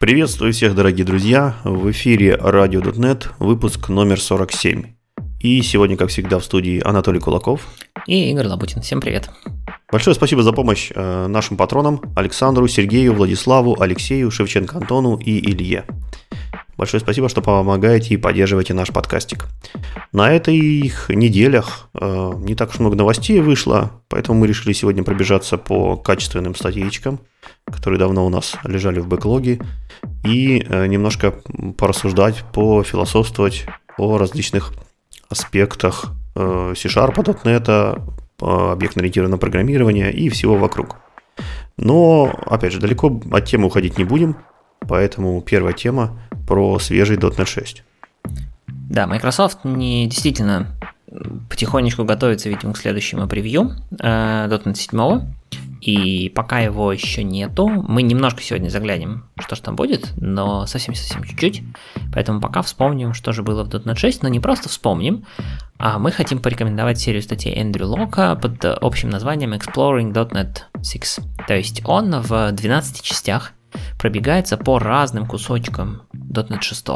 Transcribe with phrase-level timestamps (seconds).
[0.00, 1.56] Приветствую всех, дорогие друзья!
[1.62, 4.94] В эфире Radio.net, выпуск номер 47.
[5.40, 7.68] И сегодня, как всегда, в студии Анатолий Кулаков
[8.06, 8.80] и Игорь Лабутин.
[8.80, 9.28] Всем привет!
[9.92, 15.84] Большое спасибо за помощь э, нашим патронам Александру, Сергею, Владиславу, Алексею, Шевченко Антону и Илье.
[16.78, 19.48] Большое спасибо, что помогаете и поддерживаете наш подкастик.
[20.12, 25.58] На этих неделях э, не так уж много новостей вышло, поэтому мы решили сегодня пробежаться
[25.58, 27.20] по качественным статьечкам,
[27.66, 29.60] которые давно у нас лежали в бэклоге,
[30.24, 31.34] и э, немножко
[31.76, 33.66] порассуждать, пофилософствовать
[33.98, 34.72] о различных
[35.28, 37.14] аспектах э, C-Sharp,
[37.44, 38.02] .NET,
[38.40, 40.96] объектно-ориентированного программирования и всего вокруг.
[41.76, 44.36] Но, опять же, далеко от темы уходить не будем,
[44.80, 47.84] поэтому первая тема про свежий .NET 6.
[48.66, 50.66] Да, Microsoft не действительно
[51.48, 55.34] потихонечку готовится, видимо, к следующему превью э, .NET 7.
[55.80, 61.24] И пока его еще нету, мы немножко сегодня заглянем, что же там будет, но совсем-совсем
[61.24, 61.62] чуть-чуть.
[62.12, 65.24] Поэтому пока вспомним, что же было в .NET 6, но не просто вспомним,
[65.78, 71.20] а мы хотим порекомендовать серию статей Эндрю Лока под общим названием Exploring .NET 6.
[71.46, 73.52] То есть он в 12 частях
[73.98, 76.86] пробегается по разным кусочкам .NET 6,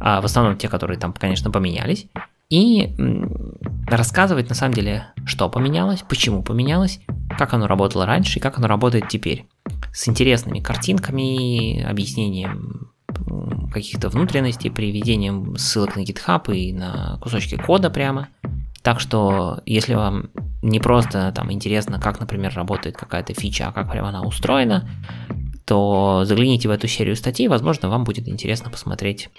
[0.00, 2.06] а в основном те, которые там, конечно, поменялись,
[2.50, 2.94] и
[3.86, 7.00] рассказывает на самом деле, что поменялось, почему поменялось,
[7.38, 9.46] как оно работало раньше и как оно работает теперь.
[9.92, 12.90] С интересными картинками, объяснением
[13.72, 18.28] каких-то внутренностей, приведением ссылок на GitHub и на кусочки кода прямо.
[18.82, 20.30] Так что, если вам
[20.62, 24.88] не просто там интересно, как, например, работает какая-то фича, а как прямо она устроена,
[25.66, 29.30] то загляните в эту серию статей, возможно, вам будет интересно посмотреть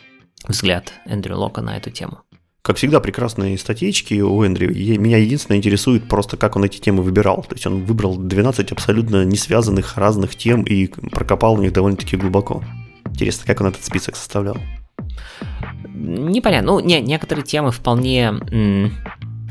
[0.48, 2.20] взгляд Эндрю Лока на эту тему.
[2.64, 4.70] Как всегда, прекрасные статейки у Эндрю.
[4.70, 7.44] Меня единственное интересует просто, как он эти темы выбирал.
[7.44, 12.18] То есть он выбрал 12 абсолютно не связанных разных тем и прокопал в них довольно-таки
[12.18, 12.64] глубоко.
[13.10, 14.58] Интересно, как он этот список составлял?
[15.88, 16.74] Непонятно.
[16.74, 18.32] Ну, не, некоторые темы вполне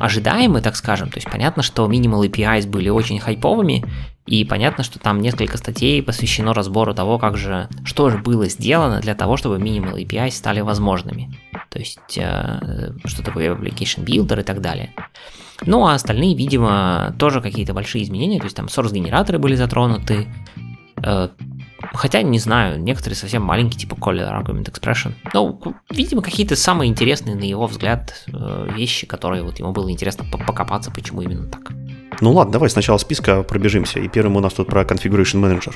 [0.00, 1.10] ожидаемы, так скажем.
[1.10, 3.84] То есть понятно, что Minimal APIs были очень хайповыми,
[4.26, 9.00] и понятно, что там несколько статей посвящено разбору того, как же, что же было сделано
[9.00, 11.30] для того, чтобы Minimal API стали возможными.
[11.68, 14.90] То есть, э, что такое Application Builder и так далее.
[15.66, 20.26] Ну, а остальные, видимо, тоже какие-то большие изменения, то есть там source-генераторы были затронуты,
[21.02, 21.28] э,
[21.94, 25.12] Хотя, не знаю, некоторые совсем маленькие, типа Collier Argument Expression.
[25.34, 25.60] Ну,
[25.90, 30.90] видимо, какие-то самые интересные, на его взгляд, э, вещи, которые вот ему было интересно покопаться,
[30.90, 31.72] почему именно так.
[32.20, 34.00] Ну ладно, давай сначала списка пробежимся.
[34.00, 35.74] И первым у нас тут про Configuration Manager.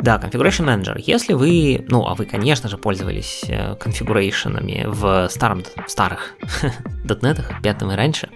[0.00, 1.02] Да, Configuration Manager.
[1.04, 3.44] Если вы, ну, а вы, конечно же, пользовались
[3.80, 6.36] конфигурейшенами в старом, в старых
[7.04, 8.28] дотнетах, пятом и раньше,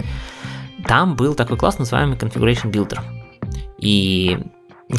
[0.87, 3.00] там был такой класс, называемый Configuration Builder.
[3.78, 4.38] И,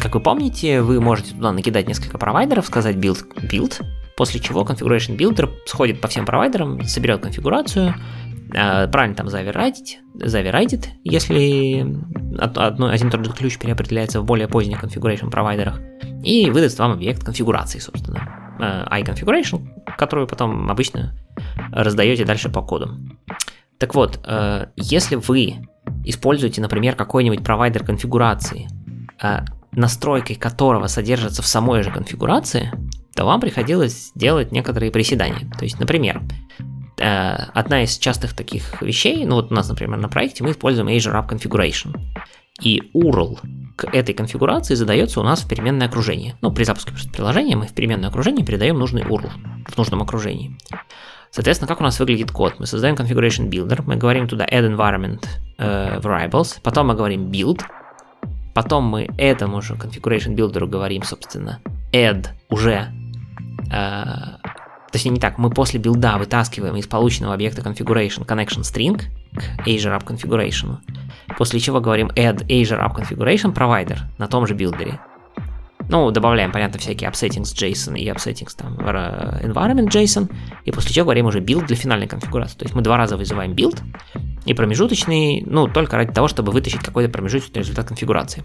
[0.00, 3.82] как вы помните, вы можете туда накидать несколько провайдеров, сказать build, build,
[4.16, 7.94] после чего Configuration Builder сходит по всем провайдерам, соберет конфигурацию,
[8.52, 11.84] Э, правильно там заверайтить, заверайтит, если
[12.38, 15.80] одно, один тот же ключ переопределяется в более поздних configuration провайдерах,
[16.22, 21.18] и выдаст вам объект конфигурации, собственно, э, iConfiguration, которую потом обычно
[21.72, 22.96] раздаете дальше по коду.
[23.78, 25.56] Так вот, э, если вы
[26.04, 28.68] используете, например, какой-нибудь провайдер конфигурации,
[29.76, 32.72] настройкой которого содержится в самой же конфигурации,
[33.14, 35.50] то вам приходилось делать некоторые приседания.
[35.58, 36.22] То есть, например,
[36.96, 40.88] Э, одна из частых таких вещей, ну вот у нас, например, на проекте мы используем
[40.88, 41.96] Azure App Configuration.
[42.60, 43.38] И URL
[43.74, 46.36] к этой конфигурации задается у нас в переменное окружение.
[46.40, 49.30] Ну, при запуске приложения мы в переменное окружение передаем нужный URL
[49.66, 50.56] в нужном окружении.
[51.32, 52.54] Соответственно, как у нас выглядит код?
[52.60, 55.26] Мы создаем configuration builder, мы говорим туда add environment
[55.58, 57.62] э, variables, потом мы говорим build,
[58.54, 61.60] потом мы этому же configuration builder говорим, собственно,
[61.92, 62.88] add уже
[63.70, 64.14] э,
[64.94, 69.02] Точнее, не так, мы после билда вытаскиваем из полученного объекта configuration connection string
[69.34, 70.76] к Azure App Configuration,
[71.36, 75.00] после чего говорим add Azure App Configuration Provider на том же билдере.
[75.88, 80.30] Ну, добавляем, понятно, всякие upsettings JSON и upsettings там environment JSON,
[80.64, 82.58] и после чего говорим уже build для финальной конфигурации.
[82.58, 83.80] То есть мы два раза вызываем build
[84.44, 88.42] и промежуточный, ну, только ради того, чтобы вытащить какой-то промежуточный результат конфигурации.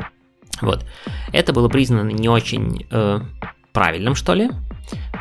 [0.61, 0.85] Вот.
[1.31, 3.19] Это было признано не очень э,
[3.71, 4.49] правильным, что ли,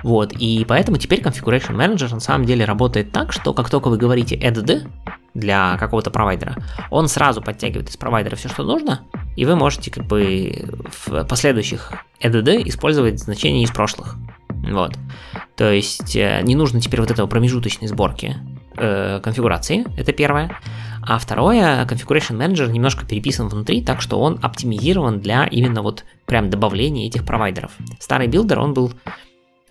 [0.03, 3.97] вот, и поэтому теперь Configuration Manager на самом деле работает так, что как только вы
[3.97, 4.89] говорите add
[5.35, 6.57] для какого-то провайдера,
[6.91, 9.03] он сразу подтягивает из провайдера все, что нужно,
[9.37, 10.65] и вы можете как бы
[11.07, 11.93] в последующих
[12.23, 14.17] add использовать значения из прошлых.
[14.49, 14.97] Вот.
[15.57, 18.37] То есть э, не нужно теперь вот этого промежуточной сборки
[18.77, 20.57] э, конфигурации, это первое.
[21.09, 26.51] А второе, Configuration Manager немножко переписан внутри, так что он оптимизирован для именно вот прям
[26.51, 27.73] добавления этих провайдеров.
[27.99, 28.93] Старый билдер, он был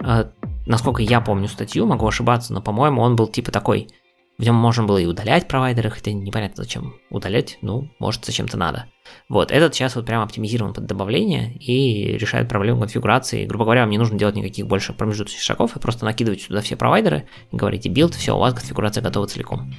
[0.03, 0.25] э,
[0.65, 3.87] насколько я помню статью, могу ошибаться, но, по-моему, он был типа такой,
[4.39, 8.87] в нем можно было и удалять провайдеры, хотя непонятно зачем удалять, ну, может, зачем-то надо.
[9.29, 13.45] Вот, этот сейчас вот прям оптимизирован под добавление и решает проблему конфигурации.
[13.45, 16.75] Грубо говоря, вам не нужно делать никаких больше промежуточных шагов, и просто накидывать сюда все
[16.75, 19.71] провайдеры говорите build, все, у вас конфигурация готова целиком.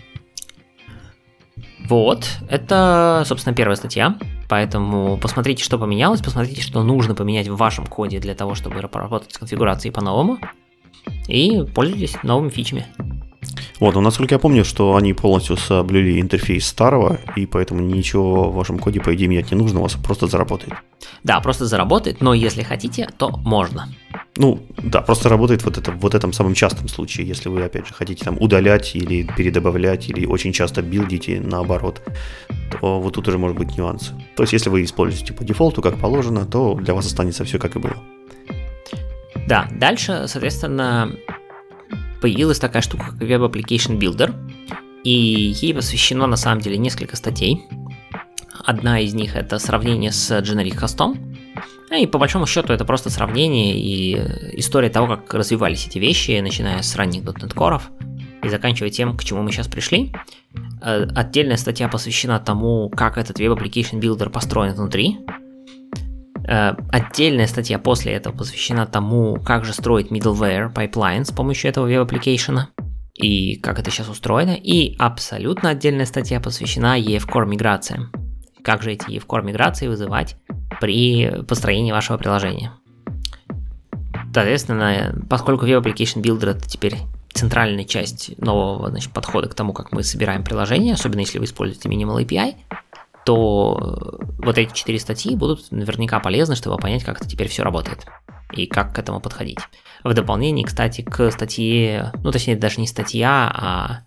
[1.88, 4.19] Вот, это, собственно, первая статья,
[4.49, 9.32] поэтому посмотрите, что поменялось, посмотрите, что нужно поменять в вашем коде для того, чтобы работать
[9.32, 10.38] с конфигурацией по-новому,
[11.29, 12.87] и пользуйтесь новыми фичами.
[13.81, 18.55] Вот, но насколько я помню, что они полностью соблюли интерфейс старого, и поэтому ничего в
[18.55, 20.73] вашем коде, по идее, менять не нужно, у вас просто заработает.
[21.23, 23.88] Да, просто заработает, но если хотите, то можно.
[24.37, 27.94] Ну, да, просто работает вот, это, вот этом самом частом случае, если вы, опять же,
[27.94, 32.02] хотите там удалять или передобавлять, или очень часто билдите наоборот,
[32.70, 34.12] то вот тут уже может быть нюансы.
[34.37, 37.76] То есть, если вы используете по дефолту, как положено, то для вас останется все как
[37.76, 37.96] и было.
[39.49, 41.11] Да, дальше, соответственно,
[42.20, 44.35] появилась такая штука, как Web Application Builder,
[45.05, 47.65] и ей посвящено на самом деле несколько статей.
[48.65, 51.17] Одна из них это сравнение с Generic Host,
[51.97, 54.15] и по большому счету это просто сравнение и
[54.59, 57.81] история того, как развивались эти вещи, начиная с ранних .NET Core
[58.43, 60.12] и заканчивая тем, к чему мы сейчас пришли.
[60.82, 65.19] Э, отдельная статья посвящена тому, как этот Web Application Builder построен внутри,
[66.48, 72.03] отдельная статья после этого посвящена тому, как же строить middleware pipeline с помощью этого Web
[72.03, 72.70] Application а
[73.14, 74.54] и как это сейчас устроено.
[74.54, 78.12] И абсолютно отдельная статья посвящена EF-Core миграциям.
[78.62, 80.36] Как же эти EF-Core миграции вызывать
[80.80, 82.72] при построении вашего приложения.
[84.32, 86.96] Соответственно, поскольку Web Application Builder это теперь
[87.32, 91.88] центральная часть нового значит, подхода к тому, как мы собираем приложение, особенно если вы используете
[91.88, 92.54] Minimal API,
[93.28, 98.06] то вот эти четыре статьи будут наверняка полезны, чтобы понять, как это теперь все работает
[98.54, 99.58] и как к этому подходить.
[100.02, 104.00] В дополнение, кстати, к статье, ну точнее даже не статья, а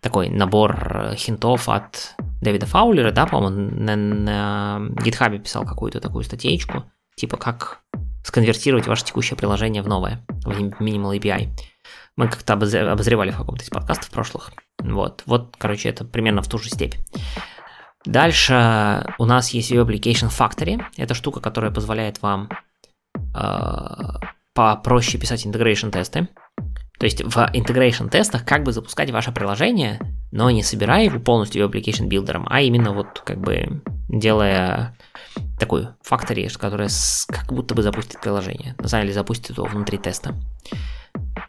[0.00, 6.84] такой набор хинтов от Дэвида Фаулера, да, по-моему, на, на GitHub писал какую-то такую статейку,
[7.16, 7.80] типа как
[8.24, 11.50] сконвертировать ваше текущее приложение в новое, в Minimal API.
[12.16, 14.52] Мы как-то обозревали в каком-то из подкастов прошлых.
[14.78, 16.94] Вот, вот, короче, это примерно в ту же степь.
[18.04, 20.82] Дальше у нас есть Web Application Factory.
[20.96, 22.48] Это штука, которая позволяет вам
[23.34, 26.28] э, попроще писать integration тесты.
[26.98, 29.98] То есть в integration тестах как бы запускать ваше приложение,
[30.32, 34.96] но не собирая его полностью Web Application Builder, а именно вот как бы делая
[35.58, 36.88] такой factory, которая
[37.28, 38.74] как будто бы запустит приложение.
[38.78, 40.34] На самом деле запустит его внутри теста.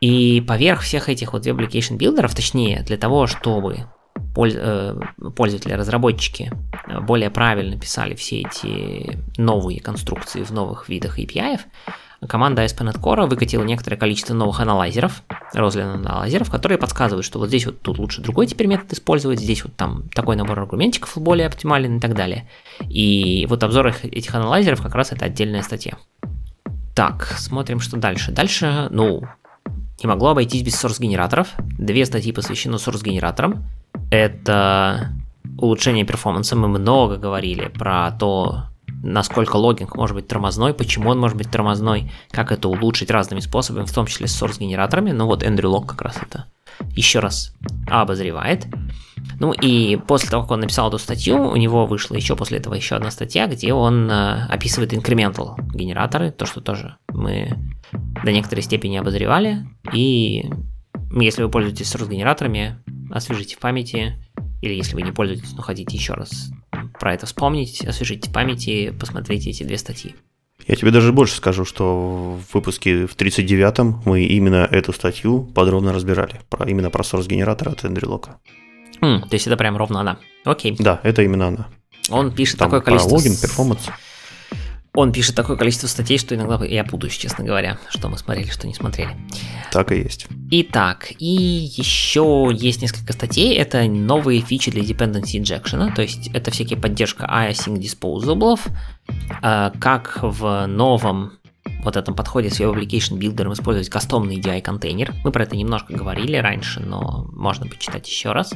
[0.01, 4.00] И поверх всех этих вот Web Application Builder, точнее, для того, чтобы Э,
[4.33, 6.51] пользователи, разработчики
[6.87, 11.59] э, более правильно писали все эти новые конструкции в новых видах API,
[12.27, 15.23] команда ASP.NET Core выкатила некоторое количество новых анализеров,
[15.55, 19.63] Roslyn анализеров, которые подсказывают, что вот здесь вот тут лучше другой теперь метод использовать, здесь
[19.63, 22.47] вот там такой набор аргументиков более оптимален и так далее.
[22.87, 25.97] И вот обзор этих анализеров как раз это отдельная статья.
[26.95, 28.31] Так, смотрим, что дальше.
[28.31, 29.23] Дальше, ну,
[30.03, 31.50] не могло обойтись без source-генераторов.
[31.77, 33.65] Две статьи посвящены source-генераторам
[34.12, 35.13] это
[35.57, 36.56] улучшение перформанса.
[36.56, 38.65] Мы много говорили про то,
[39.03, 43.85] насколько логинг может быть тормозной, почему он может быть тормозной, как это улучшить разными способами,
[43.85, 45.11] в том числе с source-генераторами.
[45.11, 46.45] Ну вот Эндрю Лок как раз это
[46.95, 47.54] еще раз
[47.87, 48.66] обозревает.
[49.40, 52.73] Ну и после того, как он написал эту статью, у него вышла еще после этого
[52.73, 57.56] еще одна статья, где он э, описывает incremental генераторы, то, что тоже мы
[58.24, 59.66] до некоторой степени обозревали.
[59.94, 60.50] И
[61.12, 62.78] если вы пользуетесь source-генераторами,
[63.12, 64.16] освежите в памяти,
[64.62, 66.52] или если вы не пользуетесь, но хотите еще раз
[67.00, 70.16] про это вспомнить, освежите в памяти, посмотрите эти две статьи.
[70.68, 75.92] Я тебе даже больше скажу, что в выпуске в 39-м мы именно эту статью подробно
[75.92, 78.38] разбирали, про, именно про source-генератор от Эндрю Лока.
[79.02, 80.19] Mm, то есть это прям ровно она.
[80.45, 80.76] Окей.
[80.78, 81.68] Да, это именно она.
[82.10, 83.16] Он пишет Там такое количество...
[83.16, 83.90] логин, перформанс.
[84.94, 88.68] Он пишет такое количество статей, что иногда я путаюсь, честно говоря, что мы смотрели, что
[88.68, 89.16] не смотрели.
[89.71, 90.28] Так и есть.
[90.52, 93.56] Итак, и еще есть несколько статей.
[93.56, 98.60] Это новые фичи для dependency injection, то есть это всякие поддержка async disposable,
[99.42, 101.38] э, как в новом
[101.83, 105.14] вот этом подходе с Web Application Builder использовать кастомный EDI контейнер.
[105.24, 108.54] Мы про это немножко говорили раньше, но можно почитать еще раз.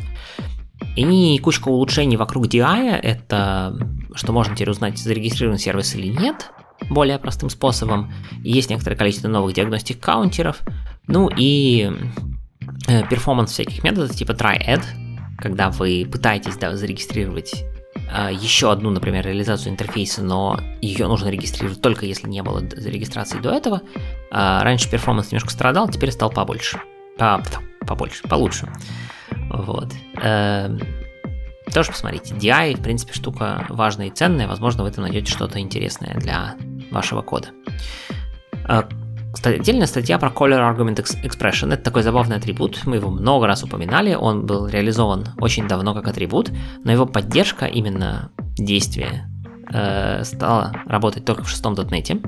[0.96, 3.78] И кучка улучшений вокруг DI, это
[4.14, 6.52] что можно теперь узнать, зарегистрирован сервис или нет,
[6.90, 8.12] более простым способом.
[8.44, 10.62] Есть некоторое количество новых diagnostic каунтеров,
[11.08, 11.92] ну и
[12.88, 14.84] э, performance всяких методов типа TryAdd,
[15.38, 17.64] когда вы пытаетесь да, зарегистрировать
[18.14, 23.40] э, еще одну, например, реализацию интерфейса, но ее нужно регистрировать только если не было регистрации
[23.40, 23.82] до этого.
[24.32, 26.80] Э, раньше performance немножко страдал, теперь стал побольше.
[27.18, 27.44] По,
[27.86, 28.70] побольше, получше.
[29.50, 29.94] Вот.
[30.22, 30.78] Э,
[31.74, 32.34] тоже посмотрите.
[32.36, 34.48] DI, в принципе, штука важная и ценная.
[34.48, 36.56] Возможно, в этом найдете что-то интересное для
[36.92, 37.50] вашего кода.
[39.44, 41.74] Отдельная статья про Color Argument Expression.
[41.74, 42.82] Это такой забавный атрибут.
[42.86, 44.16] Мы его много раз упоминали.
[44.16, 46.52] Он был реализован очень давно как атрибут,
[46.84, 49.30] но его поддержка именно действия
[49.72, 52.26] э, стала работать только в шестом .NET.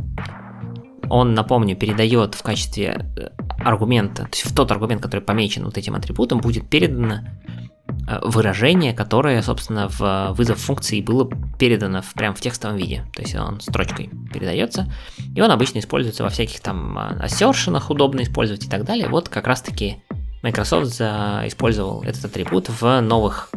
[1.10, 3.30] Он, напомню, передает в качестве э,
[3.64, 7.22] аргумента, то есть в тот аргумент, который помечен вот этим атрибутом, будет передано
[8.08, 13.04] Э, выражение, которое, собственно, в вызов функции было передано в, прямо в текстовом виде.
[13.14, 14.92] То есть он строчкой передается.
[15.36, 19.10] И он обычно используется во всяких там ассершенах, удобно использовать и так далее.
[19.10, 19.98] Вот как раз-таки
[20.42, 23.50] Microsoft использовал этот атрибут в новых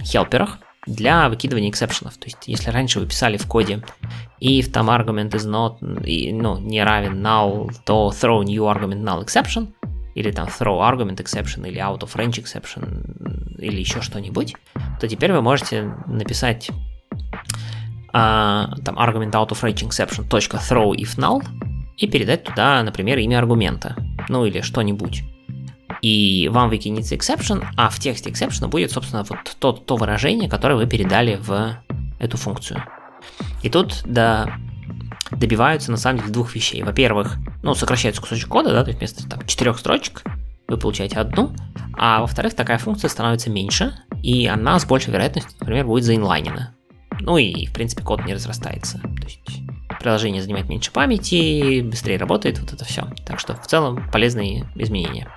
[0.00, 2.16] хелперах для выкидывания эксепшенов.
[2.16, 3.82] То есть, если раньше вы писали в коде
[4.40, 9.24] if там argument is not, и, ну, не равен null, то throw new argument null
[9.24, 9.68] exception,
[10.14, 14.54] или там throw argument exception, или out of range exception, или еще что-нибудь,
[15.00, 16.70] то теперь вы можете написать
[18.12, 21.44] а, там argument out of range exception .throw if null
[21.96, 23.96] и передать туда, например, имя аргумента,
[24.28, 25.24] ну или что-нибудь.
[26.00, 30.76] И вам выкинется exception, а в тексте exception будет, собственно, вот то, то выражение, которое
[30.76, 31.76] вы передали в
[32.18, 32.82] эту функцию.
[33.62, 34.58] И тут, да,
[35.30, 36.82] добиваются на самом деле двух вещей.
[36.82, 40.22] Во-первых, ну, сокращается кусочек кода, да, то есть вместо там, четырех строчек
[40.68, 41.52] вы получаете одну,
[41.94, 46.74] а во-вторых, такая функция становится меньше, и она с большей вероятностью, например, будет заинлайнена.
[47.20, 48.98] Ну и, в принципе, код не разрастается.
[48.98, 49.40] То есть
[49.98, 53.08] приложение занимает меньше памяти, быстрее работает, вот это все.
[53.26, 55.28] Так что в целом полезные изменения.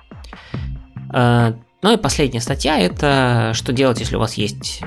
[1.12, 4.82] Э, ну и последняя статья это что делать, если у вас есть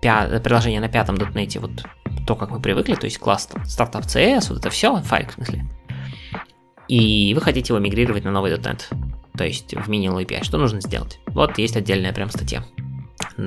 [0.00, 1.84] приложение на пятом .NET, вот
[2.26, 5.64] то, как мы привыкли, то есть класс стартап CS, вот это все, файлик в смысле.
[6.88, 8.82] И вы хотите его мигрировать на новый .NET,
[9.36, 10.44] то есть в Minimal API.
[10.44, 11.20] Что нужно сделать?
[11.26, 12.64] Вот есть отдельная прям статья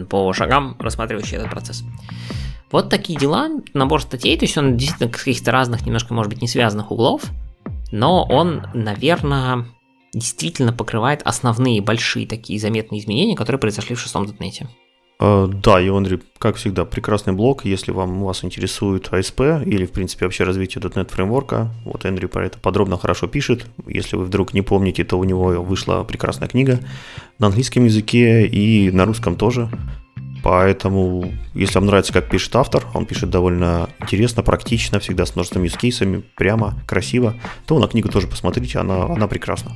[0.10, 1.84] по шагам, рассматривающая этот процесс.
[2.72, 6.48] Вот такие дела, набор статей, то есть он действительно каких-то разных, немножко, может быть, не
[6.48, 7.24] связанных углов,
[7.91, 9.65] но он, наверное,
[10.13, 14.68] действительно покрывает основные большие такие заметные изменения, которые произошли в шестом .NET.
[15.22, 17.63] Э, да, Ионри, как всегда, прекрасный блог.
[17.63, 22.46] Если вам вас интересует ASP или, в принципе, вообще развитие .NET фреймворка, вот Эндрю про
[22.48, 23.68] это подробно хорошо пишет.
[23.86, 26.80] Если вы вдруг не помните, то у него вышла прекрасная книга
[27.38, 29.70] на английском языке и на русском тоже.
[30.44, 35.64] Поэтому, если вам нравится, как пишет автор, он пишет довольно интересно, практично, всегда с множеством
[35.64, 39.74] юзкейсами, прямо, красиво, то на книгу тоже посмотрите, она, она прекрасна.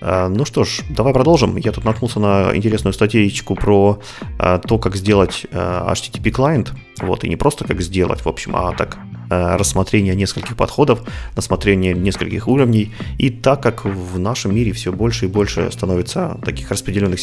[0.00, 1.56] А, ну что ж, давай продолжим.
[1.56, 4.00] Я тут наткнулся на интересную статейку про
[4.38, 6.72] а, то, как сделать а, HTTP клиент.
[7.00, 8.98] Вот, и не просто как сделать, в общем, а так
[9.30, 11.02] рассмотрение нескольких подходов,
[11.34, 12.92] рассмотрение нескольких уровней.
[13.18, 17.20] И так как в нашем мире все больше и больше становится таких распределенных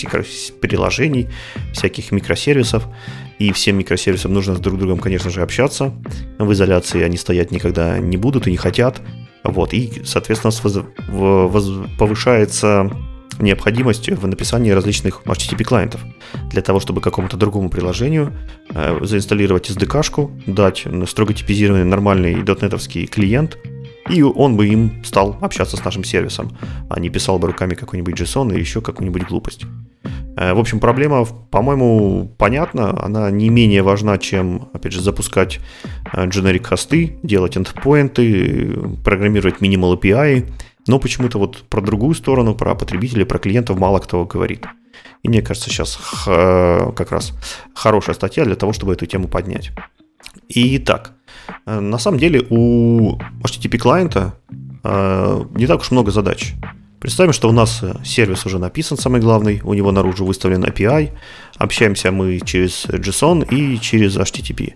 [0.61, 1.29] приложений,
[1.73, 2.87] всяких микросервисов,
[3.39, 5.93] и всем микросервисам нужно с друг другом, конечно же, общаться.
[6.37, 9.01] В изоляции они стоять никогда не будут и не хотят.
[9.43, 10.51] Вот, и, соответственно,
[11.97, 12.89] повышается
[13.41, 16.01] необходимость в написании различных HTTP-клиентов
[16.49, 18.33] для того, чтобы какому-то другому приложению
[18.69, 23.57] э, заинсталлировать SDK-шку, дать строго типизированный нормальный дотнетовский клиент,
[24.09, 26.55] и он бы им стал общаться с нашим сервисом,
[26.89, 29.65] а не писал бы руками какой-нибудь JSON или еще какую-нибудь глупость.
[30.37, 33.01] Э, в общем, проблема, по-моему, понятна.
[33.01, 35.59] Она не менее важна, чем, опять же, запускать
[36.13, 40.45] generic э, хосты, делать endpoints, программировать minimal API.
[40.87, 44.65] Но почему-то вот про другую сторону, про потребителей, про клиентов мало кто говорит.
[45.23, 47.33] И мне кажется, сейчас как раз
[47.73, 49.71] хорошая статья для того, чтобы эту тему поднять.
[50.49, 51.13] Итак,
[51.65, 54.33] э, на самом деле у HTTP клиента
[54.83, 56.53] не так уж много задач.
[56.99, 61.11] Представим, что у нас э, сервис уже написан, самый главный, у него наружу выставлен API,
[61.57, 64.73] общаемся мы через JSON и через HTTP.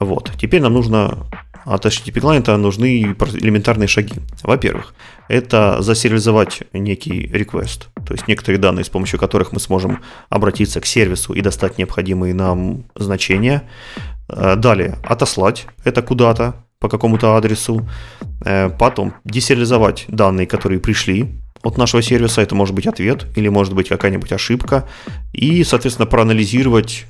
[0.00, 1.26] Вот, теперь нам нужно
[1.66, 4.14] от HTTP клиента нужны элементарные шаги.
[4.42, 4.94] Во-первых,
[5.28, 10.86] это засериализовать некий request, то есть некоторые данные, с помощью которых мы сможем обратиться к
[10.86, 13.68] сервису и достать необходимые нам значения.
[14.28, 17.88] Э, далее, отослать это куда-то, по какому-то адресу,
[18.44, 23.74] э, потом десериализовать данные, которые пришли от нашего сервиса, это может быть ответ или может
[23.74, 24.88] быть какая-нибудь ошибка,
[25.32, 27.06] и, соответственно, проанализировать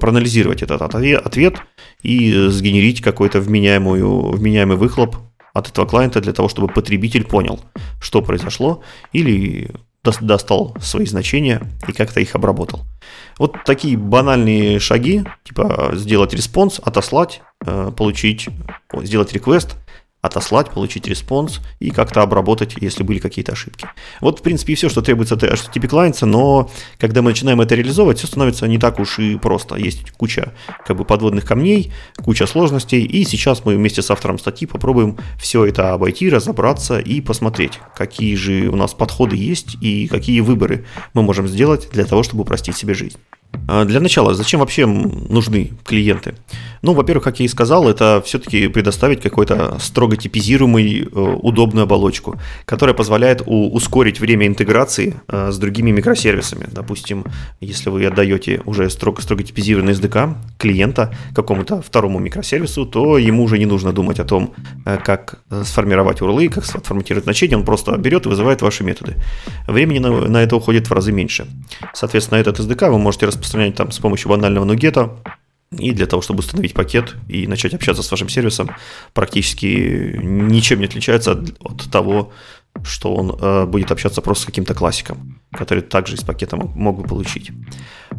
[0.00, 1.60] проанализировать этот ответ
[2.02, 5.16] и сгенерить какой-то вменяемую, вменяемый выхлоп
[5.52, 7.60] от этого клиента для того, чтобы потребитель понял,
[8.00, 9.70] что произошло, или
[10.20, 12.84] достал свои значения и как-то их обработал.
[13.38, 18.48] Вот такие банальные шаги, типа сделать response, отослать, э, получить,
[19.02, 19.76] сделать request,
[20.26, 23.86] отослать, получить response и как-то обработать, если были какие-то ошибки.
[24.20, 27.74] Вот, в принципе, и все, что требуется от HTTP клиента, но когда мы начинаем это
[27.74, 29.76] реализовывать, все становится не так уж и просто.
[29.76, 30.52] Есть куча
[30.84, 35.64] как бы подводных камней, куча сложностей, и сейчас мы вместе с автором статьи попробуем все
[35.64, 41.22] это обойти, разобраться и посмотреть, какие же у нас подходы есть и какие выборы мы
[41.22, 43.18] можем сделать для того, чтобы упростить себе жизнь.
[43.68, 46.34] А, для начала, зачем вообще нужны клиенты?
[46.82, 51.06] Ну, во-первых, как я и сказал, это все-таки предоставить какой-то строго типизируемый, э,
[51.42, 56.66] удобную оболочку, которая позволяет ускорить время интеграции э, с другими микросервисами.
[56.70, 57.24] Допустим,
[57.60, 63.66] если вы отдаете уже строго-строго типизированный SDK клиента какому-то второму микросервису, то ему уже не
[63.66, 68.28] нужно думать о том, э, как сформировать URL, как сформатировать значение, он просто берет и
[68.28, 69.16] вызывает ваши методы.
[69.66, 71.46] Времени на, на это уходит в разы меньше.
[71.94, 75.10] Соответственно, этот SDK вы можете распространять там с помощью банального нугета,
[75.70, 78.70] и для того, чтобы установить пакет и начать общаться с вашим сервисом,
[79.12, 82.32] практически ничем не отличается от, от того,
[82.84, 87.02] что он э, будет общаться просто с каким-то классиком, который также из пакета мог, мог
[87.02, 87.50] бы получить.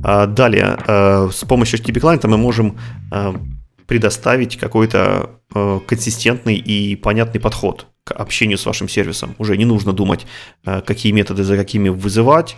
[0.03, 2.77] А далее, э, с помощью HTTP клиента мы можем
[3.11, 3.33] э,
[3.87, 9.35] предоставить какой-то э, консистентный и понятный подход к общению с вашим сервисом.
[9.37, 10.25] Уже не нужно думать,
[10.65, 12.57] э, какие методы за какими вызывать,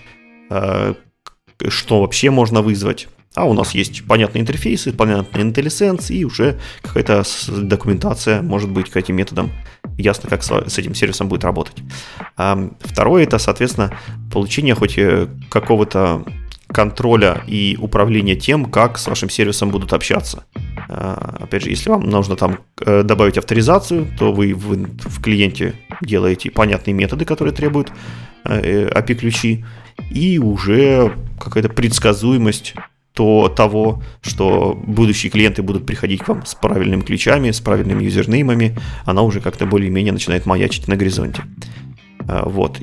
[0.49, 0.95] э,
[1.67, 3.07] что вообще можно вызвать.
[3.35, 8.97] А у нас есть понятные интерфейсы, понятный IntelliSense и уже какая-то документация может быть к
[8.97, 9.51] этим методам.
[9.97, 11.75] Ясно, как с этим сервисом будет работать.
[12.37, 13.93] А второе это, соответственно,
[14.31, 16.25] получение хоть э, какого-то
[16.71, 20.45] контроля и управления тем, как с вашим сервисом будут общаться.
[20.87, 25.75] А, опять же, если вам нужно там э, добавить авторизацию, то вы в, в клиенте
[26.01, 27.91] делаете понятные методы, которые требуют
[28.43, 32.75] API-ключи, э, и уже какая-то предсказуемость
[33.13, 38.77] то того, что будущие клиенты будут приходить к вам с правильными ключами, с правильными юзернеймами,
[39.05, 41.43] она уже как-то более-менее начинает маячить на горизонте.
[42.27, 42.79] А, вот.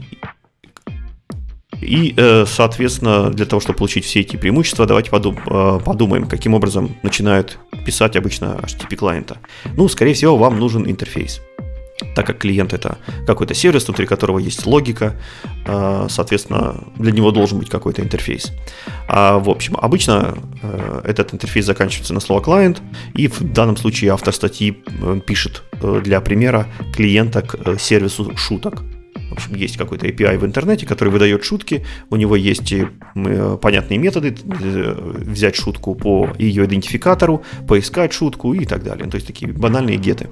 [1.80, 6.96] И, э, соответственно, для того, чтобы получить все эти преимущества, давайте э, подумаем, каким образом
[7.02, 9.38] начинают писать обычно HTTP клиента.
[9.74, 11.40] Ну, скорее всего, вам нужен интерфейс
[12.16, 15.14] так как клиент это какой-то сервис, внутри которого есть логика,
[15.66, 18.52] э, соответственно, для него должен быть какой-то интерфейс.
[19.06, 22.80] А, в общем, обычно э, этот интерфейс заканчивается на слово клиент,
[23.12, 25.62] и в данном случае автор статьи э, пишет
[26.04, 28.82] для примера клиента к сервису шуток.
[29.30, 31.84] В общем, есть какой-то API в интернете, который выдает шутки.
[32.10, 32.88] У него есть э,
[33.60, 39.08] понятные методы э, взять шутку по ее идентификатору, поискать шутку и так далее.
[39.08, 40.28] То есть такие банальные геты.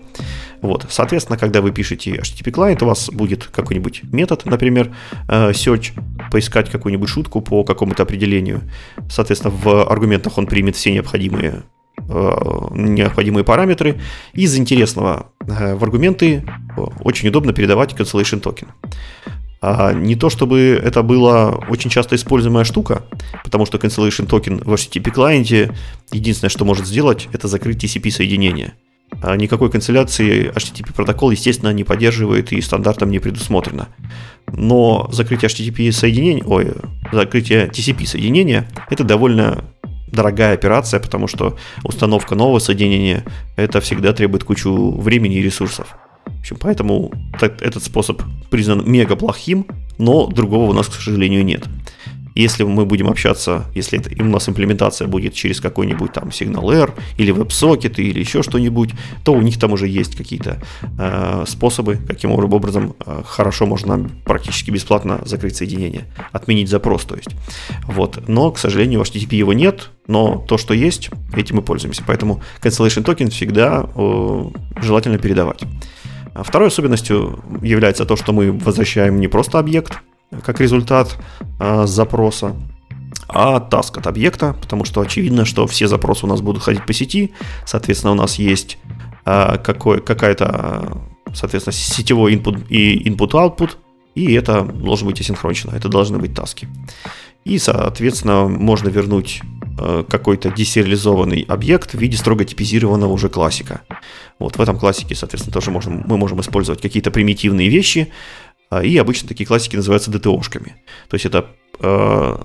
[0.61, 0.87] Вот.
[0.89, 4.95] Соответственно, когда вы пишете HTTP клиент, у вас будет какой-нибудь метод, например,
[5.29, 5.93] э, search,
[6.31, 8.63] поискать какую-нибудь шутку по какому-то определению.
[9.11, 11.65] Соответственно, в аргументах он примет все необходимые
[12.07, 14.01] необходимые параметры.
[14.33, 16.45] Из интересного э, в аргументы
[17.01, 18.69] очень удобно передавать cancellation token.
[19.67, 23.05] А не то чтобы это была очень часто используемая штука,
[23.43, 25.75] потому что cancellation token в HTTP клиенте
[26.13, 28.75] единственное, что может сделать, это закрыть TCP соединение.
[29.23, 33.89] А никакой канцеляции HTTP протокол, естественно, не поддерживает и стандартом не предусмотрено.
[34.53, 36.75] Но закрытие HTTP соединения, ой,
[37.11, 39.65] закрытие TCP соединения это довольно
[40.07, 43.25] дорогая операция, потому что установка нового соединения
[43.57, 45.97] это всегда требует кучу времени и ресурсов.
[46.27, 49.67] В общем, поэтому этот способ признан мега плохим,
[49.99, 51.65] но другого у нас, к сожалению, нет.
[52.35, 57.33] Если мы будем общаться, если это, у нас имплементация будет через какой-нибудь там Signal или
[57.33, 58.91] WebSocket или еще что-нибудь,
[59.25, 60.61] то у них там уже есть какие-то
[60.99, 67.31] э, способы, каким образом э, хорошо можно практически бесплатно закрыть соединение, отменить запрос, то есть.
[67.85, 68.29] Вот.
[68.29, 72.03] Но, к сожалению, в HTTP его нет, но то, что есть, этим мы пользуемся.
[72.07, 74.45] Поэтому cancellation токен всегда э,
[74.83, 75.63] желательно передавать.
[76.35, 80.01] Второй особенностью является то, что мы возвращаем не просто объект,
[80.43, 81.17] как результат
[81.61, 82.57] э, запроса,
[83.29, 86.93] а task от объекта, потому что очевидно, что все запросы у нас будут ходить по
[86.93, 87.33] сети,
[87.67, 88.79] соответственно, у нас есть
[89.25, 93.71] э, какая-то, соответственно, сетевой input и input-output,
[94.15, 96.69] и это должно быть асинхронично, это должны быть таски.
[97.45, 99.43] И, соответственно, можно вернуть
[99.79, 103.83] э, какой-то десериализованный объект в виде строго типизированного уже классика.
[104.39, 108.11] Вот в этом классике, соответственно, тоже можем, мы можем использовать какие-то примитивные вещи,
[108.83, 110.73] и обычно такие классики называются DTO-шками.
[111.09, 111.47] То есть это
[111.81, 112.37] э,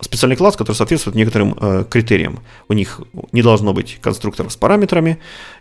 [0.00, 2.40] специальный класс, который соответствует некоторым э, критериям.
[2.68, 3.00] У них
[3.32, 5.18] не должно быть конструкторов с параметрами,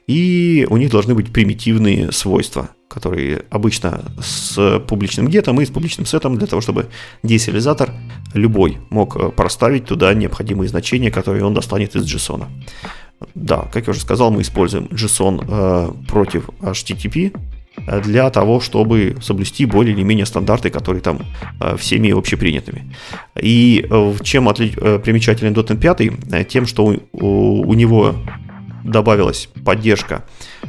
[0.08, 6.06] и у них должны быть примитивные свойства, которые обычно с публичным гетом и с публичным
[6.06, 6.88] сетом для того, чтобы
[7.24, 7.92] десериализатор
[8.34, 12.46] любой мог проставить туда необходимые значения, которые он достанет из JSON.
[13.34, 17.34] Да, как я уже сказал, мы используем JSON э, против HTTP,
[18.04, 21.20] для того, чтобы соблюсти более или менее стандарты, которые там
[21.60, 22.96] э, всеми общепринятыми.
[23.40, 24.70] И э, чем отли...
[25.00, 25.78] примечателен .NET
[26.30, 26.48] 5?
[26.48, 28.16] Тем, что у, у него
[28.84, 30.26] добавилась поддержка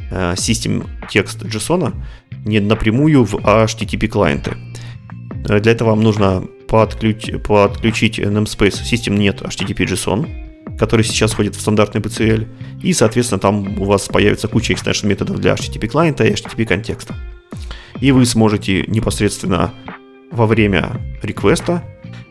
[0.09, 1.93] System текст JSON
[2.45, 4.53] не напрямую в HTTP клиенты.
[5.43, 7.29] Для этого вам нужно подключ...
[7.45, 10.46] подключить namespace System нет HTTP JSON,
[10.77, 12.47] который сейчас входит в стандартный BCL,
[12.83, 17.15] и, соответственно, там у вас появится куча extension методов для HTTP клиента и HTTP контекста.
[17.99, 19.73] И вы сможете непосредственно
[20.31, 21.83] во время реквеста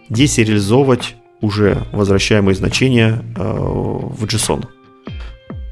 [0.08, 4.66] десериализовывать уже возвращаемые значения э, в JSON.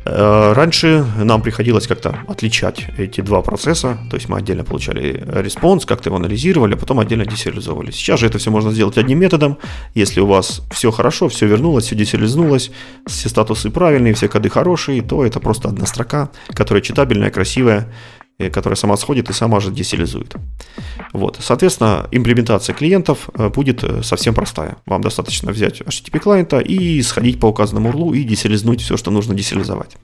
[0.04, 5.87] Э, раньше нам приходилось как-то отличать эти два процесса, то есть мы отдельно получали response,
[5.86, 7.90] как-то его анализировали, а потом отдельно десериализовывали.
[7.90, 9.58] Сейчас же это все можно сделать одним методом.
[9.94, 12.70] Если у вас все хорошо, все вернулось, все десериализнулось,
[13.06, 17.88] все статусы правильные, все коды хорошие, то это просто одна строка, которая читабельная, красивая,
[18.38, 20.35] которая сама сходит и сама же десерилизует.
[21.12, 21.38] Вот.
[21.40, 24.77] Соответственно, имплементация клиентов э, будет э, совсем простая.
[24.87, 29.35] Вам достаточно взять HTTP клиента и сходить по указанному URL и десериализнуть все, что нужно
[29.35, 29.97] десериализовать.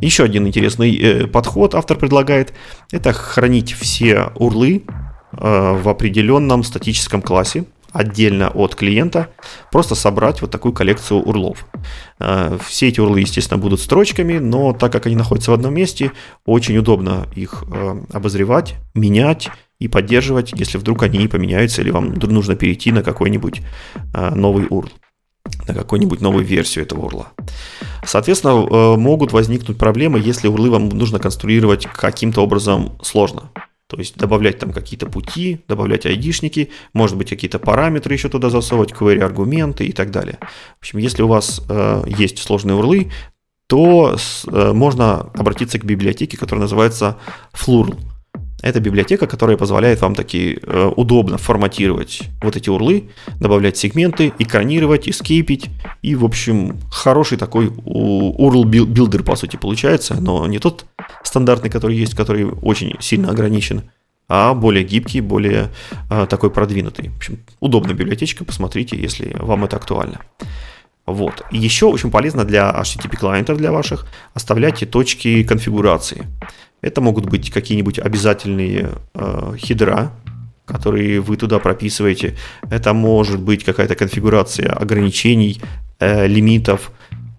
[0.00, 2.52] Еще один интересный подход автор предлагает–
[2.92, 4.84] это хранить все урлы
[5.32, 7.64] в определенном статическом классе,
[7.96, 9.28] отдельно от клиента,
[9.72, 11.66] просто собрать вот такую коллекцию урлов.
[12.18, 16.12] Э, все эти урлы, естественно, будут строчками, но так как они находятся в одном месте,
[16.44, 22.14] очень удобно их э, обозревать, менять и поддерживать, если вдруг они не поменяются или вам
[22.14, 23.60] нужно перейти на какой-нибудь
[24.14, 24.90] э, новый URL
[25.68, 27.28] на какую-нибудь новую версию этого урла.
[28.04, 33.52] Соответственно, могут возникнуть проблемы, если урлы вам нужно конструировать каким-то образом сложно.
[33.88, 38.92] То есть добавлять там какие-то пути, добавлять айдишники, может быть какие-то параметры еще туда засовывать,
[38.92, 40.38] query аргументы и так далее.
[40.76, 43.12] В общем, если у вас э, есть сложные урлы,
[43.68, 47.18] то с, э, можно обратиться к библиотеке, которая называется
[47.52, 47.96] Flurl.
[48.62, 55.08] Это библиотека, которая позволяет вам таки э, удобно форматировать вот эти урлы, добавлять сегменты, экранировать,
[55.08, 55.68] эскейпить.
[56.02, 60.86] И, в общем, хороший такой URL builder, по сути, получается, но не тот
[61.22, 63.82] стандартный, который есть, который очень сильно ограничен,
[64.28, 65.70] а более гибкий, более
[66.10, 67.10] э, такой продвинутый.
[67.10, 70.20] В общем, удобная библиотечка, посмотрите, если вам это актуально.
[71.06, 71.42] Вот.
[71.52, 76.26] И еще очень полезно для HTTP клиентов для ваших оставлять точки конфигурации.
[76.86, 80.12] Это могут быть какие-нибудь обязательные э, хидра,
[80.64, 82.36] которые вы туда прописываете.
[82.70, 85.60] Это может быть какая-то конфигурация ограничений,
[85.98, 86.92] э, лимитов,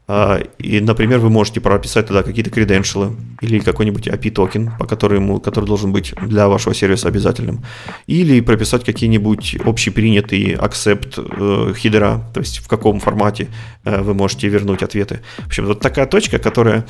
[0.09, 5.65] и, например, вы можете прописать туда какие-то креденшалы или какой-нибудь API токен, по которому, который
[5.65, 7.65] должен быть для вашего сервиса обязательным.
[8.07, 13.49] Или прописать какие-нибудь общепринятые accept э, хидера, то есть в каком формате
[13.83, 15.19] э, вы можете вернуть ответы.
[15.39, 16.85] В общем, вот такая точка, которая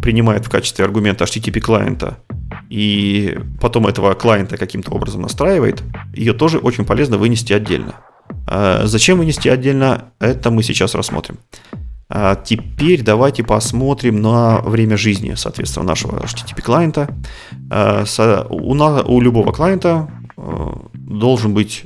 [0.00, 2.18] принимает в качестве аргумента HTTP клиента
[2.68, 5.82] и потом этого клиента каким-то образом настраивает,
[6.14, 7.96] ее тоже очень полезно вынести отдельно.
[8.46, 11.38] А зачем вынести отдельно, это мы сейчас рассмотрим.
[12.12, 17.16] А теперь давайте посмотрим на время жизни, соответственно, нашего HTTP клиента.
[17.70, 18.04] А,
[18.50, 21.84] у, у любого клиента э, должен быть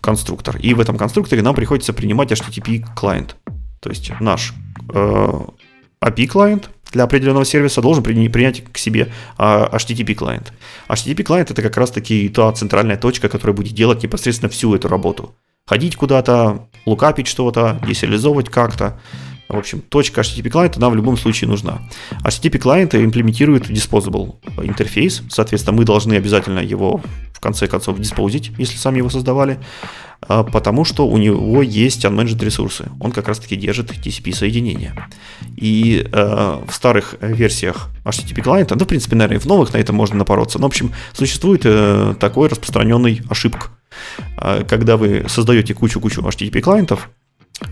[0.00, 0.56] конструктор.
[0.56, 3.36] И в этом конструкторе нам приходится принимать HTTP клиент.
[3.78, 4.54] То есть наш
[4.92, 5.32] э,
[6.04, 10.52] API клиент для определенного сервиса должен принять к себе HTTP клиент.
[10.88, 14.88] HTTP клиент это как раз таки та центральная точка, которая будет делать непосредственно всю эту
[14.88, 15.36] работу.
[15.66, 18.98] Ходить куда-то, лукапить что-то, десериализовывать как-то.
[19.50, 21.82] В общем, точка HTTP клиента, она в любом случае нужна.
[22.24, 27.00] HTTP клиенты имплементируют disposable интерфейс, соответственно, мы должны обязательно его
[27.32, 29.58] в конце концов диспозить, если сами его создавали,
[30.20, 32.90] а, потому что у него есть unmanaged ресурсы.
[33.00, 35.08] Он как раз-таки держит TCP соединения.
[35.56, 39.78] И э, в старых версиях HTTP клиента, ну, в принципе, наверное, и в новых на
[39.78, 43.68] это можно напороться, но, в общем, существует э, такой распространенный ошибка.
[44.68, 47.10] Когда вы создаете кучу-кучу HTTP клиентов,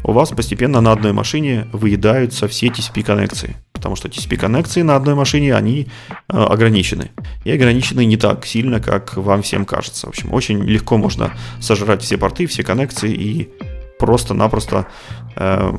[0.05, 3.57] у вас постепенно на одной машине выедаются все TCP-коннекции.
[3.73, 5.87] Потому что TCP-коннекции на одной машине, они
[6.29, 7.11] э, ограничены.
[7.45, 10.07] И ограничены не так сильно, как вам всем кажется.
[10.07, 13.49] В общем, очень легко можно сожрать все порты, все коннекции и
[13.99, 14.87] просто-напросто
[15.37, 15.73] э,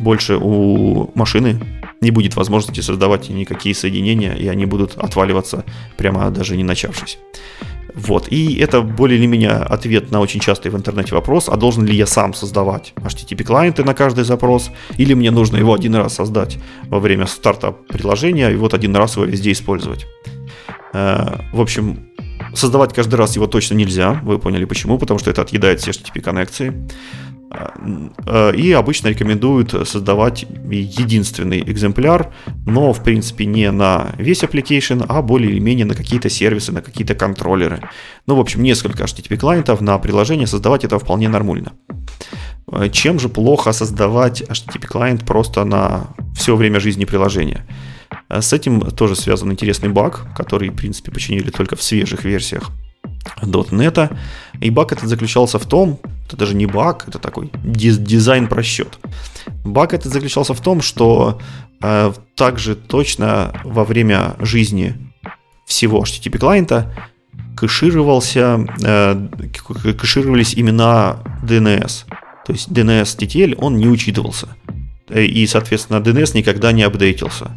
[0.00, 1.60] больше у машины
[2.00, 5.64] не будет возможности создавать никакие соединения, и они будут отваливаться
[5.96, 7.18] прямо даже не начавшись.
[7.94, 11.84] Вот, и это более или менее ответ на очень частый в интернете вопрос, а должен
[11.84, 16.58] ли я сам создавать HTTP-клиенты на каждый запрос, или мне нужно его один раз создать
[16.84, 20.06] во время старта приложения и вот один раз его везде использовать.
[20.92, 22.10] Э, в общем,
[22.54, 26.68] создавать каждый раз его точно нельзя, вы поняли почему, потому что это отъедает все HTTP-коннекции.
[26.70, 27.39] Э,
[28.54, 32.32] и обычно рекомендуют создавать единственный экземпляр,
[32.66, 36.80] но в принципе не на весь application, а более или менее на какие-то сервисы, на
[36.80, 37.80] какие-то контроллеры.
[38.26, 41.72] Ну, в общем, несколько HTTP клиентов на приложение создавать это вполне нормально.
[42.72, 47.66] Э, чем же плохо создавать HTTP клиент просто на все время жизни приложения?
[48.28, 52.70] Э, с этим тоже связан интересный баг, который, в принципе, починили только в свежих версиях
[53.42, 54.16] .NET.
[54.60, 58.98] И баг этот заключался в том, это даже не баг, это такой дизайн просчет.
[59.64, 61.40] Баг этот заключался в том, что
[61.82, 64.94] э, также точно во время жизни
[65.66, 66.94] всего HTTP клиента
[67.56, 69.28] кэшировался, э,
[69.98, 72.04] кэшировались имена DNS.
[72.46, 74.48] То есть DNS TTL, он не учитывался.
[75.08, 77.50] Э, и, соответственно, DNS никогда не апдейтился.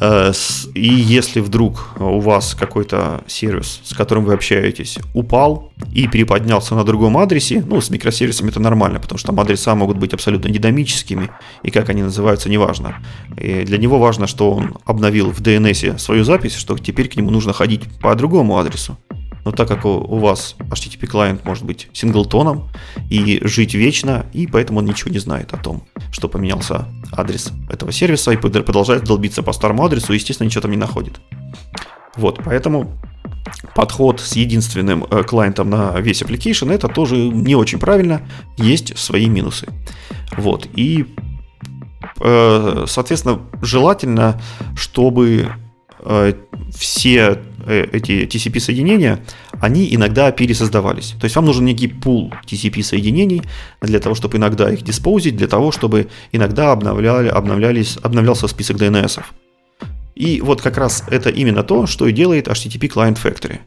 [0.00, 0.32] Э,
[0.74, 6.84] и если вдруг у вас какой-то сервис, с которым вы общаетесь, упал и переподнялся на
[6.84, 11.30] другом адресе, ну, с микросервисами это нормально, потому что там адреса могут быть абсолютно динамическими,
[11.62, 12.96] и как они называются, неважно.
[13.36, 17.30] И для него важно, что он обновил в DNS свою запись, что теперь к нему
[17.30, 18.96] нужно ходить по другому адресу.
[19.44, 22.68] Но так как у, вас HTTP клиент может быть синглтоном
[23.10, 27.90] и жить вечно, и поэтому он ничего не знает о том, что поменялся адрес этого
[27.90, 31.20] сервиса и продолжает долбиться по старому адресу, и, естественно, ничего там не находит.
[32.16, 32.92] Вот, поэтому
[33.74, 38.22] подход с единственным э, клиентом на весь application это тоже не очень правильно,
[38.56, 39.66] есть свои минусы.
[40.36, 41.06] Вот, и
[42.20, 44.40] э, соответственно, желательно,
[44.76, 45.52] чтобы
[46.74, 49.20] все Э, эти TCP-соединения,
[49.60, 51.14] они иногда пересоздавались.
[51.20, 53.42] То есть вам нужен некий пул TCP-соединений
[53.80, 59.22] для того, чтобы иногда их диспозить, для того, чтобы иногда обновляли, обновлялись, обновлялся список DNS.
[60.16, 63.60] И вот как раз это именно то, что и делает HTTP Client Factory,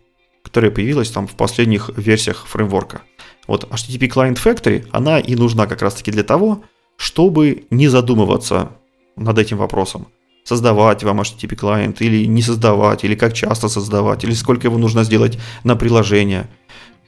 [0.44, 3.02] которая появилась там в последних версиях фреймворка.
[3.48, 6.64] Вот HTTP Client Factory, она и нужна как раз таки для того,
[6.98, 8.72] чтобы не задумываться
[9.16, 10.08] над этим вопросом
[10.46, 15.04] создавать вам HTTP клиент или не создавать, или как часто создавать, или сколько его нужно
[15.04, 16.48] сделать на приложение.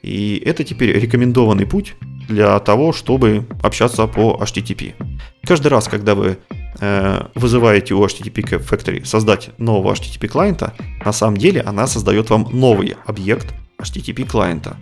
[0.02, 1.94] И это теперь рекомендованный путь
[2.28, 4.94] для того, чтобы общаться по HTTP.
[5.44, 6.38] Каждый раз, когда вы
[6.80, 10.74] э, вызываете у HTTP Factory создать нового HTTP клиента,
[11.04, 14.76] на самом деле она создает вам новый объект HTTP клиента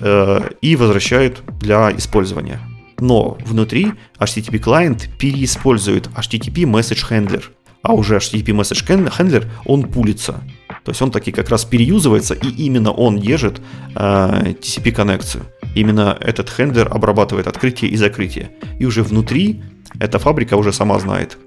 [0.00, 2.60] э, и возвращает для использования
[3.00, 7.44] но внутри HTTP клиент переиспользует HTTP Message Handler,
[7.82, 10.42] а уже HTTP Message Handler, он пулится.
[10.84, 13.60] То есть он таки как раз переюзывается, и именно он держит
[13.94, 15.44] э, TCP коннекцию.
[15.74, 18.50] Именно этот хендлер обрабатывает открытие и закрытие.
[18.78, 19.62] И уже внутри
[19.98, 21.38] эта фабрика уже сама знает,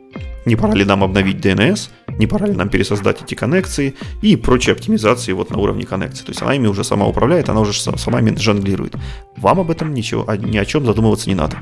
[0.48, 4.74] не пора ли нам обновить DNS, не пора ли нам пересоздать эти коннекции и прочие
[4.74, 6.24] оптимизации вот на уровне коннекции.
[6.24, 8.96] То есть она ими уже сама управляет, она уже сама ими жонглирует.
[9.38, 11.58] Вам об этом ничего, ни о чем задумываться не надо.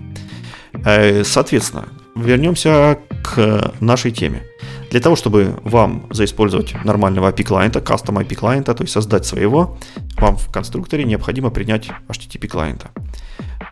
[0.85, 4.43] Э, соответственно, вернемся к нашей теме.
[4.91, 9.77] Для того, чтобы вам заиспользовать нормального API-клиента, кастом API-клиента, то есть создать своего,
[10.17, 12.91] вам в конструкторе необходимо принять HTTP клиента.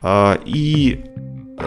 [0.02, 1.06] А, и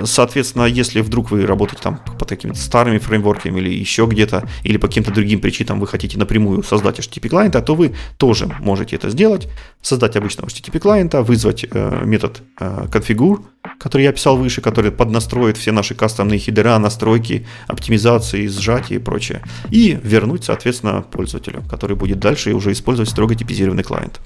[0.04, 4.88] Соответственно, если вдруг вы работаете там по какими-то старыми фреймворками или еще где-то, или по
[4.88, 9.48] каким-то другим причинам вы хотите напрямую создать HTTP клиента, то вы тоже можете это сделать,
[9.82, 13.44] создать обычного HTTP клиента, вызвать э, метод э, configure,
[13.78, 19.42] который я писал выше, который поднастроит все наши кастомные хидера, настройки, оптимизации, сжатия и прочее,
[19.70, 24.20] и вернуть, соответственно, пользователю, который будет дальше уже использовать строго типизированный клиент.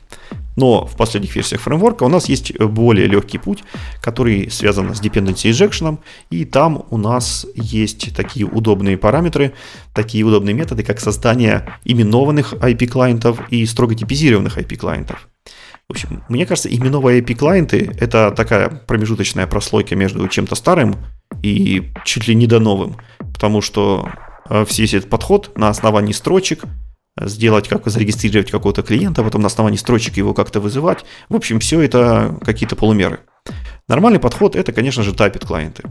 [0.56, 3.64] Но в последних версиях фреймворка у нас есть более легкий путь,
[4.00, 5.98] который связан с dependency injection,
[6.30, 9.54] и там у нас есть такие удобные параметры,
[9.94, 15.28] такие удобные методы, как создание именованных IP-клиентов и строго типизированных IP-клиентов.
[15.88, 20.96] В общем, мне кажется, именованные IP-клиенты— это такая промежуточная прослойка между чем-то старым
[21.42, 24.08] и чуть ли не до новым, потому что
[24.48, 26.62] э, весь этот подход на основании строчек—
[27.26, 31.04] сделать, как зарегистрировать какого-то клиента, потом на основании строчек его как-то вызывать.
[31.28, 33.20] В общем, все это какие-то полумеры.
[33.88, 35.82] Нормальный подход это, конечно же, тапит клиенты.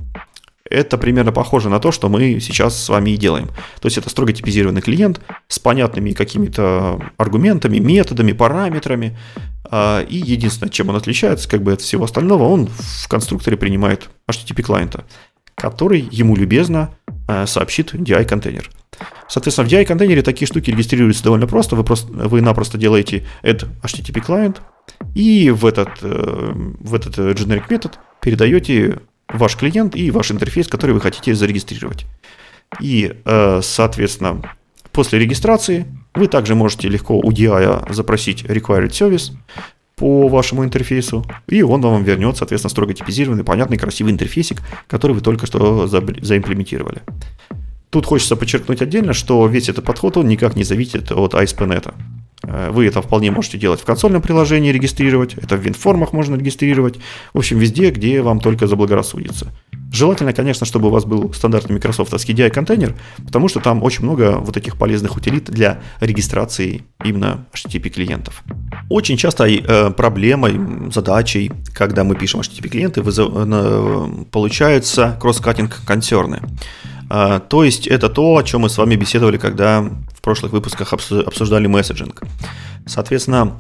[0.70, 3.48] Это примерно похоже на то, что мы сейчас с вами и делаем.
[3.82, 9.18] То есть это строго типизированный клиент с понятными какими-то аргументами, методами, параметрами.
[9.72, 14.10] А, и единственное, чем он отличается как бы от всего остального, он в конструкторе принимает
[14.30, 15.06] HTTP клиента,
[15.56, 16.96] который ему любезно
[17.28, 18.70] а, сообщит DI-контейнер.
[19.28, 21.76] Соответственно, в DI-контейнере такие штуки регистрируются довольно просто.
[21.76, 24.58] Вы, просто, вы напросто делаете add HTTP client
[25.16, 30.92] и в этот, э, в этот generic метод передаете ваш клиент и ваш интерфейс, который
[30.92, 32.06] вы хотите зарегистрировать.
[32.80, 34.42] И, э, соответственно,
[34.92, 39.32] после регистрации вы также можете легко у DI запросить required service
[39.96, 45.22] по вашему интерфейсу, и он вам вернет, соответственно, строго типизированный, понятный, красивый интерфейсик, который вы
[45.22, 47.02] только что заимплементировали.
[47.90, 51.94] Тут хочется подчеркнуть отдельно, что весь этот подход, он никак не зависит от ASP.NET.
[52.44, 57.00] Э, вы это вполне можете делать в консольном приложении, регистрировать, это в WinFormах можно регистрировать,
[57.34, 59.48] в общем, везде, где вам только заблагорассудится.
[59.92, 64.38] Желательно, конечно, чтобы у вас был стандартный Microsoft SKDI контейнер, потому что там очень много
[64.38, 68.44] вот таких полезных утилит для регистрации именно HTTP клиентов.
[68.90, 76.40] Очень часто э, проблемой, задачей, когда мы пишем HTTP клиенты, вызов, э, получаются кросс-каттинг консерны.
[76.42, 80.94] А, то есть это то, о чем мы с вами беседовали, когда в прошлых выпусках
[80.94, 82.22] обсуждали месседжинг.
[82.86, 83.58] Соответственно,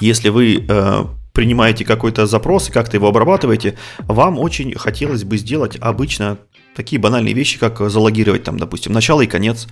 [0.00, 5.76] если вы э, принимаете какой-то запрос и как-то его обрабатываете, вам очень хотелось бы сделать
[5.80, 6.38] обычно
[6.74, 9.68] такие банальные вещи, как залогировать там, допустим, начало и конец,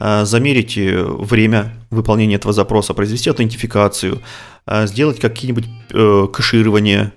[0.00, 4.20] э, замерить э, время выполнения этого запроса, произвести аутентификацию,
[4.84, 5.64] сделать какие-нибудь
[6.30, 7.12] кэширования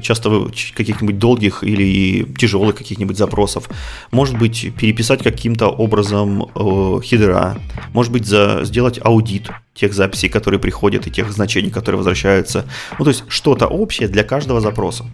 [0.00, 3.68] часто каких-нибудь долгих или тяжелых каких-нибудь запросов,
[4.12, 7.58] может быть переписать каким-то образом э, хидера,
[7.92, 9.50] может быть за, сделать аудит
[9.80, 12.66] тех записей, которые приходят и тех значений, которые возвращаются.
[12.98, 15.06] Ну, то есть что-то общее для каждого запроса.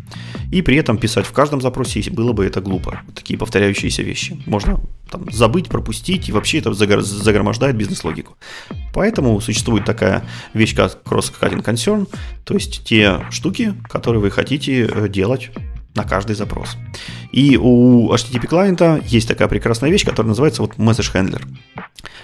[0.51, 3.03] И при этом писать в каждом запросе было бы это глупо.
[3.15, 4.43] Такие повторяющиеся вещи.
[4.47, 8.37] Можно там, забыть, пропустить, и вообще это загромождает бизнес-логику.
[8.93, 12.09] Поэтому существует такая вещь, как cross-cutting concern,
[12.45, 15.51] то есть те штуки, которые вы хотите э, делать
[15.97, 16.77] на каждый запрос.
[17.33, 21.43] И у HTTP клиента есть такая прекрасная вещь, которая называется вот message handler.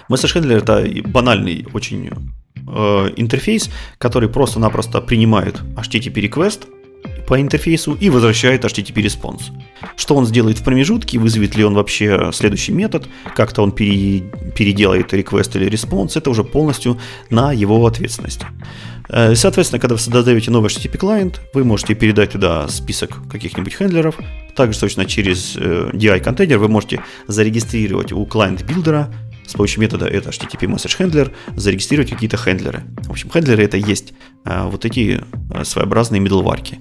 [0.09, 2.09] Message handler это банальный очень
[2.55, 6.67] э, интерфейс, который просто-напросто принимает HTTP request,
[7.27, 9.43] по интерфейсу и возвращает HTTP response.
[9.95, 14.23] Что он сделает в промежутке, вызовет ли он вообще следующий метод, как-то он пере,
[14.55, 18.47] переделает request или response, это уже полностью на его ответственности.
[19.09, 24.17] Э, соответственно, когда вы создаете новый HTTP клиент, вы можете передать туда список каких-нибудь хендлеров.
[24.55, 29.13] Также точно через э, DI-контейнер вы можете зарегистрировать у клиент-билдера
[29.45, 32.83] с помощью метода это HTTP Message Handler зарегистрировать какие-то хендлеры.
[33.03, 34.13] В общем, хендлеры это есть
[34.45, 35.21] а, вот эти
[35.53, 36.77] а, своеобразные middleware.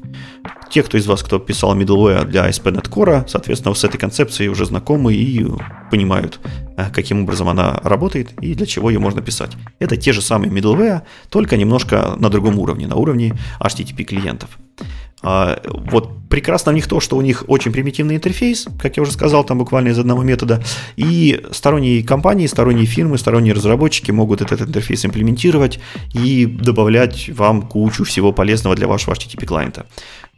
[0.71, 4.65] Те, кто из вас, кто писал middleware для ASP.NET Core, соответственно, с этой концепцией уже
[4.65, 5.47] знакомы и
[5.91, 6.41] понимают,
[6.77, 9.53] а, каким образом она работает и для чего ее можно писать.
[9.79, 14.59] Это те же самые middleware, только немножко на другом уровне, на уровне HTTP клиентов.
[15.23, 19.13] А, вот прекрасно в них то, что у них очень примитивный интерфейс, как я уже
[19.13, 20.63] сказал, там буквально из одного метода,
[20.97, 25.79] и сторонние компании, сторонние фирмы, сторонние разработчики могут этот интерфейс имплементировать
[26.15, 29.87] и добавлять вам кучу всего полезного для вашего HTTP клиента.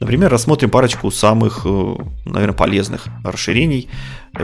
[0.01, 1.95] Например, рассмотрим парочку самых, э,
[2.25, 3.89] наверное, полезных расширений.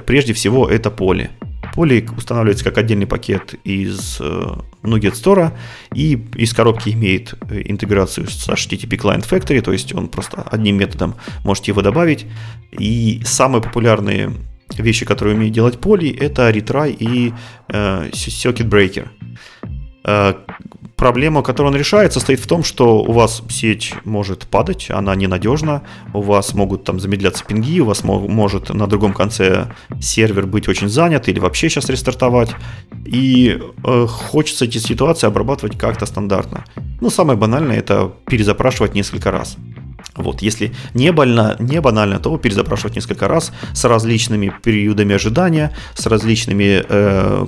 [0.06, 1.30] Прежде всего, это поле.
[1.74, 5.52] Поле устанавливается как отдельный пакет из э, Nuget Store
[5.94, 10.76] и из коробки имеет э, интеграцию с HTTP Client Factory, то есть он просто одним
[10.76, 12.26] методом можете его добавить.
[12.72, 14.32] И самые популярные
[14.76, 17.32] вещи, которые умеет делать поле, это retry и
[17.68, 19.08] э, circuit breaker.
[21.00, 25.80] Проблема, которую он решает, состоит в том, что у вас сеть может падать, она ненадежна,
[26.12, 30.90] у вас могут там замедляться пинги, у вас может на другом конце сервер быть очень
[30.90, 32.50] занят или вообще сейчас рестартовать.
[33.06, 36.66] И э, хочется эти ситуации обрабатывать как-то стандартно.
[37.00, 39.56] Ну, самое банальное это перезапрашивать несколько раз.
[40.16, 46.06] Вот, если не, больно, не банально, то перезапрашивать несколько раз с различными периодами ожидания, с
[46.06, 47.46] различными, э,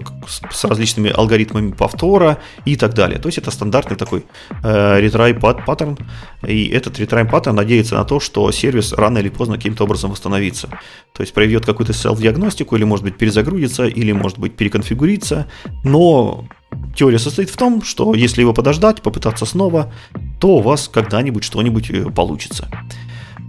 [0.50, 3.18] с различными алгоритмами повтора и так далее.
[3.18, 4.24] То есть это стандартный такой
[4.62, 5.34] э, retry
[5.64, 5.98] паттерн,
[6.46, 10.68] и этот retry паттерн надеется на то, что сервис рано или поздно каким-то образом восстановится.
[11.12, 15.46] То есть проведет какую-то self-диагностику, или может быть перезагрузится, или может быть переконфигурится,
[15.84, 16.46] но
[16.94, 19.92] Теория состоит в том, что если его подождать, попытаться снова,
[20.42, 22.68] то у вас когда-нибудь что-нибудь э, получится.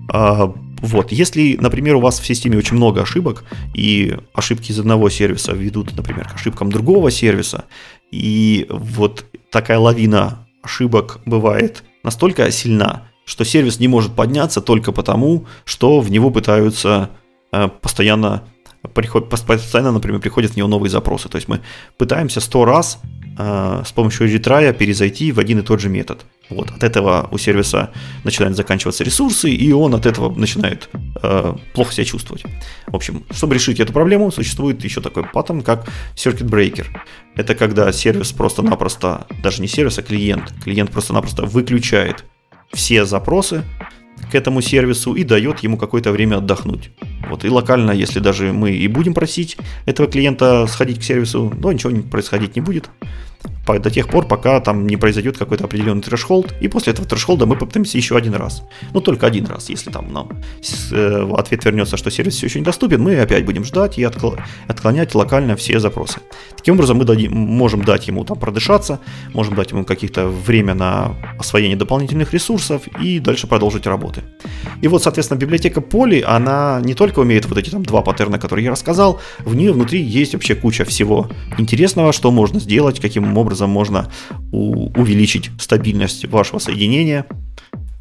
[0.10, 5.10] А, вот, если, например, у вас в системе очень много ошибок, и ошибки из одного
[5.10, 7.66] сервиса ведут, например, к ошибкам другого сервиса,
[8.12, 15.48] и вот такая лавина ошибок бывает настолько сильна, что сервис не может подняться только потому,
[15.66, 17.10] что в него пытаются
[17.52, 18.44] э, постоянно
[18.94, 21.30] постоянно, например, приходят в него новые запросы.
[21.30, 21.62] То есть мы
[21.98, 23.00] пытаемся сто раз
[23.38, 26.26] э, с помощью ретрая перезайти в один и тот же метод.
[26.50, 27.92] Вот, от этого у сервиса
[28.24, 30.90] начинают заканчиваться ресурсы, и он от этого начинает
[31.22, 32.44] э, плохо себя чувствовать.
[32.88, 36.86] В общем, чтобы решить эту проблему, существует еще такой паттерн, как Circuit Breaker.
[37.36, 42.26] Это когда сервис просто-напросто, даже не сервис, а клиент, клиент просто-напросто выключает
[42.74, 43.64] все запросы
[44.32, 46.92] к этому сервису и дает ему какое-то время отдохнуть.
[47.30, 51.72] Вот, и локально, если даже мы и будем просить этого клиента сходить к сервису, то
[51.72, 52.90] ничего происходить не будет
[53.66, 57.56] до тех пор, пока там не произойдет какой-то определенный трешхолд, и после этого трешхолда мы
[57.56, 58.64] попытаемся еще один раз.
[58.94, 60.30] Ну, только один раз, если там нам
[60.92, 65.56] э, ответ вернется, что сервис все еще недоступен, мы опять будем ждать и отклонять локально
[65.56, 66.20] все запросы.
[66.58, 69.00] Таким образом, мы дадим, можем дать ему там продышаться,
[69.34, 74.22] можем дать ему каких-то время на освоение дополнительных ресурсов и дальше продолжить работы.
[74.82, 78.66] И вот, соответственно, библиотека Poly, она не только умеет вот эти там два паттерна, которые
[78.66, 83.53] я рассказал, в нее внутри есть вообще куча всего интересного, что можно сделать, каким образом
[83.54, 84.10] образом можно
[84.52, 87.26] увеличить стабильность вашего соединения.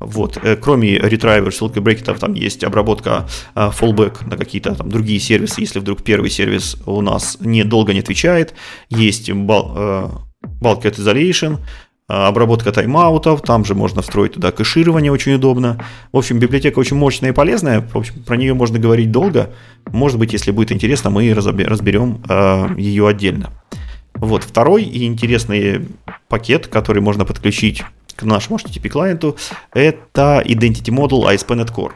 [0.00, 0.38] Вот.
[0.42, 5.60] Э, кроме ретрайвер, ссылки брекетов, там есть обработка э, fallback на какие-то там другие сервисы,
[5.60, 8.54] если вдруг первый сервис у нас не, долго не отвечает.
[8.90, 10.16] Есть bulk
[10.60, 11.58] э, isolation,
[12.08, 15.78] обработка тайм-аутов, там же можно встроить туда кэширование, очень удобно.
[16.12, 19.50] В общем, библиотека очень мощная и полезная, в общем, про нее можно говорить долго.
[19.92, 22.22] Может быть, если будет интересно, мы разберем
[22.76, 23.50] ее отдельно.
[24.22, 25.88] Вот второй и интересный
[26.28, 27.82] пакет, который можно подключить
[28.14, 29.36] к нашему HTTP клиенту,
[29.72, 31.90] это Identity Model ASP.NET Core.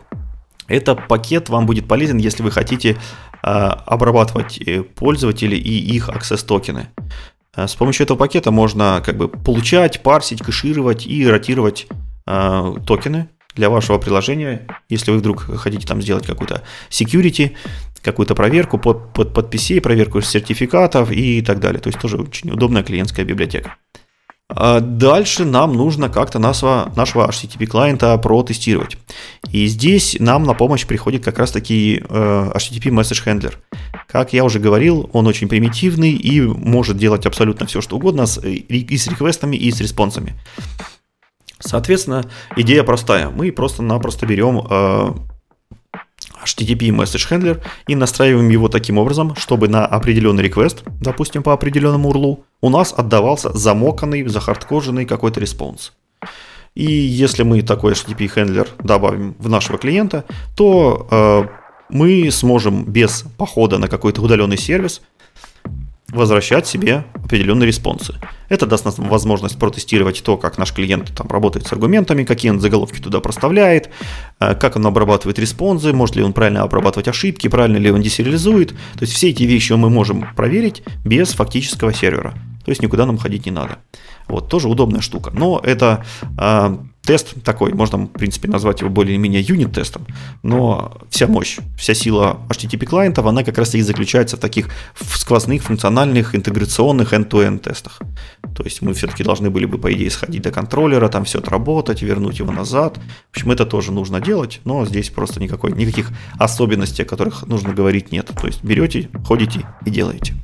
[0.67, 2.97] Этот пакет вам будет полезен, если вы хотите
[3.45, 4.61] э, обрабатывать
[4.97, 6.89] пользователей и их access токены.
[7.55, 11.87] Э, с помощью этого пакета можно как бы получать, парсить, кэшировать и ротировать
[12.27, 17.57] э, токены для вашего приложения, если вы вдруг хотите там сделать какую-то security,
[18.03, 21.81] какую-то проверку под, под подписей, проверку сертификатов и так далее.
[21.81, 23.77] То есть тоже очень удобная клиентская библиотека.
[24.49, 28.97] А дальше нам нужно как-то нашего, нашего HTTP клиента протестировать.
[29.51, 33.55] И здесь нам на помощь приходит как раз таки э, HTTP Message Handler.
[34.07, 38.41] Как я уже говорил, он очень примитивный и может делать абсолютно все, что угодно с,
[38.41, 40.35] и с реквестами, и с респонсами.
[41.59, 42.25] Соответственно,
[42.57, 43.31] идея простая.
[43.31, 45.15] Мы просто-напросто берем э,
[46.45, 52.13] HTTP Message Handler и настраиваем его таким образом, чтобы на определенный request, допустим, по определенному
[52.13, 55.93] URL, у нас отдавался замоканный, захардкоженный какой-то response.
[56.75, 60.25] И если мы такой HTTP Handler добавим в нашего клиента,
[60.57, 61.45] то э,
[61.89, 65.01] мы сможем без похода на какой-то удаленный сервис
[66.13, 68.15] возвращать себе определенные респонсы.
[68.49, 72.61] Это даст нам возможность протестировать то, как наш клиент там работает с аргументами, какие он
[72.61, 73.91] заголовки туда проставляет,
[74.39, 78.71] э, как он обрабатывает респонсы, может ли он правильно обрабатывать ошибки, правильно ли он десериализует.
[78.71, 82.35] То есть все эти вещи мы можем проверить без фактического сервера.
[82.65, 83.79] То есть никуда нам ходить не надо.
[84.29, 85.31] Вот, тоже удобная штука.
[85.33, 86.05] Но это
[86.39, 86.77] э,
[87.07, 90.07] тест такой, можно, в принципе, назвать его более-менее юнит-тестом,
[90.43, 95.63] но вся мощь, вся сила HTTP клиентов, она как раз и заключается в таких сквозных,
[95.63, 98.01] функциональных, интеграционных end-to-end тестах.
[98.57, 102.03] То есть мы все-таки должны были бы, по идее, сходить до контроллера, там все отработать,
[102.03, 102.99] вернуть его назад.
[103.31, 107.73] В общем, это тоже нужно делать, но здесь просто никакой, никаких особенностей, о которых нужно
[107.73, 108.31] говорить, нет.
[108.41, 110.35] То есть берете, ходите и делаете.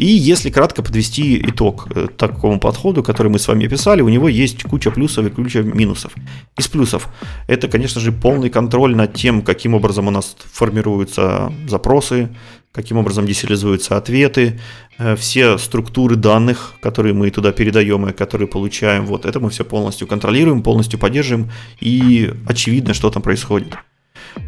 [0.00, 4.30] И если кратко подвести итог э, такому подходу, который мы с вами описали, у него
[4.30, 6.14] есть куча плюсов и куча минусов.
[6.56, 7.08] Из плюсов
[7.46, 12.30] это, конечно же, полный контроль над тем, каким образом у нас формируются запросы,
[12.72, 14.58] каким образом десериализуются ответы,
[14.96, 19.66] э, все структуры данных, которые мы туда передаем и которые получаем, вот это мы все
[19.66, 23.76] полностью контролируем, полностью поддерживаем, и очевидно, что там происходит.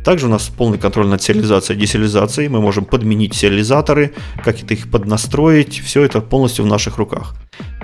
[0.05, 2.49] Также у нас полный контроль над сериализацией и десериализацией.
[2.49, 4.13] Мы можем подменить сериализаторы,
[4.45, 5.81] как это их поднастроить.
[5.81, 7.35] Все это полностью в наших руках.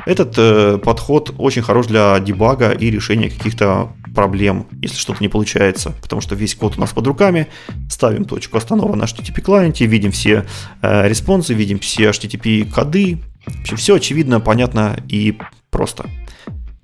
[0.07, 5.95] Этот э, подход очень хорош для дебага и решения каких-то проблем, если что-то не получается,
[6.03, 7.47] потому что весь код у нас под руками,
[7.91, 10.47] ставим точку останова на HTTP клиенте, видим все
[10.83, 13.19] э, респонсы, видим все HTTP коды,
[13.65, 15.39] в все очевидно, понятно и
[15.71, 16.09] просто.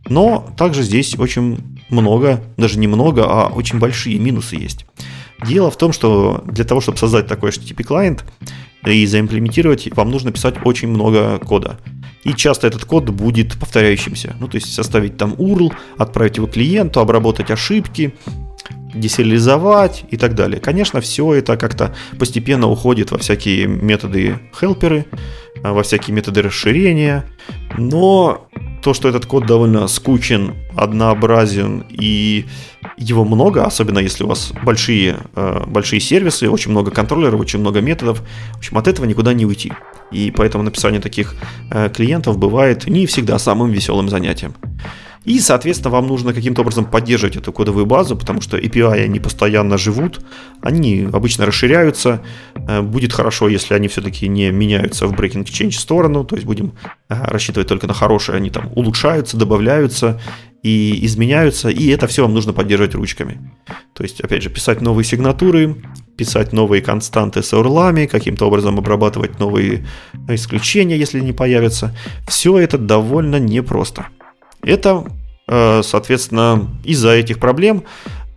[0.08, 4.86] Но также здесь очень много, даже не много, а очень большие минусы есть.
[5.46, 8.24] Дело в том, что для того, чтобы создать такой HTTP клиент
[8.86, 11.78] и заимплементировать, вам нужно писать очень много кода.
[12.22, 14.34] И часто этот код будет повторяющимся.
[14.40, 18.14] Ну, то есть составить там URL, отправить его клиенту, обработать ошибки,
[18.94, 20.60] десериализовать и так далее.
[20.60, 25.06] Конечно, все это как-то постепенно уходит во всякие методы хелперы,
[25.62, 27.24] во всякие методы расширения,
[27.76, 28.48] но
[28.84, 32.44] то, что этот код довольно скучен, однообразен и
[32.98, 37.80] его много, особенно если у вас большие, э, большие сервисы, очень много контроллеров, очень много
[37.80, 38.22] методов.
[38.52, 39.72] В общем, от этого никуда не уйти.
[40.12, 41.34] И поэтому написание таких
[41.70, 44.54] э, клиентов бывает не всегда самым веселым занятием.
[45.24, 49.78] И, соответственно, вам нужно каким-то образом поддерживать эту кодовую базу, потому что API, они постоянно
[49.78, 50.20] живут,
[50.60, 52.20] они обычно расширяются.
[52.68, 56.72] Э, будет хорошо, если они все-таки не меняются в breaking change сторону, то есть будем
[57.08, 60.20] рассчитывать только на хорошие, они там улучшаются, добавляются
[60.62, 63.38] и изменяются, и это все вам нужно поддерживать ручками.
[63.92, 65.76] То есть, опять же, писать новые сигнатуры,
[66.16, 69.86] писать новые константы с урлами, каким-то образом обрабатывать новые
[70.28, 71.94] исключения, если не появятся.
[72.26, 74.06] Все это довольно непросто.
[74.62, 75.04] Это,
[75.46, 77.84] э, соответственно, из-за этих проблем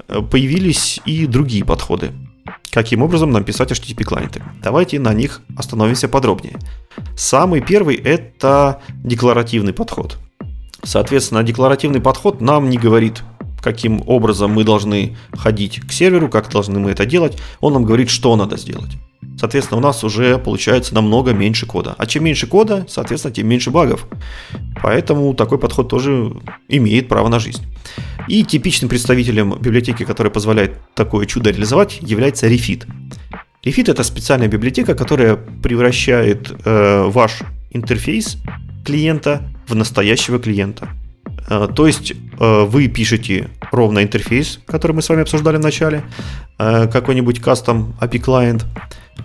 [0.09, 2.11] э, появились и другие подходы.
[2.71, 4.43] Каким образом нам писать HTTP-клиенты?
[4.61, 6.57] Давайте на них остановимся подробнее.
[7.15, 10.17] Самый первый– это декларативный подход.
[10.83, 13.23] Соответственно, декларативный подход нам не говорит,
[13.61, 17.37] каким образом мы должны ходить к серверу, как должны мы это делать.
[17.59, 18.97] Он нам говорит, что надо сделать.
[19.37, 21.95] Соответственно, у нас уже получается намного меньше кода.
[21.97, 24.07] А чем меньше кода, соответственно, тем меньше багов.
[24.81, 26.33] Поэтому такой подход тоже
[26.67, 27.63] имеет право на жизнь.
[28.27, 32.85] И типичным представителем библиотеки, которая позволяет такое чудо реализовать, является Refit.
[33.63, 38.37] Refit это специальная библиотека, которая превращает э, ваш интерфейс
[38.85, 40.89] клиента в настоящего клиента.
[41.49, 46.03] Э, то есть э, вы пишете ровно интерфейс, который мы с вами обсуждали в начале,
[46.57, 48.65] э, какой-нибудь custom API client,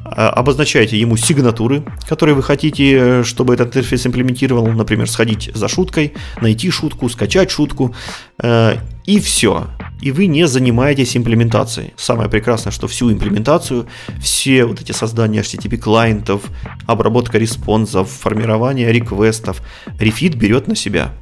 [0.04, 6.70] обозначаете ему сигнатуры, которые вы хотите, чтобы этот интерфейс имплементировал, например, сходить за шуткой, найти
[6.70, 7.94] шутку, скачать шутку,
[8.42, 9.66] и все.
[10.00, 11.92] И вы не занимаетесь имплементацией.
[11.96, 13.86] Самое прекрасное, что всю имплементацию,
[14.20, 16.42] все вот эти создания HTTP клиентов,
[16.86, 19.62] обработка респонсов, формирование реквестов,
[19.98, 21.12] Refit берет на себя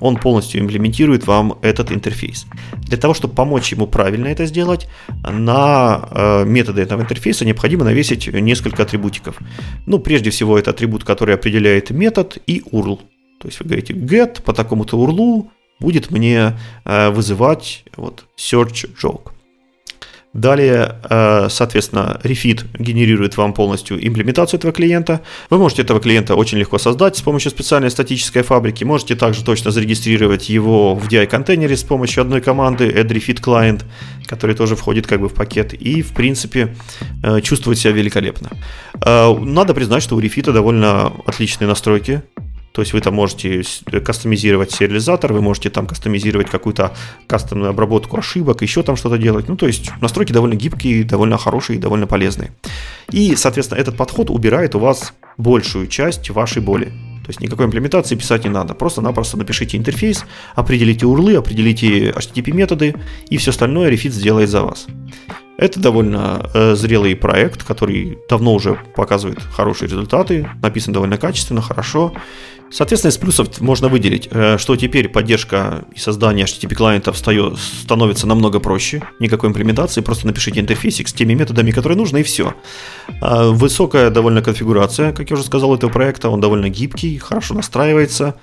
[0.00, 2.46] он полностью имплементирует вам этот интерфейс.
[2.82, 4.88] Для того, чтобы помочь ему правильно это сделать,
[5.22, 9.38] на э, методы этого интерфейса необходимо навесить несколько атрибутиков.
[9.86, 13.00] Ну, прежде всего, это атрибут, который определяет метод и URL.
[13.40, 15.48] То есть вы говорите get по такому-то URL
[15.80, 19.32] будет мне э, вызывать вот, search joke.
[20.34, 25.22] Далее, э, соответственно, Refit генерирует вам полностью имплементацию этого клиента.
[25.48, 28.84] Вы можете этого клиента очень легко создать с помощью специальной статической фабрики.
[28.84, 33.08] Можете также точно зарегистрировать его в DI-контейнере с помощью одной команды add
[33.40, 33.84] client,
[34.26, 36.76] который тоже входит как бы в пакет и, в принципе,
[37.22, 38.50] э, чувствует себя великолепно.
[39.04, 42.22] Э, надо признать, что у Refit довольно отличные настройки
[42.78, 43.64] то есть вы там можете
[44.04, 46.92] кастомизировать сериализатор, вы можете там кастомизировать какую-то
[47.26, 49.48] кастомную обработку ошибок, еще там что-то делать.
[49.48, 52.52] Ну, то есть настройки довольно гибкие, довольно хорошие довольно полезные.
[53.10, 56.84] И, соответственно, этот подход убирает у вас большую часть вашей боли.
[56.84, 58.74] То есть никакой имплементации писать не надо.
[58.74, 60.24] Просто-напросто напишите интерфейс,
[60.54, 62.94] определите урлы, определите HTTP методы,
[63.28, 64.86] и все остальное Refit сделает за вас.
[65.58, 72.14] Это довольно э, зрелый проект, который давно уже показывает хорошие результаты, написан довольно качественно, хорошо.
[72.70, 78.60] Соответственно, из плюсов можно выделить, э, что теперь поддержка и создание HTTP клиентов становится намного
[78.60, 79.02] проще.
[79.20, 82.54] Никакой имплементации, просто напишите интерфейсик с теми методами, которые нужны, и все.
[83.20, 86.28] А, высокая довольно конфигурация, как я уже сказал, этого проекта.
[86.28, 88.34] Он довольно гибкий, хорошо настраивается.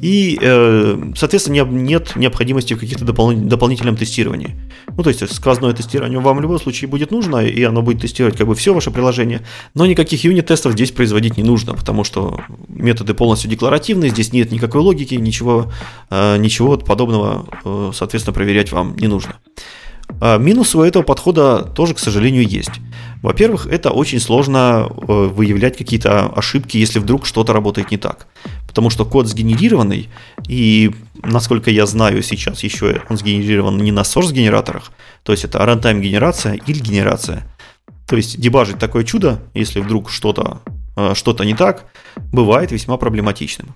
[0.00, 4.54] И, э, соответственно, нет необходимости в каких-то дополнительном тестировании.
[4.96, 8.36] Ну, то есть сквозное тестирование вам в любом случае будет нужно, и оно будет тестировать
[8.36, 9.42] как бы все ваше приложение,
[9.74, 14.80] но никаких юнит-тестов здесь производить не нужно, потому что методы полностью декларативные, здесь нет никакой
[14.80, 15.72] логики, ничего,
[16.10, 19.36] э, ничего подобного, э, соответственно, проверять вам не нужно.
[20.20, 22.70] А минусы у этого подхода тоже, к сожалению, есть.
[23.22, 28.28] Во-первых, это очень сложно выявлять какие-то ошибки, если вдруг что-то работает не так
[28.76, 30.10] потому что код сгенерированный,
[30.46, 30.90] и
[31.22, 34.92] насколько я знаю сейчас еще он сгенерирован не на source-генераторах,
[35.22, 37.50] то есть это runtime генерация или генерация.
[38.06, 40.60] То есть дебажить такое чудо, если вдруг что-то
[40.96, 41.86] э, что не так,
[42.32, 43.74] бывает весьма проблематичным.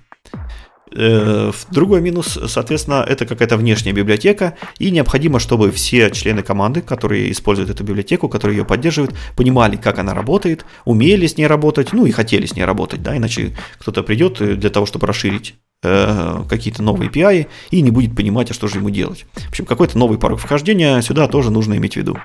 [0.93, 7.31] Э, другой минус, соответственно, это какая-то внешняя библиотека, и необходимо, чтобы все члены команды, которые
[7.31, 12.07] используют эту библиотеку, которые ее поддерживают, понимали, как она работает, умели с ней работать, ну
[12.07, 15.55] и хотели с ней работать, да, иначе кто-то придет для того, чтобы расширить
[15.85, 19.27] э, какие-то новые API и не будет понимать, а что же ему делать.
[19.35, 22.19] В общем, какой-то новый порог вхождения сюда тоже нужно иметь в виду.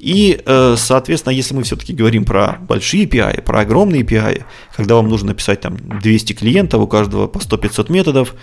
[0.00, 4.44] И, э, соответственно, если мы все-таки говорим про большие API, про огромные API,
[4.74, 8.34] когда вам нужно написать там 200 клиентов, у каждого по 100-500 методов,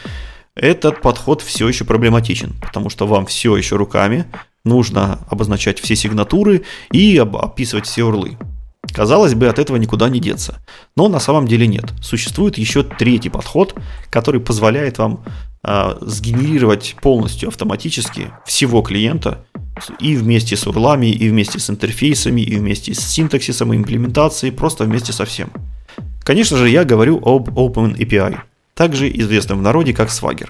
[0.54, 4.26] этот подход все еще проблематичен, потому что вам все еще руками
[4.64, 8.38] нужно обозначать все сигнатуры и описывать все урлы.
[8.94, 10.60] Казалось бы, от этого никуда не деться.
[10.96, 11.86] Но на самом деле нет.
[12.02, 13.74] Существует еще третий подход,
[14.12, 15.24] который позволяет вам
[15.64, 19.44] э, сгенерировать полностью автоматически всего клиента
[20.00, 24.84] и вместе с урлами, и вместе с интерфейсами, и вместе с синтаксисом, и имплементацией, просто
[24.84, 25.50] вместе со всем.
[26.24, 28.38] Конечно же, я говорю об OpenAPI,
[28.74, 30.50] также известном в народе как Swagger.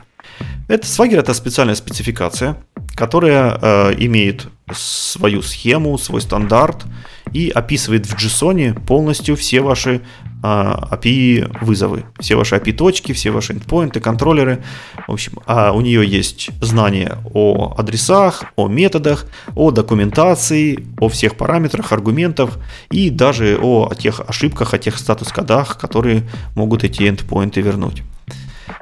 [0.68, 2.58] Это Swagger это специальная спецификация,
[2.96, 6.86] которая э, имеет свою схему, свой стандарт
[7.32, 10.02] и описывает в JSON полностью все ваши
[10.92, 14.64] API вызовы, все ваши API точки, все ваши endpoinты, контроллеры.
[15.08, 19.26] В общем, а у нее есть знания о адресах, о методах,
[19.56, 22.58] о документации, о всех параметрах, аргументах
[22.92, 26.24] и даже о, тех ошибках, о тех статус-кодах, которые
[26.56, 28.04] могут эти endpoinты вернуть.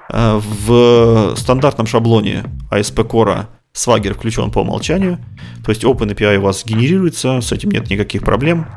[0.10, 5.20] Э, в стандартном шаблоне ASP Core Swagger включен по умолчанию,
[5.64, 8.68] то есть OpenAPI у вас генерируется, с этим нет никаких проблем.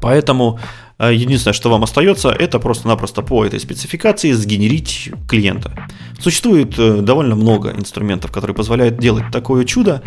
[0.00, 0.58] Поэтому
[0.98, 5.88] единственное, что вам остается, это просто-напросто по этой спецификации сгенерить клиента.
[6.20, 10.02] Существует э, довольно много инструментов, которые позволяют делать такое чудо.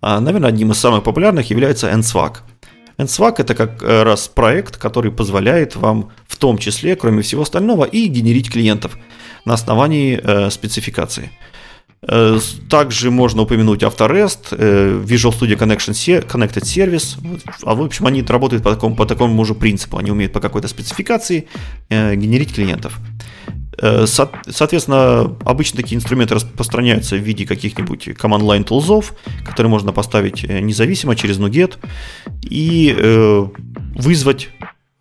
[0.00, 2.38] А, наверное, одним из самых популярных является NSWAG.
[2.98, 8.06] NSWAG это как раз проект, который позволяет вам в том числе, кроме всего остального, и
[8.06, 8.96] генерить клиентов
[9.44, 11.30] на основании э, спецификации.
[12.06, 12.38] Э,
[12.68, 15.92] также можно упомянуть Авторест, э, Visual Studio Connection,
[16.26, 17.16] Connected Service.
[17.62, 19.98] А в общем, они работают по такому, по такому же принципу.
[19.98, 21.48] Они умеют по какой-то спецификации
[21.88, 22.98] э, генерить клиентов.
[24.06, 29.14] Со, соответственно, обычно такие инструменты распространяются в виде каких-нибудь command-line тулзов,
[29.44, 31.78] которые можно поставить независимо через NuGet
[32.42, 32.96] и
[33.96, 34.50] вызвать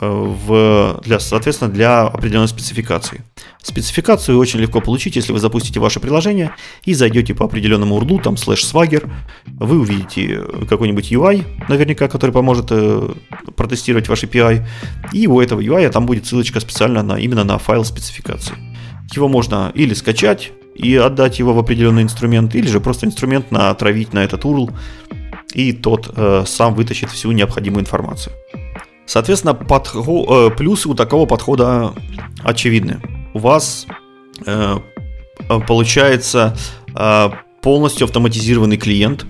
[0.10, 3.22] в, для, соответственно, для определенной спецификации.
[3.62, 8.38] Спецификацию очень легко получить, если вы запустите ваше приложение и зайдете по определенному урду, там
[8.38, 9.10] слэш swagger,
[9.46, 13.10] вы увидите какой-нибудь UI, наверняка, который поможет э,
[13.56, 14.66] протестировать ваш API,
[15.14, 18.56] и у этого UI там будет ссылочка специально на, именно на файл спецификации.
[19.16, 24.14] Его можно или скачать и отдать его в определенный инструмент, или же просто инструмент натравить
[24.14, 24.74] на этот URL,
[25.54, 28.34] и тот э, сам вытащит всю необходимую информацию.
[29.06, 31.94] Соответственно, подход, э, плюсы у такого подхода
[32.44, 33.02] очевидны.
[33.34, 33.86] У вас
[34.46, 34.78] э,
[35.68, 36.56] получается
[36.96, 37.30] э,
[37.62, 39.26] полностью автоматизированный клиент,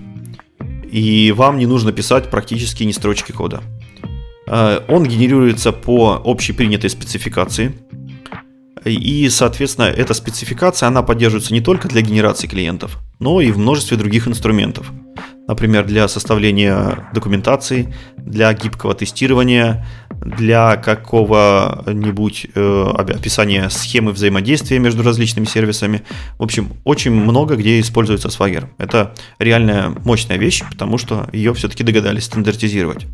[0.90, 3.62] и вам не нужно писать практически ни строчки кода.
[4.46, 7.74] Э, он генерируется по общепринятой спецификации,
[8.84, 13.96] и, соответственно, эта спецификация, она поддерживается не только для генерации клиентов, но и в множестве
[13.96, 14.92] других инструментов–
[15.46, 19.86] например, для составления документации, для гибкого тестирования,
[20.24, 26.02] для какого-нибудь э, описания схемы взаимодействия между различными сервисами.
[26.38, 28.68] В общем, очень много где используется Swagger.
[28.78, 33.06] Это реальная мощная вещь, потому что ее все-таки догадались стандартизировать.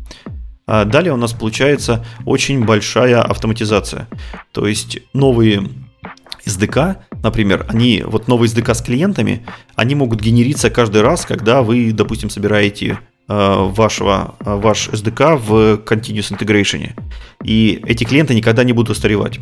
[0.67, 4.07] А далее у нас получается очень большая автоматизация.
[4.53, 5.67] То есть новые
[6.45, 9.45] SDK, например, они, вот новые SDK с клиентами,
[9.75, 15.51] они могут генериться каждый раз, когда вы, допустим, собираете э, вашего, э, ваш SDK в
[15.85, 16.91] Continuous Integration.
[17.43, 19.39] И эти клиенты никогда не будут устаревать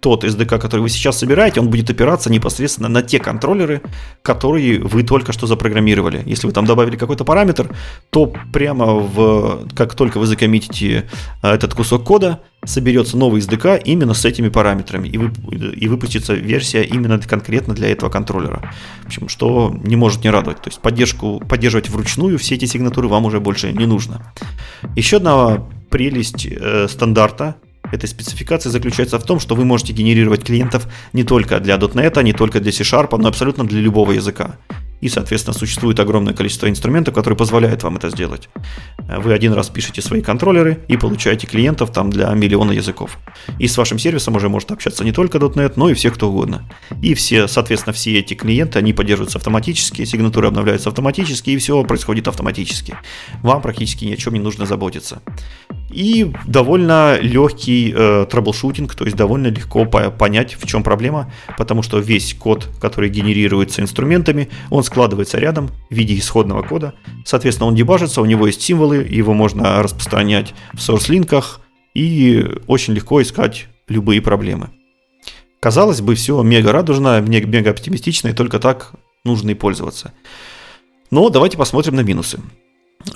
[0.00, 3.82] тот SDK, который вы сейчас собираете, он будет опираться непосредственно на те контроллеры,
[4.22, 6.22] которые вы только что запрограммировали.
[6.26, 7.74] Если вы там добавили какой-то параметр,
[8.10, 11.08] то прямо в, как только вы закоммитите
[11.40, 16.34] а, этот кусок кода, соберется новый SDK именно с этими параметрами, и, вы, и выпустится
[16.34, 18.72] версия именно конкретно для этого контроллера.
[19.02, 20.62] В общем, что не может не радовать.
[20.62, 24.32] То есть поддержку, поддерживать вручную все эти сигнатуры вам уже больше не нужно.
[24.96, 27.56] Еще одна прелесть э, стандарта
[27.92, 32.32] этой спецификации заключается в том, что вы можете генерировать клиентов не только для .NET, не
[32.32, 34.56] только для C-Sharp, но абсолютно для любого языка.
[35.02, 38.48] И, соответственно, существует огромное количество инструментов, которые позволяют вам это сделать.
[38.98, 43.18] Вы один раз пишете свои контроллеры и получаете клиентов там для миллиона языков.
[43.58, 46.70] И с вашим сервисом уже может общаться не только .NET, но и все кто угодно.
[47.02, 52.28] И все, соответственно, все эти клиенты, они поддерживаются автоматически, сигнатуры обновляются автоматически, и все происходит
[52.28, 52.96] автоматически.
[53.42, 55.20] Вам практически ни о чем не нужно заботиться.
[55.92, 61.82] И довольно легкий э, трэблшутинг, то есть довольно легко по- понять, в чем проблема, потому
[61.82, 66.94] что весь код, который генерируется инструментами, он складывается рядом в виде исходного кода.
[67.26, 71.60] Соответственно, он дебажится, у него есть символы, его можно распространять в source-линках
[71.94, 74.70] и очень легко искать любые проблемы.
[75.60, 78.92] Казалось бы, все мега радужно, мега оптимистично, и только так
[79.24, 80.12] нужно и пользоваться.
[81.10, 82.40] Но давайте посмотрим на минусы.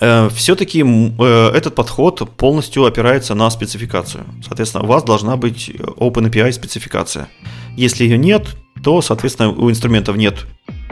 [0.00, 4.24] Э, все-таки э, этот подход полностью опирается на спецификацию.
[4.46, 7.28] Соответственно, у вас должна быть OpenAPI спецификация.
[7.76, 10.46] Если ее нет, то, соответственно, у инструментов нет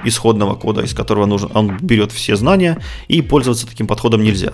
[0.04, 2.78] исходного кода, из которого нужен, он берет все знания,
[3.08, 4.52] и пользоваться таким подходом нельзя.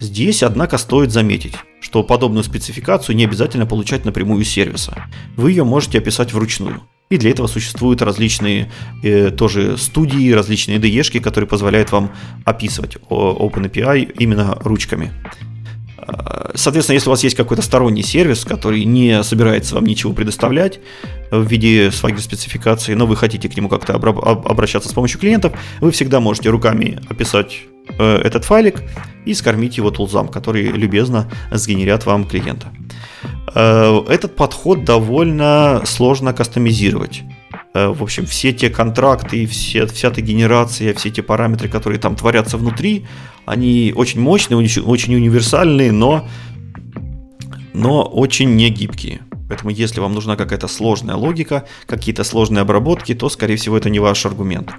[0.00, 5.04] Здесь, однако, стоит заметить, что подобную спецификацию не обязательно получать напрямую из сервиса.
[5.36, 6.80] Вы ее можете описать вручную.
[7.10, 8.70] И для этого существуют различные
[9.02, 12.10] э, тоже студии, различные IDE, которые позволяют вам
[12.44, 15.12] описывать OpenAPI именно ручками.
[16.54, 20.80] Соответственно, если у вас есть какой-то сторонний сервис, который не собирается вам ничего предоставлять
[21.30, 25.90] в виде Swagger спецификации, но вы хотите к нему как-то обращаться с помощью клиентов, вы
[25.90, 27.62] всегда можете руками описать
[27.98, 28.82] э, этот файлик
[29.24, 32.72] и скормить его тулзам, которые любезно сгенерят вам клиента.
[33.54, 37.22] Э, этот подход довольно сложно кастомизировать.
[37.74, 42.16] Э, в общем, все те контракты, все, вся эта генерация, все те параметры, которые там
[42.16, 43.06] творятся внутри,
[43.46, 46.28] они очень мощные, очень универсальные, но,
[47.72, 49.20] но очень не гибкие.
[49.48, 54.00] Поэтому если вам нужна какая-то сложная логика, какие-то сложные обработки, то, скорее всего, это не
[54.00, 54.72] ваш аргумент.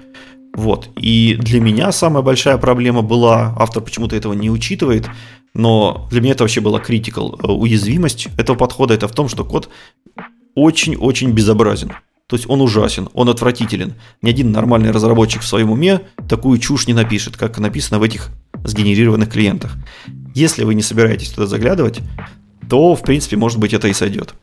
[0.54, 0.88] Вот.
[0.96, 5.06] И для меня самая большая проблема была, автор почему-то этого не учитывает,
[5.56, 7.38] но для меня это вообще была критикал.
[7.42, 9.70] Э, уязвимость этого подхода это в том, что код
[10.54, 11.92] очень-очень безобразен.
[12.26, 13.94] То есть он ужасен, он отвратителен.
[14.20, 18.28] Ни один нормальный разработчик в своем уме такую чушь не напишет, как написано в этих
[18.64, 19.76] сгенерированных клиентах.
[20.34, 22.00] Если вы не собираетесь туда заглядывать,
[22.68, 24.34] то, в принципе, может быть, это и сойдет.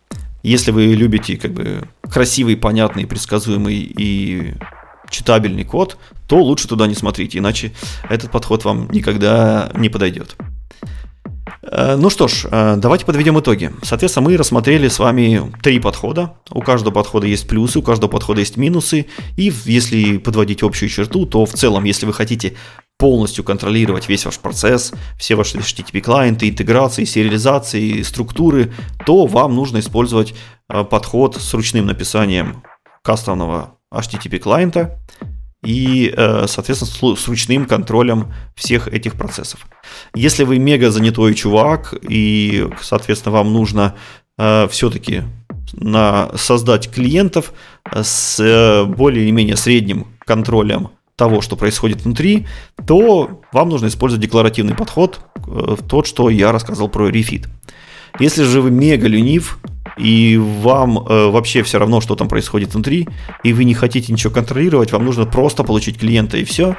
[0.41, 4.55] Если вы любите как бы красивый, понятный, предсказуемый и
[5.11, 5.97] читабельный код,
[6.27, 7.71] то лучше туда не смотрите, иначе
[8.09, 10.35] этот подход вам никогда не подойдет.
[11.63, 13.71] Э, ну что ж, э, давайте подведем итоги.
[13.83, 16.35] Соответственно, мы рассмотрели с вами три подхода.
[16.51, 19.07] У каждого подхода есть плюсы, у каждого подхода есть минусы.
[19.37, 22.55] И если подводить общую черту, то в целом, если вы хотите
[22.97, 28.73] полностью контролировать весь ваш процесс, все ваши HTTP-клиенты, интеграции, сериализации, структуры,
[29.05, 30.33] то вам нужно использовать
[30.69, 32.63] э, подход с ручным написанием
[33.03, 34.99] кастомного HTTP-клиента
[35.63, 39.65] и, э, соответственно, с ручным контролем всех этих процессов.
[40.13, 43.95] Если вы мега занятой чувак, и, соответственно, вам нужно
[44.37, 45.23] э, все-таки
[45.73, 47.53] на создать клиентов
[47.91, 52.47] с э, более или менее средним контролем того, что происходит внутри,
[52.87, 55.19] то вам нужно использовать декларативный подход,
[55.87, 57.47] тот, что я рассказал про Refit.
[58.19, 59.59] Если же вы мега ленив,
[59.97, 63.07] и вам э, вообще все равно, что там происходит внутри,
[63.43, 66.75] и вы не хотите ничего контролировать, вам нужно просто получить клиента и все,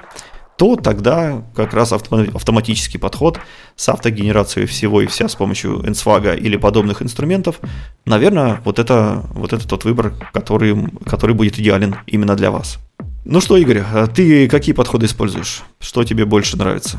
[0.56, 3.38] то тогда как раз автоматический подход
[3.76, 7.60] с автогенерацией всего и вся с помощью NSWAG или подобных инструментов,
[8.04, 12.78] наверное, вот это, вот это тот выбор, который, который будет идеален именно для вас.
[13.24, 15.62] Ну что, Игорь, а ты какие подходы используешь?
[15.80, 16.98] Что тебе больше нравится?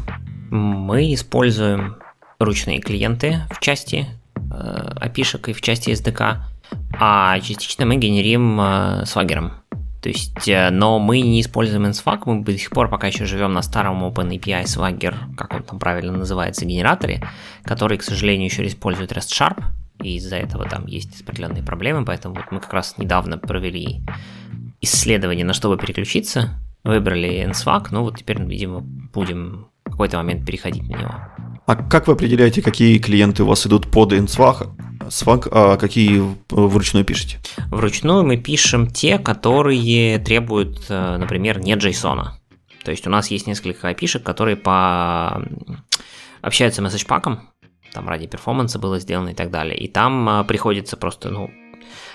[0.50, 1.98] Мы используем
[2.40, 4.08] ручные клиенты в части
[4.50, 6.38] опишек э, и в части SDK,
[7.00, 9.54] а частично мы генерим э, свагером.
[10.02, 13.54] То есть, э, но мы не используем NSWAG, мы до сих пор пока еще живем
[13.54, 17.28] на старом OpenAPI Swagger, как он там правильно называется, генераторе,
[17.64, 19.64] который, к сожалению, еще использует REST-Sharp,
[20.04, 24.02] и из-за этого там есть определенные проблемы, поэтому вот мы как раз недавно провели
[24.80, 30.46] исследование, на что бы переключиться, выбрали NSWAG, ну вот теперь, видимо, будем в какой-то момент
[30.46, 31.16] переходить на него.
[31.66, 34.70] А как вы определяете, какие клиенты у вас идут под InSwag,
[35.10, 37.40] Swag, а какие вручную пишете?
[37.70, 42.26] Вручную мы пишем те, которые требуют, э, например, не JSON.
[42.84, 45.44] То есть у нас есть несколько опишек, которые по...
[46.42, 47.08] общаются message
[47.94, 49.78] там ради перформанса было сделано и так далее.
[49.78, 51.50] И там э, приходится просто, ну,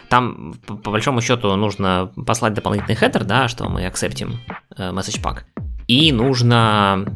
[0.09, 4.41] там по, большому счету нужно послать дополнительный хедер, да, что мы акцептим
[4.77, 5.43] э, message.
[5.87, 7.07] И нужно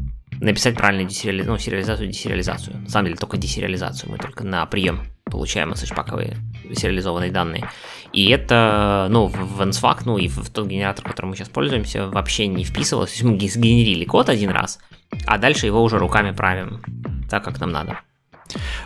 [0.44, 2.80] написать правильную десериализацию, ну, сериализацию, десериализацию.
[2.80, 6.36] На самом деле только десериализацию, мы только на прием получаем SH-паковые
[6.74, 7.68] сериализованные данные.
[8.12, 12.46] И это, ну, в NSFAC, ну и в тот генератор, которым мы сейчас пользуемся, вообще
[12.46, 13.10] не вписывалось.
[13.10, 14.78] То есть мы сгенерили код один раз,
[15.26, 16.82] а дальше его уже руками правим
[17.28, 18.00] так, как нам надо.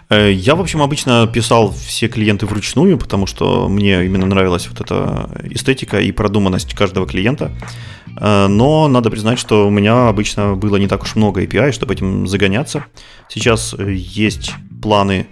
[0.08, 4.80] Э, я, в общем, обычно писал все клиенты вручную, потому что мне именно нравилась вот
[4.80, 7.50] эта эстетика и продуманность каждого клиента.
[8.20, 11.94] Э, но надо признать, что у меня обычно было не так уж много API, чтобы
[11.94, 12.84] этим загоняться.
[13.28, 14.52] Сейчас э, есть
[14.82, 15.26] планы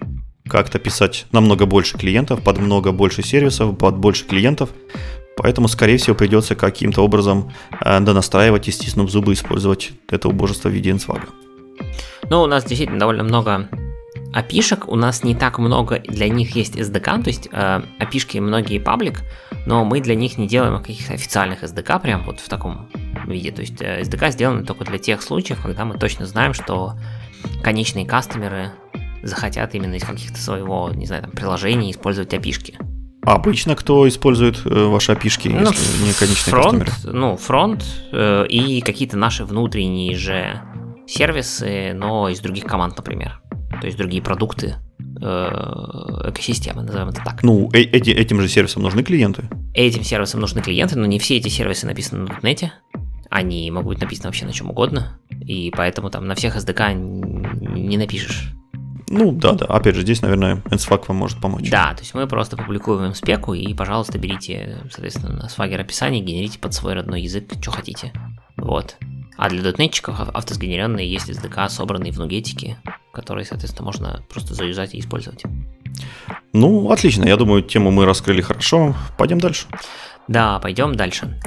[0.49, 4.71] как-то писать намного больше клиентов, под много больше сервисов, под больше клиентов.
[5.37, 10.97] Поэтому, скорее всего, придется каким-то образом донастраивать и стиснув зубы использовать это убожество в виде.
[12.31, 13.69] Ну, у нас действительно довольно много
[14.33, 18.79] опишек у нас не так много, для них есть SDK, то есть э, опишки многие
[18.79, 19.23] паблик,
[19.67, 22.89] но мы для них не делаем каких-то официальных SDK прям вот в таком
[23.27, 23.51] виде.
[23.51, 26.95] То есть э, SDK сделаны только для тех случаев, когда мы точно знаем, что
[27.63, 28.73] конечные кастомеры
[29.23, 32.79] захотят именно из каких-то своего, не знаю, там, приложений использовать опишки.
[33.23, 37.19] А обычно кто использует э, ваши опишки, ну, если не конечные фронт, кастомеры?
[37.19, 40.61] Ну, фронт э, и какие-то наши внутренние же
[41.07, 43.41] сервисы, но из других команд, например
[43.81, 44.77] то есть другие продукты
[45.21, 47.43] э, экосистемы, назовем это так.
[47.43, 49.49] Ну, э эти, этим же сервисам нужны клиенты?
[49.75, 52.71] Этим сервисам нужны клиенты, но не все эти сервисы написаны на .NET.
[53.29, 57.97] Они могут быть написаны вообще на чем угодно, и поэтому там на всех SDK не
[57.97, 58.53] напишешь.
[59.09, 59.67] Ну да, да.
[59.67, 61.71] Опять же, здесь, наверное, NSFAG вам может помочь.
[61.71, 66.75] Да, то есть мы просто публикуем спеку и, пожалуйста, берите, соответственно, Swagger описание, генерите под
[66.75, 68.13] свой родной язык, что хотите.
[68.57, 68.97] Вот.
[69.37, 72.79] А для дотнетчиков автосгенеренные есть SDK, собранные в нугетике,
[73.13, 75.43] которые, соответственно, можно просто заюзать и использовать.
[76.53, 77.25] Ну, отлично.
[77.27, 78.95] Я думаю, тему мы раскрыли хорошо.
[79.19, 79.67] Пойдем дальше.
[80.29, 81.39] Да, пойдем дальше.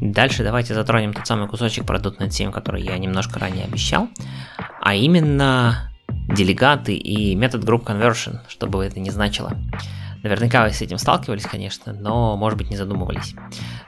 [0.00, 4.08] Дальше давайте затронем тот самый кусочек про .NET 7, который я немножко ранее обещал,
[4.82, 5.90] а именно
[6.28, 9.56] делегаты и метод Group Conversion, чтобы это не значило.
[10.22, 13.34] Наверняка вы с этим сталкивались, конечно, но, может быть, не задумывались.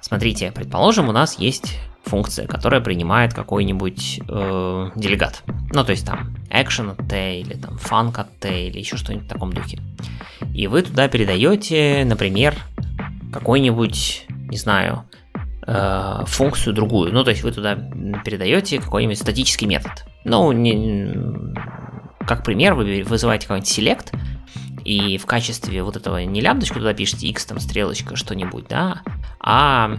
[0.00, 1.78] Смотрите, предположим, у нас есть
[2.08, 5.42] функция, которая принимает какой-нибудь э, делегат.
[5.72, 9.26] Ну, то есть там action от T или там funk от T или еще что-нибудь
[9.26, 9.78] в таком духе.
[10.54, 12.54] И вы туда передаете, например,
[13.32, 15.04] какой-нибудь, не знаю,
[15.66, 17.12] э, функцию другую.
[17.12, 17.76] Ну, то есть вы туда
[18.24, 20.04] передаете какой-нибудь статический метод.
[20.24, 21.14] Ну, не,
[22.26, 24.18] как пример, вы вызываете какой-нибудь select,
[24.88, 29.02] и в качестве вот этого не лямбдочку туда пишете x, там, стрелочка, что-нибудь, да,
[29.38, 29.98] а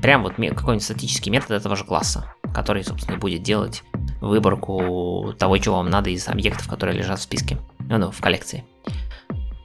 [0.00, 3.82] прям вот какой-нибудь статический метод этого же класса, который, собственно, будет делать
[4.22, 8.64] выборку того, чего вам надо из объектов, которые лежат в списке, ну, в коллекции.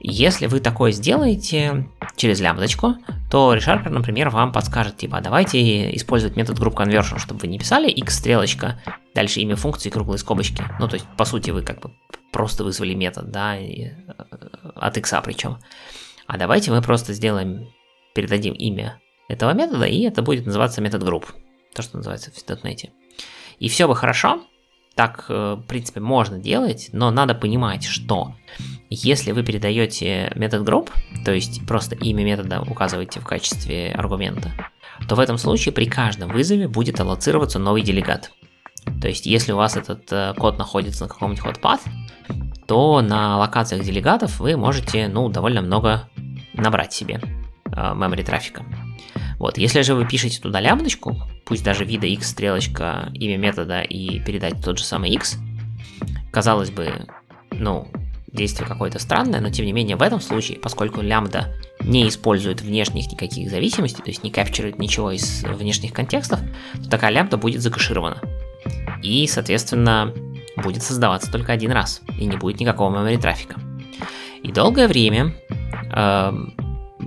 [0.00, 2.96] Если вы такое сделаете через лямбдочку,
[3.30, 7.90] то ReSharper, например, вам подскажет, типа, давайте использовать метод group conversion, чтобы вы не писали
[7.90, 8.80] x стрелочка,
[9.14, 10.62] дальше имя функции круглые скобочки.
[10.78, 11.92] Ну, то есть, по сути, вы как бы
[12.30, 13.92] просто вызвали метод, да, и, э,
[14.74, 15.58] от x причем.
[16.26, 17.68] А давайте мы просто сделаем,
[18.14, 21.24] передадим имя этого метода, и это будет называться метод group,
[21.74, 22.90] то, что называется в .NET.
[23.58, 24.42] И все бы хорошо,
[24.96, 28.34] так, э, в принципе, можно делать, но надо понимать, что
[28.88, 30.90] если вы передаете метод group,
[31.22, 34.52] то есть просто имя метода указываете в качестве аргумента,
[35.06, 38.32] то в этом случае при каждом вызове будет аллоцироваться новый делегат.
[39.02, 41.82] То есть, если у вас этот э, код находится на каком-нибудь hot path,
[42.66, 46.08] то на локациях делегатов вы можете, ну, довольно много
[46.54, 47.20] набрать себе
[47.66, 48.64] э, memory трафика.
[49.38, 54.20] Вот, если же вы пишете туда лямбдочку, пусть даже вида x стрелочка, имя метода и
[54.20, 55.36] передать тот же самый x,
[56.32, 57.06] казалось бы,
[57.50, 57.88] ну,
[58.32, 63.10] действие какое-то странное, но тем не менее в этом случае, поскольку лямбда не использует внешних
[63.10, 66.40] никаких зависимостей, то есть не капчирует ничего из внешних контекстов,
[66.74, 68.20] то такая лямбда будет закаширована.
[69.02, 70.12] И, соответственно,
[70.56, 73.60] будет создаваться только один раз, и не будет никакого memory трафика.
[74.42, 75.34] И долгое время
[75.92, 76.32] э,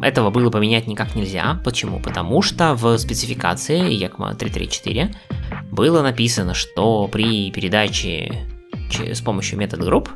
[0.02, 1.60] этого было поменять никак нельзя.
[1.64, 2.00] Почему?
[2.00, 5.14] Потому что в спецификации ECMA 334
[5.72, 8.47] было написано, что при передаче
[8.97, 10.10] с помощью метод групп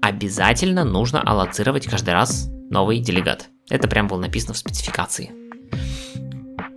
[0.00, 3.48] обязательно нужно аллоцировать каждый раз новый делегат.
[3.70, 5.45] Это прям было написано в спецификации.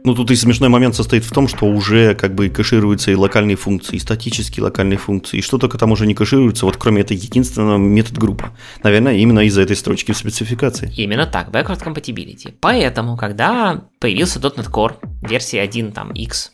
[0.04, 3.58] Ну, тут и смешной момент состоит в том, что уже как бы кэшируются и локальные
[3.58, 7.18] функции, и статические локальные функции, и что только там уже не кэшируется, вот кроме этой
[7.18, 8.52] единственного метод группа.
[8.84, 10.92] Наверное, именно из-за этой строчки в спецификации.
[10.96, 12.54] Именно так, backward compatibility.
[12.62, 16.52] Поэтому, когда появился .NET Core версия 1 там X,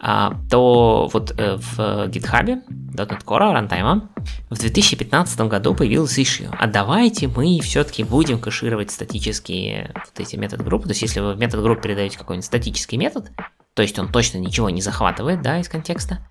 [0.00, 2.62] то вот э, в GitHub
[2.94, 4.08] .NET Core Runtime
[4.48, 6.54] в 2015 году появилась issue.
[6.58, 10.84] А давайте мы все-таки будем кэшировать статические вот эти метод группы.
[10.84, 13.30] То есть, если вы в метод группы передаете какой-нибудь статический метод,
[13.74, 16.26] то есть он точно ничего не захватывает, да, из контекста,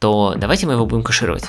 [0.00, 1.44] то давайте мы его будем кэшировать.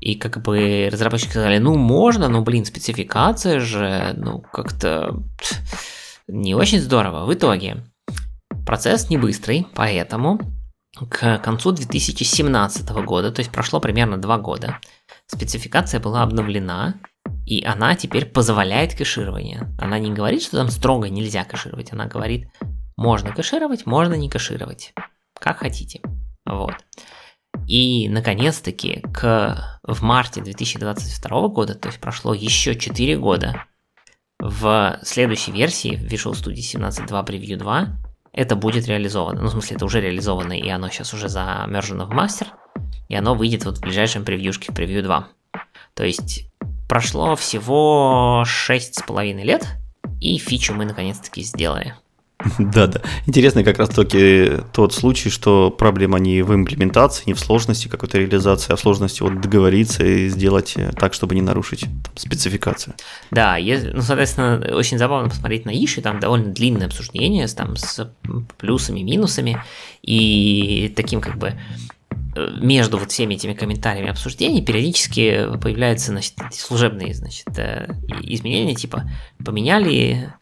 [0.00, 5.22] И как бы разработчики сказали, ну можно, но блин, спецификация же, ну как-то
[6.26, 7.24] не очень здорово.
[7.24, 7.84] В итоге
[8.66, 10.40] Процесс не быстрый, поэтому
[11.10, 14.78] к концу 2017 года, то есть прошло примерно 2 года,
[15.26, 16.94] спецификация была обновлена,
[17.46, 19.74] и она теперь позволяет кэширование.
[19.78, 22.48] Она не говорит, что там строго нельзя кэшировать, она говорит,
[22.96, 24.94] можно кэшировать, можно не кэшировать,
[25.38, 26.00] как хотите.
[26.46, 26.74] Вот.
[27.66, 33.64] И, наконец-таки, к, в марте 2022 года, то есть прошло еще 4 года,
[34.38, 38.03] в следующей версии Visual Studio 17.2 Preview 2
[38.34, 39.42] это будет реализовано.
[39.42, 42.48] Ну, в смысле, это уже реализовано, и оно сейчас уже замержено в мастер,
[43.08, 45.28] и оно выйдет вот в ближайшем превьюшке в превью 2.
[45.94, 46.48] То есть
[46.88, 49.68] прошло всего 6,5 лет,
[50.20, 51.94] и фичу мы наконец-таки сделали.
[52.58, 53.00] Да-да.
[53.26, 58.72] Интересный как раз-таки тот случай, что проблема не в имплементации, не в сложности какой-то реализации,
[58.72, 62.94] а в сложности вот договориться и сделать так, чтобы не нарушить там, спецификацию.
[63.30, 68.10] Да, ну, соответственно, очень забавно посмотреть на Иши, там довольно длинное обсуждение с, там, с
[68.58, 69.62] плюсами, минусами,
[70.02, 71.54] и таким как бы
[72.36, 77.88] э, между вот всеми этими комментариями обсуждений периодически появляются значит, служебные значит, э,
[78.22, 79.10] изменения, типа
[79.42, 80.32] поменяли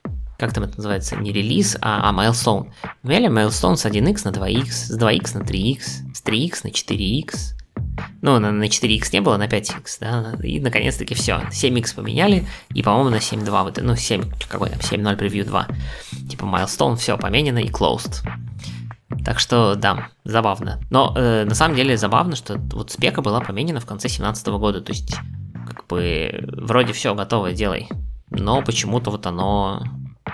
[0.43, 2.73] как там это называется, не релиз, а, а milestone.
[3.05, 5.81] Взяли milestone с 1x на 2x, с 2x на 3x,
[6.13, 7.35] с 3x на 4x.
[8.23, 12.83] Ну, на, на 4x не было, на 5x, да, и наконец-таки все, 7x поменяли, и,
[12.83, 15.69] по-моему, на 7.2, вот, ну, 7, какой там, 7.0 превью 2,
[16.29, 18.29] типа milestone, все поменено и closed.
[19.25, 20.81] Так что, да, забавно.
[20.91, 24.81] Но э, на самом деле забавно, что вот спека была поменена в конце 2017 года,
[24.81, 25.15] то есть,
[25.69, 27.89] как бы, вроде все готово, делай.
[28.31, 29.85] Но почему-то вот оно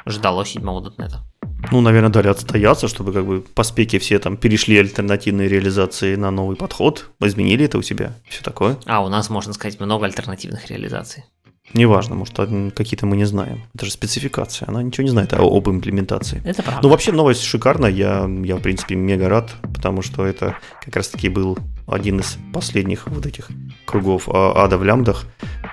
[0.09, 1.25] ждало седьмого дотнета.
[1.73, 6.31] Ну, наверное, дали отстояться, чтобы как бы по спеке все там перешли альтернативные реализации на
[6.31, 8.79] новый подход, изменили это у себя, все такое.
[8.87, 11.25] А, у нас, можно сказать, много альтернативных реализаций.
[11.75, 12.35] Неважно, может,
[12.75, 13.65] какие-то мы не знаем.
[13.75, 16.41] Это же спецификация, она ничего не знает об имплементации.
[16.45, 16.83] Это правда.
[16.83, 21.29] Ну, вообще, новость шикарная, я, я, в принципе, мега рад, потому что это как раз-таки
[21.29, 23.49] был один из последних вот этих
[23.85, 25.27] кругов а, ада в лямдах,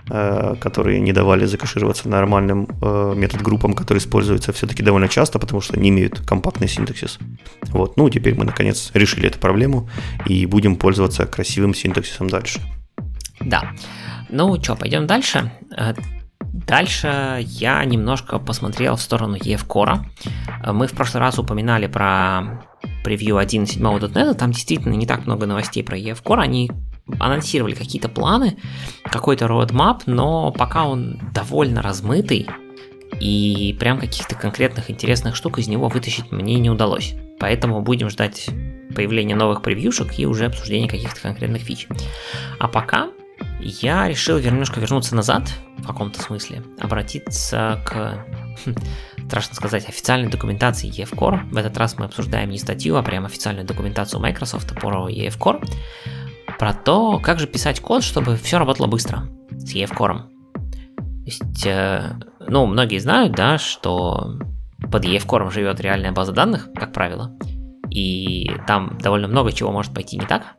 [0.09, 5.79] э, которые не давали закашироваться нормальным э, метод-группам, которые используются все-таки довольно часто, потому что
[5.79, 7.19] не имеют компактный синтаксис.
[7.67, 9.89] Вот, ну, теперь мы, наконец, решили эту проблему
[10.25, 12.61] и будем пользоваться красивым синтаксисом дальше.
[13.41, 13.71] Да.
[14.29, 15.51] Ну что, пойдем дальше.
[15.77, 15.93] Э,
[16.39, 19.99] дальше я немножко посмотрел в сторону EF Core.
[20.63, 22.61] Э, мы в прошлый раз упоминали про
[23.05, 26.71] превью 1.7.net, там действительно не так много новостей про EF они
[27.19, 28.57] анонсировали какие-то планы,
[29.03, 32.47] какой-то roadmap, но пока он довольно размытый,
[33.21, 37.13] и прям каких-то конкретных интересных штук из него вытащить мне не удалось.
[37.39, 38.49] Поэтому будем ждать
[38.95, 41.87] появления новых превьюшек и уже обсуждения каких-то конкретных фич.
[42.59, 43.09] А пока
[43.59, 48.25] я решил немножко вернуться назад, в каком-то смысле, обратиться к,
[48.65, 48.75] хм,
[49.27, 51.49] страшно сказать, официальной документации EF-Core.
[51.51, 55.67] В этот раз мы обсуждаем не статью, а прям официальную документацию Microsoft по EF-Core,
[56.57, 60.19] про то, как же писать код, чтобы все работало быстро с EF-Core.
[60.53, 62.13] То есть, э,
[62.47, 64.37] ну, многие знают, да, что
[64.91, 67.35] под EF-Core живет реальная база данных, как правило,
[67.89, 70.55] и там довольно много чего может пойти не так,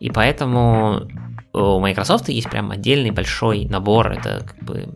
[0.00, 1.08] и поэтому
[1.52, 4.88] у Microsoft есть прям отдельный большой набор, это как бы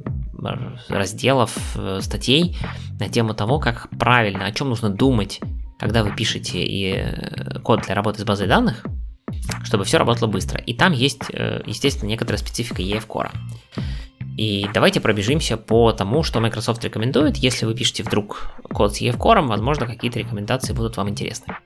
[0.89, 2.57] разделов, э, статей
[2.99, 5.41] на тему того, как правильно, о чем нужно думать,
[5.79, 8.85] когда вы пишете и э, код для работы с базой данных,
[9.65, 10.61] чтобы все работало быстро.
[10.61, 13.31] И там есть, э, естественно, некоторая специфика EF Core.
[14.37, 17.37] И давайте пробежимся по тому, что Microsoft рекомендует.
[17.37, 21.57] Если вы пишете вдруг код с EF Core, возможно, какие-то рекомендации будут вам интересны.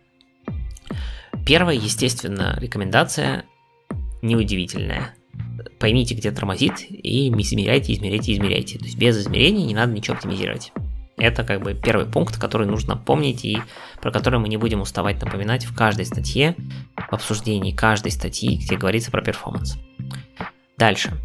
[1.46, 3.44] Первая, естественно, рекомендация
[4.22, 5.15] неудивительная.
[5.78, 8.78] Поймите, где тормозит, и измеряйте, измеряйте, измеряйте.
[8.78, 10.72] То есть без измерений не надо ничего оптимизировать.
[11.16, 13.62] Это как бы первый пункт, который нужно помнить и
[14.02, 16.54] про который мы не будем уставать напоминать в каждой статье,
[16.96, 19.78] в обсуждении каждой статьи, где говорится про performance.
[20.76, 21.16] Дальше.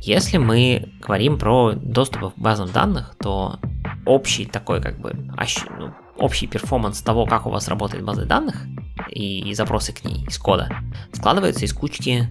[0.00, 3.58] Если мы говорим про доступ к базам данных, то
[4.04, 8.64] общий такой как бы ну, общий performance того, как у вас работает база данных,
[9.10, 10.68] и запросы к ней из кода
[11.12, 12.28] складываются из кучки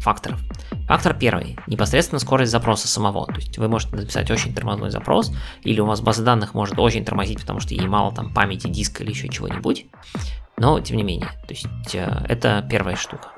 [0.00, 0.40] факторов.
[0.86, 3.26] Фактор первый– непосредственно скорость запроса самого.
[3.26, 5.32] То есть вы можете написать очень тормозной запрос,
[5.62, 9.02] или у вас база данных может очень тормозить, потому что ей мало там памяти, диска
[9.02, 9.86] или еще чего-нибудь.
[10.58, 13.30] Но тем не менее, то есть э, это первая штука.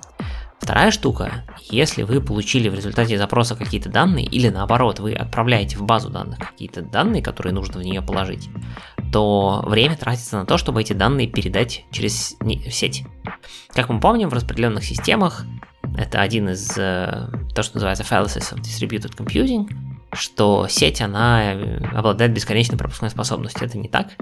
[0.61, 5.83] Вторая штука, если вы получили в результате запроса какие-то данные, или наоборот, вы отправляете в
[5.85, 8.49] базу данных какие-то данные, которые нужно в нее положить,
[9.13, 12.37] то время тратится на то, чтобы эти данные передать через
[12.71, 13.05] сеть.
[13.73, 15.45] Как мы помним, в распределенных системах
[15.99, 19.69] это один из, э, то, что называется Fallacies of Distributed Computing,
[20.13, 23.67] что сеть, она э, обладает бесконечной пропускной способностью.
[23.67, 24.13] Это не так.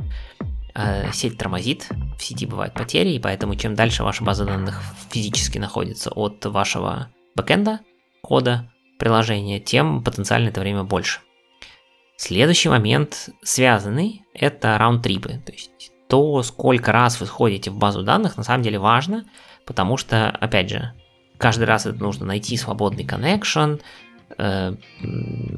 [0.75, 5.59] Э, сеть тормозит, в сети бывают потери, и поэтому чем дальше ваша база данных физически
[5.59, 7.81] находится от вашего бэкэнда,
[8.23, 11.21] кода, приложения, тем потенциально это время больше.
[12.17, 18.39] Следующий момент связанный– это раунд-трипы, то есть то, сколько раз вы сходите в базу данных,
[18.39, 19.27] на самом деле важно,
[19.67, 20.93] потому что, опять же,
[21.39, 23.81] каждый раз это нужно найти свободный connection,
[24.39, 24.75] э,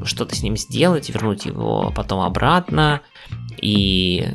[0.05, 3.01] что-то с ним сделать, вернуть его потом обратно,
[3.61, 4.27] и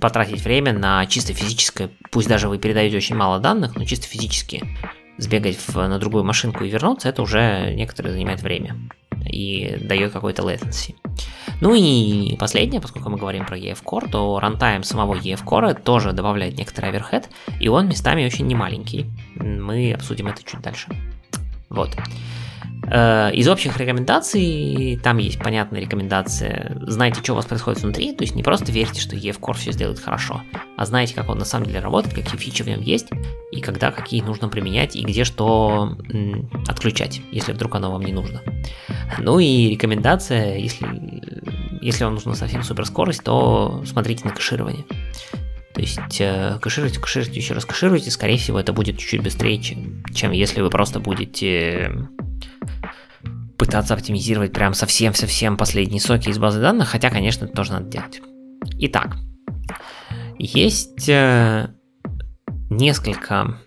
[0.00, 4.62] потратить время на чисто физическое, пусть даже вы передаете очень мало данных, но чисто физически
[5.18, 8.76] сбегать в, на другую машинку и вернуться, это уже некоторое занимает время
[9.24, 10.94] и дает какой-то latency.
[11.60, 16.12] Ну и последнее, поскольку мы говорим про EF Core, то рантайм самого EF Core тоже
[16.12, 17.28] добавляет некоторый оверхед,
[17.60, 19.06] и он местами очень немаленький.
[19.36, 20.88] Мы обсудим это чуть дальше.
[21.68, 21.96] Вот.
[22.88, 28.22] Э, из общих рекомендаций, там есть понятная рекомендация, знайте, что у вас происходит внутри, то
[28.22, 30.42] есть не просто верьте, что EF Core все сделает хорошо,
[30.76, 33.08] а знаете, как он на самом деле работает, какие фичи в нем есть,
[33.50, 35.96] и когда какие нужно применять, и где что
[36.68, 38.42] отключать, если вдруг оно вам не нужно.
[39.18, 40.86] Ну и рекомендация, если,
[41.80, 44.84] если вам нужна совсем суперскорость, то смотрите на кэширование.
[45.76, 50.02] То есть э, кэшируйте, кэшируйте, еще раз кэшируйте, скорее всего, это будет чуть-чуть быстрее, чем,
[50.14, 52.08] чем если вы просто будете
[53.58, 58.22] пытаться оптимизировать прям совсем-совсем последние соки из базы данных, хотя, конечно, это тоже надо делать.
[58.78, 59.18] Итак,
[60.38, 61.68] есть э,
[62.70, 63.58] несколько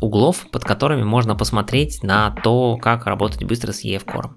[0.00, 4.30] углов, под которыми можно посмотреть на то, как работать быстро с EF Core.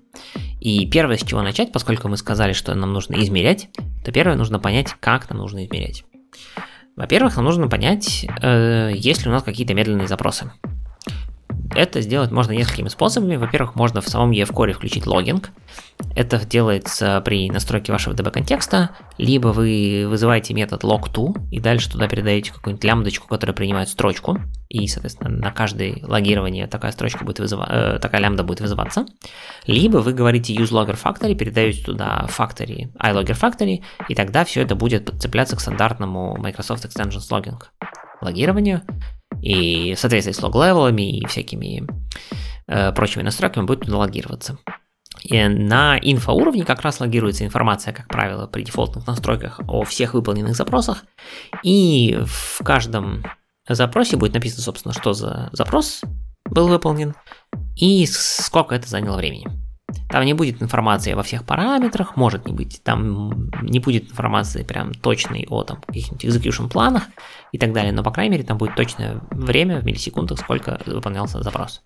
[0.60, 3.70] И первое, с чего начать, поскольку мы сказали, что нам нужно измерять,
[4.04, 6.04] то первое нужно понять, как нам нужно измерять.
[7.02, 10.52] Во-первых, нам нужно понять, э, есть ли у нас какие-то медленные запросы.
[11.76, 13.38] Это сделать можно несколькими способами.
[13.38, 15.52] Во-первых, можно в самом EF-core включить логинг.
[16.16, 18.92] Это делается при настройке вашего DB контекста.
[19.18, 24.38] Либо вы вызываете метод log2 и дальше туда передаете какую-нибудь лямбдочку, которая принимает строчку.
[24.68, 27.66] И, соответственно, на каждое логирование такая строчка будет вызыва...
[27.70, 29.06] э, такая лямбда будет вызываться.
[29.66, 34.76] Либо вы говорите use logger factory, передаете туда factory, iLogger factory, и тогда все это
[34.76, 37.62] будет подцепляться к стандартному Microsoft Extensions Logging
[38.22, 38.82] логированию
[39.42, 41.88] и в соответствии с лог-левелами и всякими
[42.68, 44.58] э, прочими настройками будет туда логироваться.
[45.24, 50.56] И на инфоуровне как раз логируется информация, как правило, при дефолтных настройках о всех выполненных
[50.56, 51.04] запросах.
[51.64, 53.24] И в каждом
[53.68, 56.02] запросе будет написано, собственно, что за запрос
[56.46, 57.14] был выполнен
[57.76, 59.48] и сколько это заняло времени.
[60.10, 62.82] Там не будет информации во всех параметрах, может не быть.
[62.84, 67.04] Там не будет информации прям точной о там, каких-нибудь execution планах
[67.52, 67.92] и так далее.
[67.92, 71.82] Но, по крайней мере, там будет точное время в миллисекундах, сколько выполнялся запрос.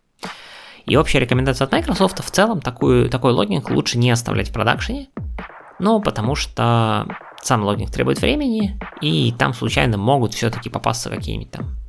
[0.85, 5.07] И общая рекомендация от Microsoft в целом такую, такой логинг лучше не оставлять в продакшене,
[5.79, 7.07] ну, потому что
[7.41, 11.84] сам логинг требует времени, и там случайно могут все-таки попасться какие-нибудь там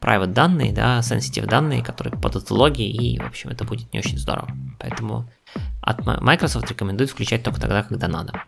[0.00, 3.98] private данные, да, sensitive данные, которые попадут в логи, и, в общем, это будет не
[3.98, 4.48] очень здорово.
[4.78, 5.28] Поэтому
[5.80, 8.44] от Microsoft рекомендует включать только тогда, когда надо.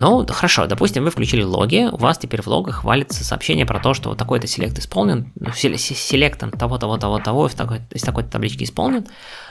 [0.00, 3.94] Ну, хорошо, допустим, вы включили логи, у вас теперь в логах валится сообщение про то,
[3.94, 8.24] что вот такой-то селект исполнен, ну, селектом того, того, того, того, из такой, из такой
[8.24, 9.06] таблички исполнен,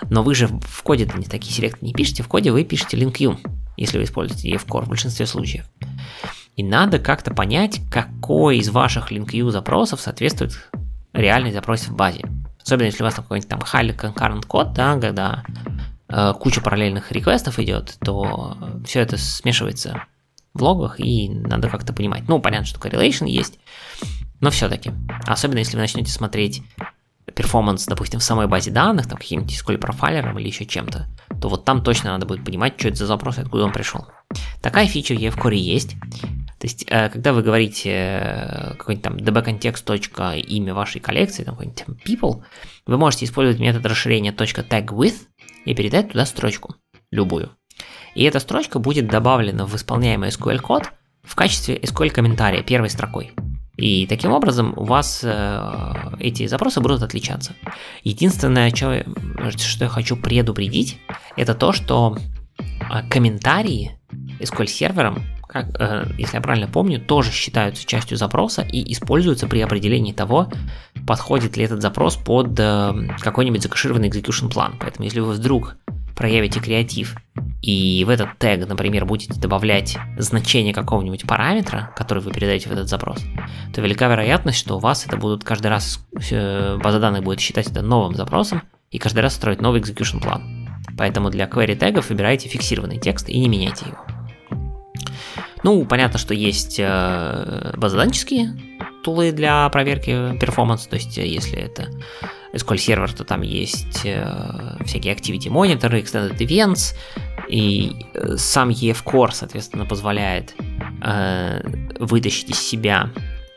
[0.09, 3.15] но вы же в коде не такие селекты не пишете, в коде вы пишете link
[3.19, 3.37] u,
[3.77, 5.65] если вы используете EF-Core в большинстве случаев.
[6.55, 10.69] И надо как-то понять, какой из ваших link u запросов соответствует
[11.13, 12.23] реальной запросе в базе.
[12.61, 15.43] Особенно если у вас какой-нибудь там highly concurrent код, да, когда
[16.07, 20.03] э, куча параллельных реквестов идет, то все это смешивается
[20.53, 22.27] в логах, и надо как-то понимать.
[22.27, 23.59] Ну, понятно, что correlation есть,
[24.39, 24.91] но все-таки.
[25.25, 26.63] Особенно если вы начнете смотреть
[27.33, 31.07] перформанс, допустим, в самой базе данных, там каким-нибудь SQL профайлером или еще чем-то,
[31.41, 34.05] то вот там точно надо будет понимать, что это за запрос и откуда он пришел.
[34.61, 35.95] Такая фича в EFCore есть.
[36.59, 40.39] То есть, э, когда вы говорите э, какой-нибудь там dbcontext.
[40.39, 42.43] имя вашей коллекции, там какой-нибудь там people,
[42.85, 45.27] вы можете использовать метод расширения .tagWith
[45.65, 46.75] и передать туда строчку,
[47.11, 47.51] любую.
[48.15, 50.91] И эта строчка будет добавлена в исполняемый SQL код
[51.23, 53.33] в качестве SQL комментария первой строкой.
[53.77, 57.53] И таким образом у вас э, эти запросы будут отличаться.
[58.03, 59.03] Единственное, что,
[59.57, 60.99] что я хочу предупредить,
[61.35, 62.17] это то, что
[62.59, 63.97] э, комментарии
[64.39, 69.61] SQL сервером, как, э, если я правильно помню, тоже считаются частью запроса и используются при
[69.61, 70.51] определении того,
[71.07, 74.75] подходит ли этот запрос под э, какой-нибудь закашированный execution план.
[74.79, 75.77] Поэтому если вы вдруг
[76.15, 77.15] проявите креатив
[77.61, 82.89] и в этот тег, например, будете добавлять значение какого-нибудь параметра, который вы передаете в этот
[82.89, 83.19] запрос,
[83.73, 87.81] то велика вероятность, что у вас это будут каждый раз, база данных будет считать это
[87.81, 90.67] новым запросом и каждый раз строить новый execution план.
[90.97, 94.05] Поэтому для query тегов выбирайте фиксированный текст и не меняйте его.
[95.63, 98.53] Ну, понятно, что есть э, базоданческие
[99.05, 101.87] тулы для проверки перформанса, то есть если это
[102.53, 106.95] SQL сервер, то там есть э, всякие activity мониторы, extended events,
[107.49, 110.55] и э, сам EF Core, соответственно, позволяет
[111.01, 111.61] э,
[111.99, 113.09] вытащить из себя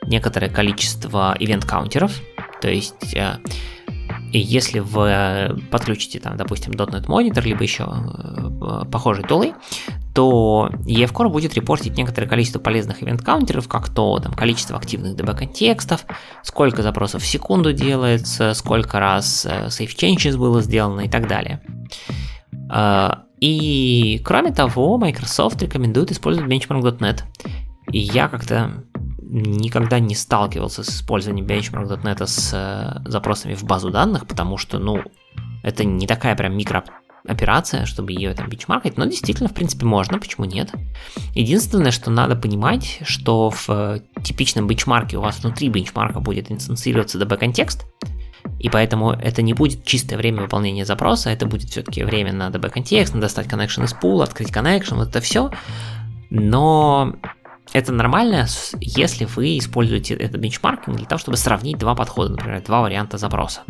[0.06, 2.12] некоторое количество event-каунтеров,
[2.60, 3.38] то есть э,
[4.32, 9.54] если вы подключите, там, допустим, .NET Monitor, либо еще э, похожие тулы,
[10.14, 16.06] то EFCore будет репортить некоторое количество полезных ивент-каунтеров, как то там, количество активных DB-контекстов,
[16.42, 21.60] сколько запросов в секунду делается, сколько раз э, save changes было сделано и так далее.
[22.72, 27.22] Э, и кроме того, Microsoft рекомендует использовать benchmark.net.
[27.92, 28.84] И я как-то
[29.28, 35.02] никогда не сталкивался с использованием benchmark.net с э, запросами в базу данных, потому что, ну,
[35.62, 36.84] это не такая прям микро
[37.26, 40.70] операция, чтобы ее там бичмаркать, но действительно, в принципе, можно, почему нет.
[41.34, 47.18] Единственное, что надо понимать, что в э, типичном бенчмарке у вас внутри бенчмарка будет инстанцироваться
[47.18, 47.84] DB-контекст,
[48.60, 53.14] и поэтому это не будет чистое время выполнения запроса, это будет все-таки время на DB-контекст,
[53.14, 55.50] на достать connection из пула, открыть connection, вот это все.
[56.30, 57.14] Но
[57.76, 58.46] это нормально,
[58.80, 63.64] если вы используете этот бенчмаркинг для того, чтобы сравнить два подхода, например, два варианта запроса.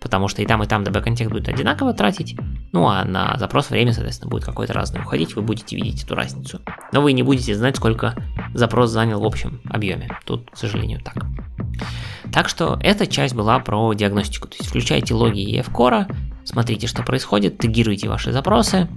[0.00, 2.36] Потому что и там, и там DB контекст будет одинаково тратить,
[2.72, 6.60] ну а на запрос время, соответственно, будет какое-то разное уходить, вы будете видеть эту разницу.
[6.92, 8.14] Но вы не будете знать, сколько
[8.52, 10.10] запрос занял в общем объеме.
[10.26, 11.24] Тут, к сожалению, так.
[12.30, 14.48] Так что эта часть была про диагностику.
[14.48, 16.14] То есть включайте логи EF Core,
[16.44, 18.88] смотрите, что происходит, тегируйте ваши запросы,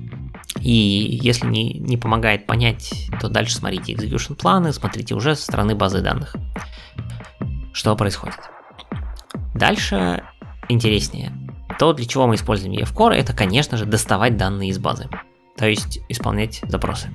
[0.60, 5.76] и если не, не помогает понять, то дальше смотрите execution планы, смотрите уже со стороны
[5.76, 6.36] базы данных,
[7.74, 8.40] что происходит.
[9.56, 10.24] Дальше
[10.70, 11.32] интереснее.
[11.80, 15.10] То, для чего мы используем EF Core, это, конечно же, доставать данные из базы,
[15.56, 17.10] то есть исполнять запросы.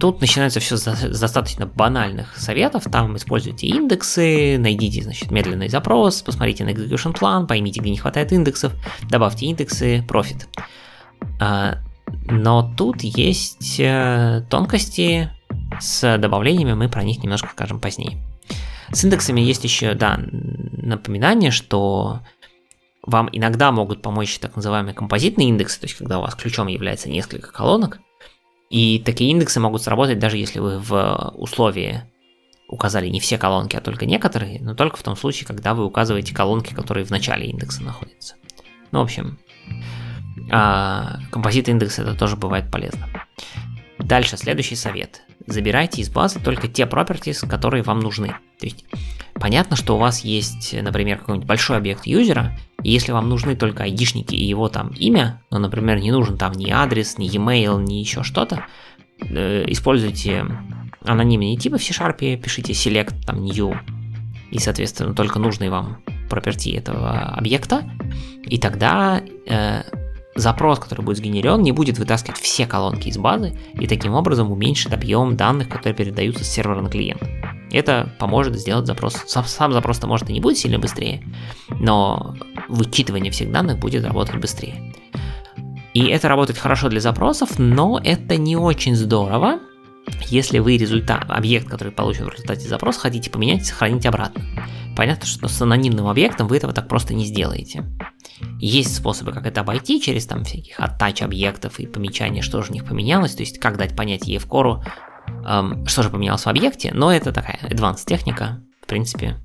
[0.00, 2.84] Тут начинается все с достаточно банальных советов.
[2.90, 8.32] Там используйте индексы, найдите, значит, медленный запрос, посмотрите на execution план, поймите, где не хватает
[8.32, 8.72] индексов,
[9.08, 10.48] добавьте индексы, профит.
[12.26, 15.30] Но тут есть э, тонкости
[15.80, 18.18] с добавлениями, мы про них немножко скажем позднее.
[18.92, 20.20] С индексами есть еще, да,
[20.72, 22.20] напоминание, что
[23.02, 27.08] вам иногда могут помочь так называемые композитные индексы, то есть когда у вас ключом является
[27.08, 27.98] несколько колонок,
[28.70, 32.02] и такие индексы могут сработать даже если вы в условии
[32.68, 36.34] указали не все колонки, а только некоторые, но только в том случае, когда вы указываете
[36.34, 38.36] колонки, которые в начале индекса находятся.
[38.90, 39.38] Ну, в общем,
[40.50, 43.08] а, композит индекс это тоже бывает полезно.
[43.98, 45.22] Дальше, следующий совет.
[45.46, 48.28] Забирайте из базы только те properties, которые вам нужны.
[48.58, 48.84] То есть,
[49.34, 53.84] понятно, что у вас есть, например, какой-нибудь большой объект юзера, и если вам нужны только
[53.84, 57.94] айдишники и его там имя, но, например, не нужен там ни адрес, ни e-mail, ни
[57.94, 58.64] еще что-то,
[59.20, 60.46] э, используйте
[61.04, 63.74] анонимные типы в C-Sharp, пишите select там new,
[64.50, 67.88] и, соответственно, только нужный вам property этого объекта,
[68.42, 69.82] и тогда э,
[70.34, 74.92] запрос, который будет сгенерен, не будет вытаскивать все колонки из базы и таким образом уменьшит
[74.92, 77.22] объем данных, которые передаются с сервера на клиент.
[77.70, 79.16] Это поможет сделать запрос.
[79.26, 81.22] Сам запрос-то может и не будет сильно быстрее,
[81.68, 82.36] но
[82.68, 84.92] вычитывание всех данных будет работать быстрее.
[85.92, 89.60] И это работает хорошо для запросов, но это не очень здорово,
[90.28, 94.44] если вы результат, объект, который получен в результате запроса, хотите поменять сохранить обратно.
[94.96, 97.84] Понятно, что с анонимным объектом вы этого так просто не сделаете.
[98.60, 102.70] Есть способы, как это обойти, через там всяких оттач объектов и помечания, что же в
[102.70, 104.84] них поменялось, то есть как дать понять EF-кору,
[105.46, 109.36] эм, что же поменялось в объекте, но это такая advanced техника, в принципе,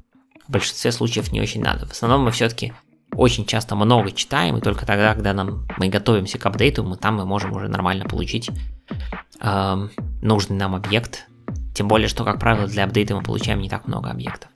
[0.48, 1.86] в большинстве случаев не очень надо.
[1.86, 2.74] В основном мы все-таки
[3.16, 7.16] очень часто много читаем, и только тогда, когда нам, мы готовимся к апдейту, мы там
[7.16, 8.50] мы можем уже нормально получить
[9.42, 9.92] эм,
[10.22, 11.28] нужный нам объект.
[11.74, 14.50] Тем более, что, как правило, для апдейта мы получаем не так много объектов.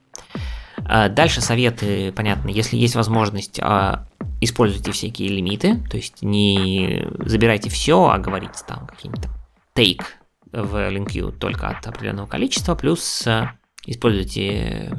[0.88, 4.06] Э, дальше советы, понятно, если есть возможность, э,
[4.42, 9.30] используйте всякие лимиты, то есть не забирайте все, а говорите там каким-то
[9.76, 10.04] take
[10.52, 13.50] в LinkU только от определенного количества, плюс э,
[13.86, 14.92] используйте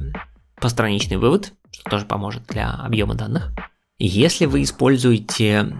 [0.56, 3.52] постраничный вывод, что тоже поможет для объема данных.
[3.98, 5.76] Если вы используете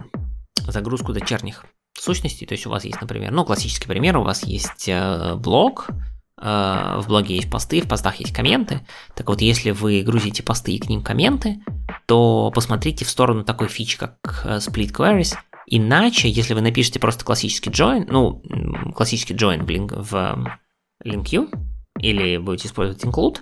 [0.67, 1.65] загрузку дочерних
[1.97, 4.89] сущностей, то есть у вас есть, например, ну, классический пример, у вас есть
[5.37, 5.89] блок,
[6.37, 8.85] Э, в блоге есть посты, в постах есть комменты.
[9.15, 11.59] Так вот, если вы грузите посты и к ним комменты,
[12.05, 15.35] то посмотрите в сторону такой фичи, как э, Split Queries.
[15.67, 18.43] Иначе, если вы напишете просто классический join, ну,
[18.93, 20.59] классический join в, в
[21.03, 21.49] LinkU,
[21.99, 23.39] или будете использовать include,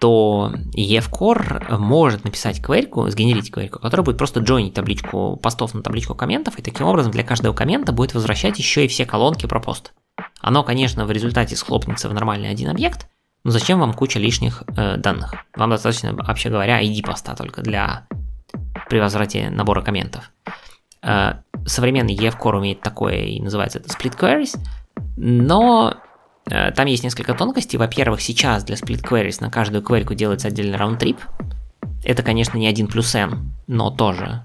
[0.00, 6.14] то EFCore может написать кверьку, сгенерить кверьку, которая будет просто джойнить табличку постов на табличку
[6.14, 9.92] комментов, и таким образом для каждого коммента будет возвращать еще и все колонки про пост.
[10.40, 13.08] Оно, конечно, в результате схлопнется в нормальный один объект,
[13.44, 15.34] но зачем вам куча лишних э, данных?
[15.54, 18.08] Вам достаточно, вообще говоря, ID поста только для
[18.88, 20.32] при возврате набора комментов.
[21.02, 21.34] Э,
[21.64, 24.58] современный EF Core умеет такое и называется это Split Queries,
[25.16, 25.94] но
[26.48, 27.78] там есть несколько тонкостей.
[27.78, 31.18] Во-первых, сейчас для Split Queries на каждую query делается отдельный раунд-трип.
[32.04, 34.44] Это, конечно, не 1 плюс n, но тоже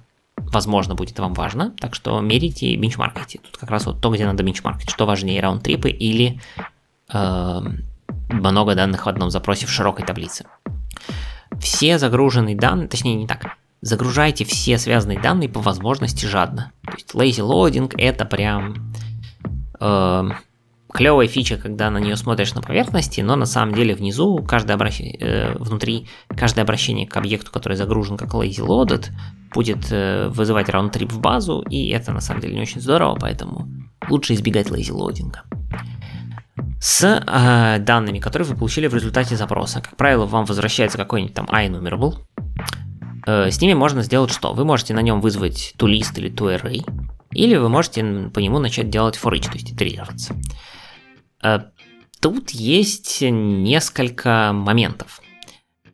[0.51, 3.39] возможно, будет вам важно, так что мерите и бенчмаркайте.
[3.39, 6.41] Тут как раз вот то, где надо бенчмаркать, что важнее, раунд-трипы или
[7.13, 7.61] э,
[8.29, 10.45] много данных в одном запросе в широкой таблице.
[11.59, 16.71] Все загруженные данные, точнее не так, загружайте все связанные данные по возможности жадно.
[16.85, 18.93] То есть lazy loading это прям
[19.79, 20.29] э,
[20.93, 25.17] клевая фича, когда на нее смотришь на поверхности, но на самом деле внизу каждое обращение,
[25.19, 29.07] э, внутри каждое обращение к объекту, который загружен как lazy loaded,
[29.53, 33.67] будет э, вызывать раунд-трип в базу, и это на самом деле не очень здорово, поэтому
[34.09, 35.33] лучше избегать lazy loading.
[36.79, 41.45] С э, данными, которые вы получили в результате запроса, как правило, вам возвращается какой-нибудь там
[41.45, 42.15] iNumerable.
[43.27, 44.53] Э, с ними можно сделать что?
[44.53, 46.83] Вы можете на нем вызвать toList или toArray,
[47.31, 48.03] или вы можете
[48.33, 50.35] по нему начать делать for each, то есть итерироваться.
[51.43, 51.59] Э,
[52.21, 55.21] Тут есть несколько моментов.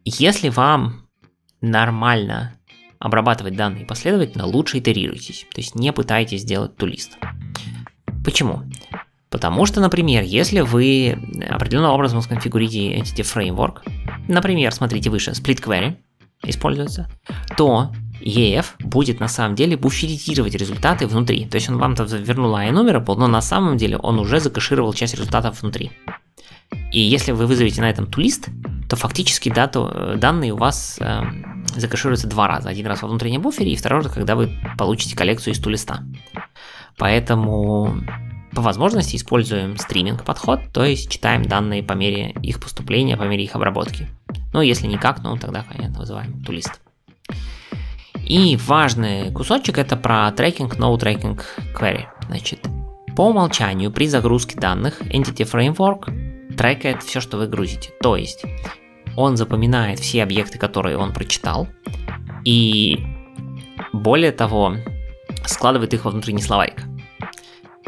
[0.03, 1.07] Если вам
[1.61, 2.53] нормально
[2.99, 7.17] обрабатывать данные последовательно, лучше итерируйтесь, то есть не пытайтесь сделать тулист.
[8.25, 8.63] Почему?
[9.29, 11.17] Потому что, например, если вы
[11.49, 13.89] определенным образом сконфигурите Entity Framework,
[14.27, 15.95] например, смотрите выше, Split Query
[16.43, 17.09] используется,
[17.55, 17.93] то
[18.27, 21.45] EF будет на самом деле буферитировать результаты внутри.
[21.45, 25.13] То есть он вам там вернул enumerable, но на самом деле он уже закэшировал часть
[25.13, 25.91] результатов внутри.
[26.91, 28.49] И если вы вызовете на этом тулист,
[28.89, 31.21] то фактически дату, э, данные у вас э,
[31.75, 32.69] закэшируются два раза.
[32.69, 36.03] Один раз во внутреннем буфере, и второй раз, когда вы получите коллекцию из тулиста.
[36.97, 38.03] Поэтому
[38.53, 43.43] по возможности используем стриминг подход, то есть читаем данные по мере их поступления, по мере
[43.43, 44.07] их обработки.
[44.53, 46.79] Ну, если никак, ну тогда, понятно, вызываем тулист.
[48.25, 51.39] И важный кусочек это про трекинг, no tracking
[51.77, 52.05] query.
[52.27, 52.67] Значит,
[53.15, 57.91] по умолчанию при загрузке данных Entity Framework трекает все, что вы грузите.
[58.01, 58.43] То есть
[59.15, 61.67] он запоминает все объекты, которые он прочитал,
[62.43, 62.99] и
[63.93, 64.75] более того,
[65.45, 66.83] складывает их во внутренний словарик.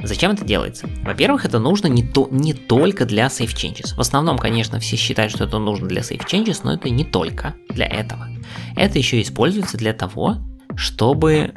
[0.04, 0.88] Зачем это делается?
[1.04, 3.96] Во-первых, это нужно не, то, не только для save changes.
[3.96, 7.56] В основном, конечно, все считают, что это нужно для save changes, но это не только
[7.70, 8.28] для этого.
[8.76, 10.38] Это еще используется для того,
[10.76, 11.54] чтобы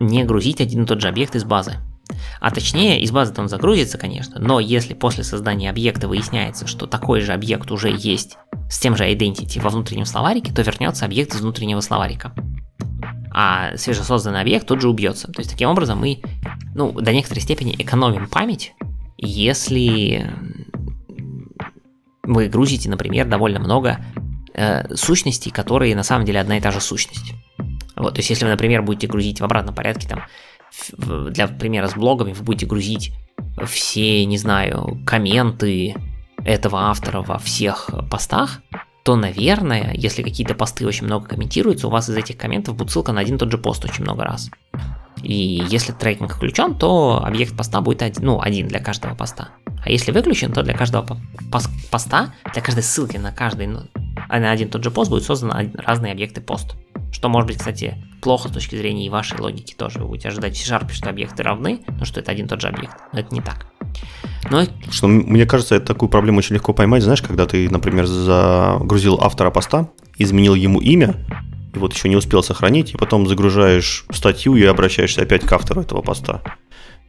[0.00, 1.76] не грузить один и тот же объект из базы.
[2.40, 7.20] А точнее, из базы он загрузится, конечно, но если после создания объекта выясняется, что такой
[7.20, 8.36] же объект уже есть
[8.70, 12.32] с тем же identity во внутреннем словарике, то вернется объект из внутреннего словарика
[13.38, 15.30] а свежесозданный объект тут же убьется.
[15.30, 16.22] То есть таким образом мы,
[16.74, 18.72] ну, до некоторой степени экономим память,
[19.18, 20.32] если
[22.22, 23.98] вы грузите, например, довольно много
[24.54, 27.34] э, сущностей, которые на самом деле одна и та же сущность.
[27.94, 30.22] Вот, то есть если вы, например, будете грузить в обратном порядке, там,
[30.96, 33.12] для примера с блогами, вы будете грузить
[33.66, 35.94] все, не знаю, комменты
[36.38, 38.62] этого автора во всех постах,
[39.06, 43.12] то, наверное, если какие-то посты очень много комментируются, у вас из этих комментов будет ссылка
[43.12, 44.50] на один и тот же пост очень много раз.
[45.22, 49.50] И если трекинг включен, то объект поста будет один, ну, один для каждого поста.
[49.84, 51.20] А если выключен, то для каждого
[51.88, 53.82] поста, для каждой ссылки на каждый, ну,
[54.28, 56.74] на один и тот же пост будет создан разные объекты пост.
[57.16, 60.00] Что может быть, кстати, плохо с точки зрения и вашей логики тоже.
[60.00, 62.68] Вы будете ожидать в C-Sharp, что объекты равны, но что это один и тот же
[62.68, 62.94] объект.
[63.14, 63.68] Но это не так.
[64.50, 64.64] Но...
[64.90, 69.50] Что, мне кажется, это такую проблему очень легко поймать, знаешь, когда ты, например, загрузил автора
[69.50, 69.88] поста,
[70.18, 71.14] изменил ему имя,
[71.74, 75.80] и вот еще не успел сохранить, и потом загружаешь статью и обращаешься опять к автору
[75.80, 76.42] этого поста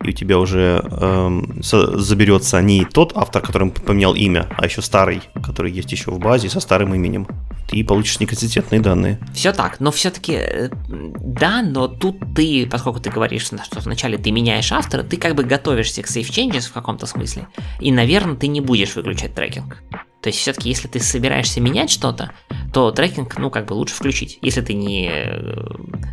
[0.03, 5.21] и у тебя уже эм, заберется не тот автор, которым поменял имя, а еще старый,
[5.43, 7.27] который есть еще в базе со старым именем.
[7.67, 9.19] Ты получишь неконсистентные данные.
[9.33, 14.31] Все так, но все-таки э, да, но тут ты, поскольку ты говоришь, что вначале ты
[14.31, 17.47] меняешь автора, ты как бы готовишься к save changes в каком-то смысле,
[17.79, 19.83] и, наверное, ты не будешь выключать трекинг.
[20.21, 22.31] То есть все-таки, если ты собираешься менять что-то,
[22.73, 24.39] то трекинг, ну, как бы лучше включить.
[24.41, 25.67] Если ты не э,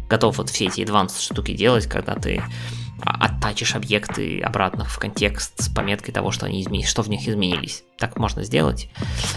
[0.08, 2.42] готов вот все эти advanced штуки делать, когда ты
[3.02, 7.84] оттачишь объекты обратно в контекст с пометкой того, что, они изменились, что в них изменились.
[7.98, 8.88] Так можно сделать.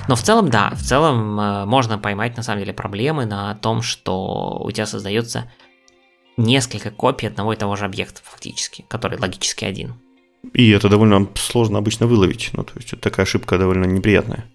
[0.07, 3.81] Но в целом, да, в целом э, можно поймать на самом деле проблемы на том,
[3.81, 5.51] что у тебя создается
[6.37, 9.95] несколько копий одного и того же объекта фактически, который логически один.
[10.53, 12.51] И это довольно сложно обычно выловить.
[12.53, 14.45] Ну, то есть это такая ошибка довольно неприятная.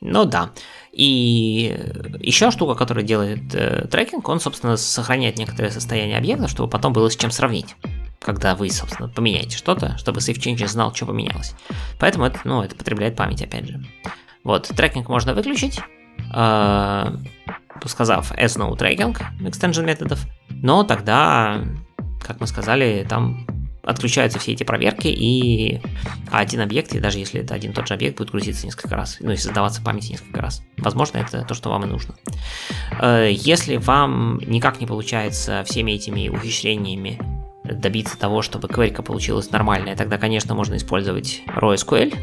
[0.00, 0.50] Ну да.
[0.92, 1.76] И
[2.20, 7.08] еще штука, которая делает э, трекинг, он, собственно, сохраняет некоторое состояние объекта, чтобы потом было
[7.08, 7.76] с чем сравнить
[8.22, 11.54] когда вы, собственно, поменяете что-то, чтобы Save знал, что поменялось.
[11.98, 13.84] Поэтому это, ну, это потребляет память, опять же.
[14.44, 15.80] Вот, трекинг можно выключить,
[16.34, 17.16] э,
[17.86, 21.62] сказав as no tracking extension методов, но тогда,
[22.26, 23.46] как мы сказали, там
[23.84, 25.80] отключаются все эти проверки, и
[26.30, 29.16] один объект, и даже если это один и тот же объект, будет грузиться несколько раз,
[29.20, 30.62] ну и создаваться память несколько раз.
[30.78, 32.14] Возможно, это то, что вам и нужно.
[33.00, 37.41] Э, если вам никак не получается всеми этими ухищрениями
[37.80, 42.14] добиться того, чтобы query получилась нормальная, тогда, конечно, можно использовать RawSQL.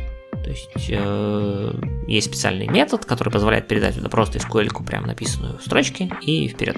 [0.43, 1.73] То есть э,
[2.07, 6.77] есть специальный метод, который позволяет передать туда просто SQL прямо написанную в строчке и вперед.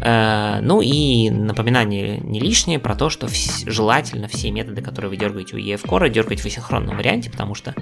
[0.00, 5.16] Э, ну и напоминание не лишнее про то, что вс- желательно все методы, которые вы
[5.16, 7.74] дергаете у EF Core, дергать в асинхронном варианте, потому что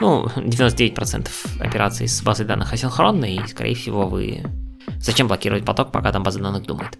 [0.00, 1.28] ну, 99%
[1.60, 4.42] операций с базой данных асинхронные, и, скорее всего, вы...
[4.98, 6.98] Зачем блокировать поток, пока там база данных думает?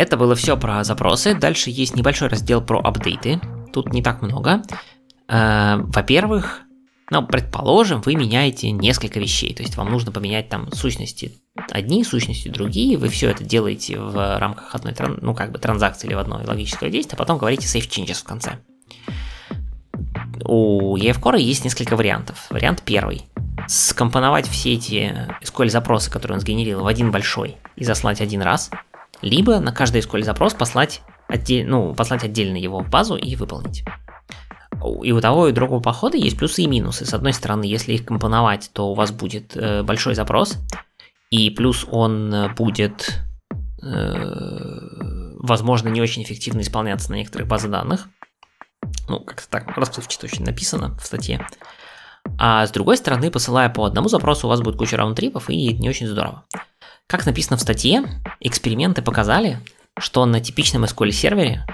[0.00, 1.34] Это было все про запросы.
[1.34, 3.38] Дальше есть небольшой раздел про апдейты.
[3.70, 4.62] Тут не так много.
[5.28, 6.62] Э, во-первых,
[7.10, 11.32] ну, предположим, вы меняете несколько вещей, то есть вам нужно поменять там сущности
[11.70, 16.14] одни, сущности другие, вы все это делаете в рамках одной, ну, как бы транзакции или
[16.14, 18.52] в одной логического действия, а потом говорите save changes в конце.
[20.46, 22.46] у EF Core есть несколько вариантов.
[22.48, 23.26] Вариант первый.
[23.68, 28.70] Скомпоновать все эти SQL запросы, которые он сгенерил, в один большой и заслать один раз.
[29.22, 33.84] Либо на каждый SQL запрос послать, отдель, ну, послать отдельно его в базу и выполнить.
[35.02, 37.04] И у того и у другого похода есть плюсы и минусы.
[37.04, 40.56] С одной стороны, если их компоновать, то у вас будет э, большой запрос,
[41.30, 43.20] и плюс он будет,
[43.82, 48.08] э, возможно, не очень эффективно исполняться на некоторых базах данных.
[49.08, 51.46] Ну, как-то так расплывчато очень написано в статье.
[52.38, 55.88] А с другой стороны, посылая по одному запросу, у вас будет куча раунд-трипов, и не
[55.88, 56.44] очень здорово.
[57.10, 58.04] Как написано в статье,
[58.38, 59.58] эксперименты показали,
[59.98, 61.66] что на типичном SQL сервере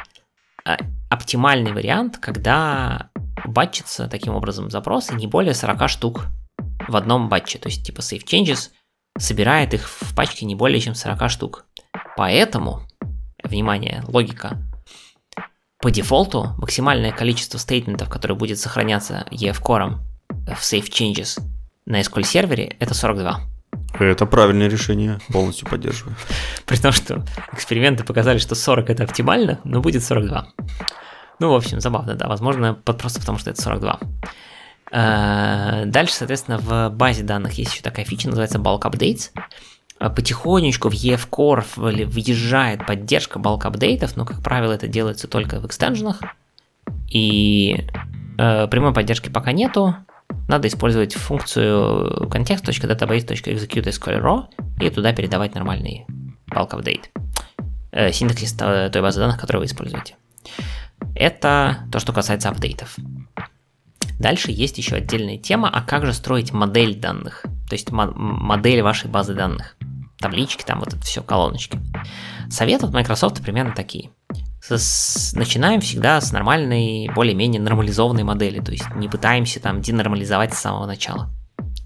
[0.64, 0.78] а,
[1.10, 3.10] оптимальный вариант, когда
[3.44, 6.24] батчится таким образом запросы не более 40 штук
[6.88, 7.58] в одном батче.
[7.58, 8.70] То есть типа save changes
[9.18, 11.66] собирает их в пачке не более чем 40 штук.
[12.16, 12.80] Поэтому,
[13.44, 14.56] внимание, логика,
[15.82, 20.00] по дефолту максимальное количество стейтментов, которое будет сохраняться EF-кором
[20.30, 21.38] в save changes
[21.84, 23.55] на SQL сервере, это 42.
[23.94, 26.16] Это правильное решение, полностью поддерживаю.
[26.66, 30.48] При том, что эксперименты показали, что 40 это оптимально, но будет 42.
[31.38, 34.00] Ну, в общем, забавно, да, возможно, просто потому, что это 42.
[34.92, 39.30] Э, дальше, соответственно, в базе данных есть еще такая фича, называется Bulk Updates.
[39.98, 45.60] Э, потихонечку в EF Core въезжает поддержка bulk апдейтов, но, как правило, это делается только
[45.60, 46.20] в экстенженах.
[47.10, 47.86] И
[48.38, 49.96] э, прямой поддержки пока нету.
[50.48, 54.46] Надо использовать функцию context.database.execute
[54.80, 56.06] и туда передавать нормальный
[56.50, 57.06] bulk update.
[57.92, 60.16] Э, синтаксис той базы данных, которую вы используете.
[61.14, 62.96] Это то, что касается апдейтов.
[64.18, 69.10] Дальше есть еще отдельная тема, а как же строить модель данных, то есть модель вашей
[69.10, 69.76] базы данных.
[70.18, 71.78] Таблички, там вот это все, колоночки.
[72.50, 74.10] Советы от Microsoft примерно такие.
[74.68, 80.86] Начинаем всегда с нормальной, более-менее нормализованной модели, то есть не пытаемся там денормализовать с самого
[80.86, 81.30] начала.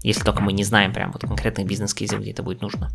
[0.03, 2.89] Если только мы не знаем прям вот конкретный бизнес-кейс, где это будет нужно.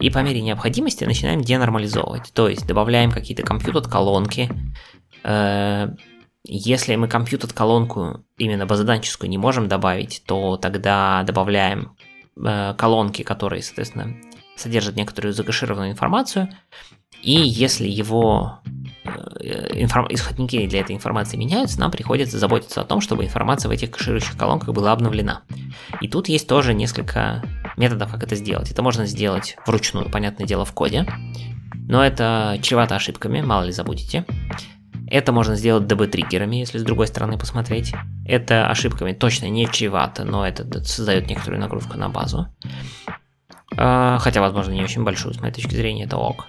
[0.00, 2.32] И по мере необходимости начинаем денормализовывать.
[2.32, 4.50] То есть добавляем какие-то компьютер-колонки,
[5.24, 5.88] Э,
[6.44, 11.96] если мы компьютер-колонку, именно базоданческую, не можем добавить, то тогда добавляем
[12.36, 14.16] э, колонки, которые, соответственно,
[14.56, 16.48] содержат некоторую закашированную информацию.
[17.22, 18.60] И если его
[19.04, 20.06] информ...
[20.10, 24.36] исходники для этой информации меняются, нам приходится заботиться о том, чтобы информация в этих кэширующих
[24.36, 25.42] колонках была обновлена.
[26.00, 27.42] И тут есть тоже несколько
[27.76, 28.70] методов, как это сделать.
[28.70, 31.06] Это можно сделать вручную, понятное дело, в коде,
[31.88, 34.24] но это чревато ошибками, мало ли забудете.
[35.08, 37.92] Это можно сделать DB-триггерами, если с другой стороны посмотреть.
[38.24, 42.46] Это ошибками точно не чревато, но это создает некоторую нагрузку на базу.
[43.76, 46.46] А, хотя, возможно, не очень большую, с моей точки зрения, это ок.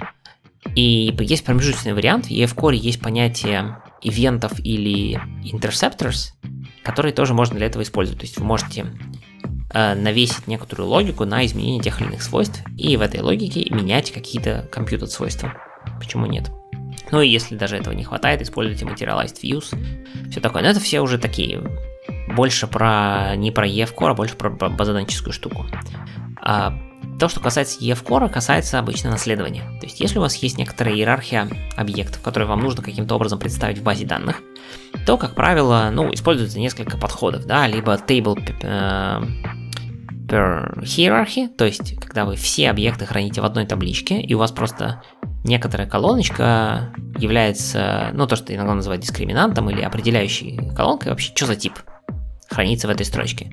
[0.76, 2.28] И есть промежуточный вариант.
[2.28, 6.32] В EF-Core есть понятие ивентов или interceptors,
[6.84, 8.22] которые тоже можно для этого использовать.
[8.22, 8.86] То есть вы можете
[9.74, 14.12] э, навесить некоторую логику на изменение тех или иных свойств, и в этой логике менять
[14.12, 15.54] какие-то компьютер свойства.
[16.00, 16.52] Почему нет?
[17.12, 19.76] Ну и если даже этого не хватает, используйте Materialized Views,
[20.30, 20.64] все такое.
[20.64, 21.62] Но это все уже такие,
[22.36, 25.66] больше про, не про EF-Core, а больше про базоданческую штуку.
[26.42, 26.78] А,
[27.20, 29.64] то, что касается EF-Core, касается обычно наследования.
[29.80, 33.80] То есть, если у вас есть некоторая иерархия объектов, которые вам нужно каким-то образом представить
[33.80, 34.42] в базе данных,
[35.06, 39.22] то, как правило, ну, используется несколько подходов, да, либо table э,
[40.28, 44.52] per hierarchy, то есть, когда вы все объекты храните в одной табличке, и у вас
[44.52, 45.04] просто
[45.44, 51.56] некоторая колоночка является, ну, то, что иногда называют дискриминантом или определяющей колонкой, вообще, что за
[51.56, 51.74] тип
[52.50, 53.52] хранится в этой строчке.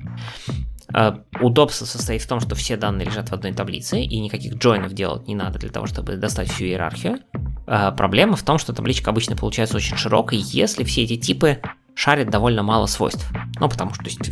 [0.93, 4.93] Uh, удобство состоит в том, что все данные лежат в одной таблице, и никаких джойнов
[4.93, 7.19] делать не надо для того, чтобы достать всю иерархию.
[7.65, 11.61] Uh, проблема в том, что табличка обычно получается очень широкой, если все эти типы
[11.95, 13.25] шарят довольно мало свойств.
[13.59, 14.31] Ну, потому что то есть,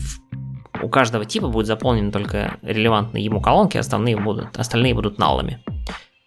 [0.81, 5.63] у каждого типа будет заполнены только релевантные ему колонки, остальные будут, остальные будут наллами.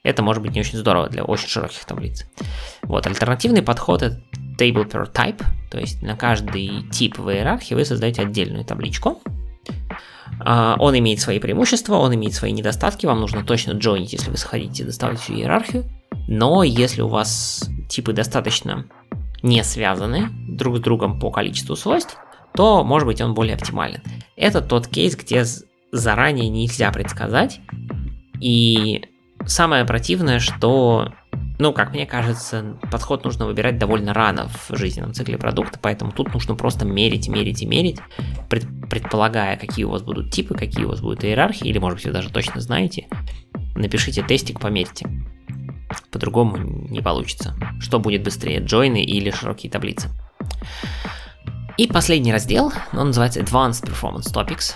[0.02, 2.26] Это может быть не очень здорово для очень широких таблиц.
[2.82, 4.20] Вот, альтернативный подход это
[4.58, 9.22] table per type, то есть на каждый тип в иерархии вы создаете отдельную табличку.
[10.40, 14.36] А, он имеет свои преимущества, он имеет свои недостатки, вам нужно точно джойнить, если вы
[14.36, 15.84] хотите доставать всю иерархию.
[16.28, 18.86] Но если у вас типы достаточно
[19.42, 22.16] не связаны друг с другом по количеству свойств,
[22.54, 24.02] то, может быть, он более оптимален.
[24.36, 25.44] Это тот кейс, где
[25.90, 27.60] заранее нельзя предсказать,
[28.40, 29.02] и
[29.46, 31.12] Самое противное, что,
[31.62, 36.34] ну, как мне кажется, подход нужно выбирать довольно рано в жизненном цикле продукта, поэтому тут
[36.34, 38.00] нужно просто мерить, мерить и мерить,
[38.48, 42.06] пред, предполагая, какие у вас будут типы, какие у вас будут иерархии, или, может быть,
[42.06, 43.06] вы даже точно знаете.
[43.76, 45.08] Напишите тестик, померьте.
[46.10, 47.54] По-другому не получится.
[47.78, 50.08] Что будет быстрее, джойны или широкие таблицы?
[51.78, 54.74] И последний раздел, он называется Advanced Performance Topics.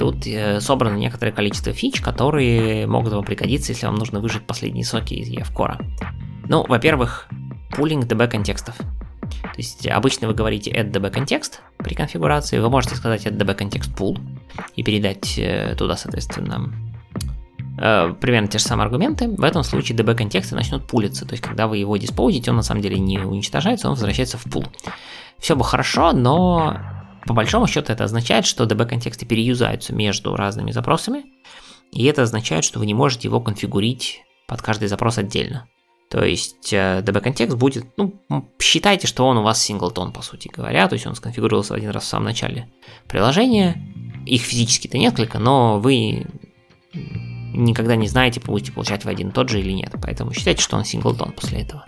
[0.00, 4.82] Тут э, собрано некоторое количество фич, которые могут вам пригодиться, если вам нужно выжать последние
[4.82, 5.76] соки из EF-Core.
[6.48, 7.28] Ну, во-первых,
[7.76, 8.76] пулинг DB контекстов.
[8.78, 13.52] То есть обычно вы говорите add db контекст при конфигурации, вы можете сказать add db
[13.52, 14.18] контекст pool
[14.74, 16.72] и передать э, туда, соответственно,
[17.78, 19.28] э, примерно те же самые аргументы.
[19.28, 22.62] В этом случае db контексты начнут пулиться, то есть когда вы его диспоузите, он на
[22.62, 24.64] самом деле не уничтожается, он возвращается в пул.
[25.38, 26.78] Все бы хорошо, но
[27.26, 31.24] по большому счету это означает, что db контексты переюзаются между разными запросами,
[31.92, 35.66] и это означает, что вы не можете его конфигурить под каждый запрос отдельно.
[36.10, 38.20] То есть э, контекст будет, ну,
[38.58, 42.02] считайте, что он у вас синглтон, по сути говоря, то есть он сконфигурировался один раз
[42.02, 42.68] в самом начале
[43.06, 43.80] приложения.
[44.26, 46.26] Их физически-то несколько, но вы
[47.60, 49.94] никогда не знаете, будете получать в один тот же или нет.
[50.02, 51.84] Поэтому считайте, что он синглтон после этого.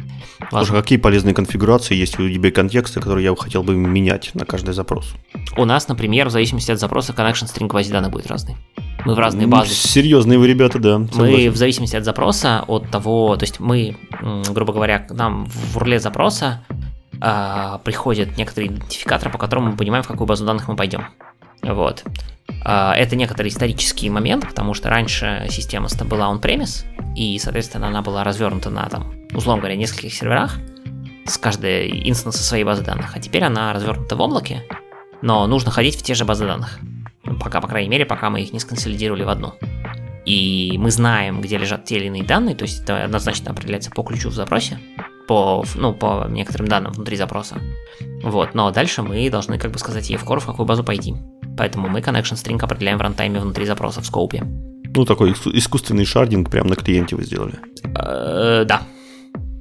[0.51, 4.75] Слушай, какие полезные конфигурации есть у DB контекста, которые я хотел бы менять на каждый
[4.75, 5.15] запрос?
[5.57, 8.57] У нас, например, в зависимости от запроса, connection string базе данных будет разный.
[9.05, 9.73] Мы в разные базы.
[9.73, 10.99] Серьезные вы ребята, да.
[10.99, 13.97] Мы в зависимости от запроса, от того, то есть мы,
[14.51, 16.63] грубо говоря, к нам в урле запроса
[17.21, 21.07] э, приходит некоторый идентификатор, по которому мы понимаем, в какую базу данных мы пойдем.
[21.63, 22.05] Вот.
[22.65, 26.85] Э, это некоторый исторический момент, потому что раньше система была on-premise,
[27.17, 30.59] и, соответственно, она была развернута на, там, условно говоря, нескольких серверах,
[31.27, 33.17] с каждой инстанса своей базы данных.
[33.17, 34.65] А теперь она развернута в облаке,
[35.23, 36.79] но нужно ходить в те же базы данных.
[37.41, 39.55] Пока, по крайней мере, пока мы их не сконсолидировали в одну.
[40.25, 44.03] И мы знаем, где лежат те или иные данные, то есть это однозначно определяется по
[44.03, 44.79] ключу в запросе,
[45.27, 47.57] по, ну, по некоторым данным внутри запроса.
[48.23, 51.15] Вот, но дальше мы должны, как бы сказать, ей в какую базу пойти.
[51.57, 54.45] Поэтому мы connection string определяем в рантайме внутри запроса в скоупе.
[54.95, 57.55] Ну, такой искусственный шардинг прямо на клиенте вы сделали.
[57.95, 58.83] Э, да.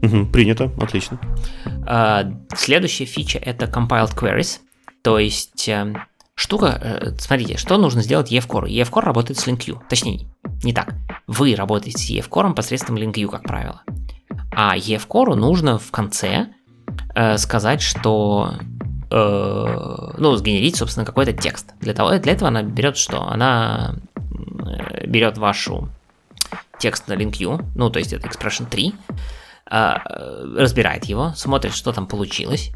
[0.02, 1.20] Угу, принято, отлично.
[1.88, 2.24] Э,
[2.56, 4.60] следующая фича это compiled queries.
[5.04, 5.98] То есть эм,
[6.36, 8.68] штука, э, смотрите, что нужно сделать EF-Core?
[8.68, 10.28] EF-Core работает с LinkU, точнее,
[10.64, 10.94] не так.
[11.28, 13.84] Вы работаете с EF-Core посредством LinkU, как правило.
[14.52, 16.48] А EF-Core нужно в конце
[17.16, 18.54] э, сказать, что
[19.10, 21.74] э, ну, сгенерить, собственно, какой-то текст.
[21.80, 23.24] Для, того, для этого она берет что?
[23.28, 23.96] Она
[24.36, 25.90] э, берет вашу
[26.80, 28.94] текст на LinkU, ну, то есть это expression 3,
[29.72, 29.94] э,
[30.58, 32.72] разбирает его, смотрит, что там получилось,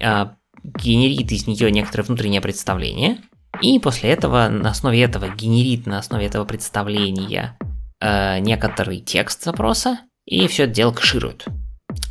[0.00, 0.26] э,
[0.62, 3.18] генерит из нее некоторое внутреннее представление,
[3.60, 7.56] и после этого на основе этого генерит на основе этого представления
[8.00, 11.46] э, некоторый текст запроса, и все это дело кэширует.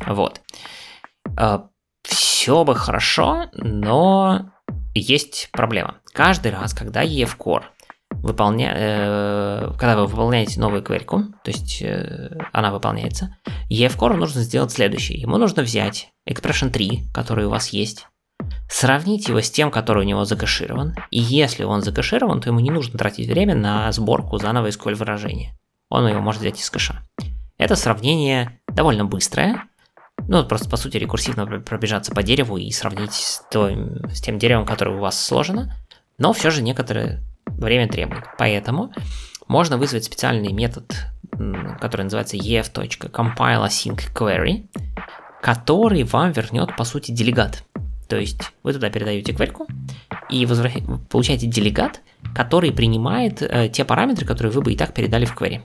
[0.06, 0.40] Вот.
[1.38, 1.60] Э,
[2.02, 4.50] все бы хорошо, но
[4.94, 5.96] есть проблема.
[6.12, 7.64] Каждый раз, когда EF Core
[8.10, 8.72] выполня...
[8.76, 13.36] э, когда вы выполняете новую кверьку, то есть э, она выполняется,
[13.70, 15.20] EF Core нужно сделать следующее.
[15.20, 18.06] Ему нужно взять expression 3, который у вас есть,
[18.68, 22.70] сравнить его с тем, который у него закэширован, и если он закэширован, то ему не
[22.70, 25.58] нужно тратить время на сборку заново SQL выражения.
[25.90, 27.02] Он его может взять из кэша.
[27.58, 29.64] Это сравнение довольно быстрое,
[30.26, 33.76] ну, просто, по сути, рекурсивно пробежаться по дереву и сравнить с, той,
[34.12, 35.76] с тем деревом, которое у вас сложено,
[36.18, 38.24] но все же некоторое время требует.
[38.38, 38.90] Поэтому
[39.48, 40.94] можно вызвать специальный метод,
[41.80, 44.68] который называется ef.compileAsyncQuery,
[45.42, 47.64] который вам вернет, по сути, делегат.
[48.08, 49.66] То есть вы туда передаете квельку
[50.30, 50.74] и возвращ...
[51.10, 52.00] получаете делегат,
[52.34, 55.60] который принимает э, те параметры, которые вы бы и так передали в query.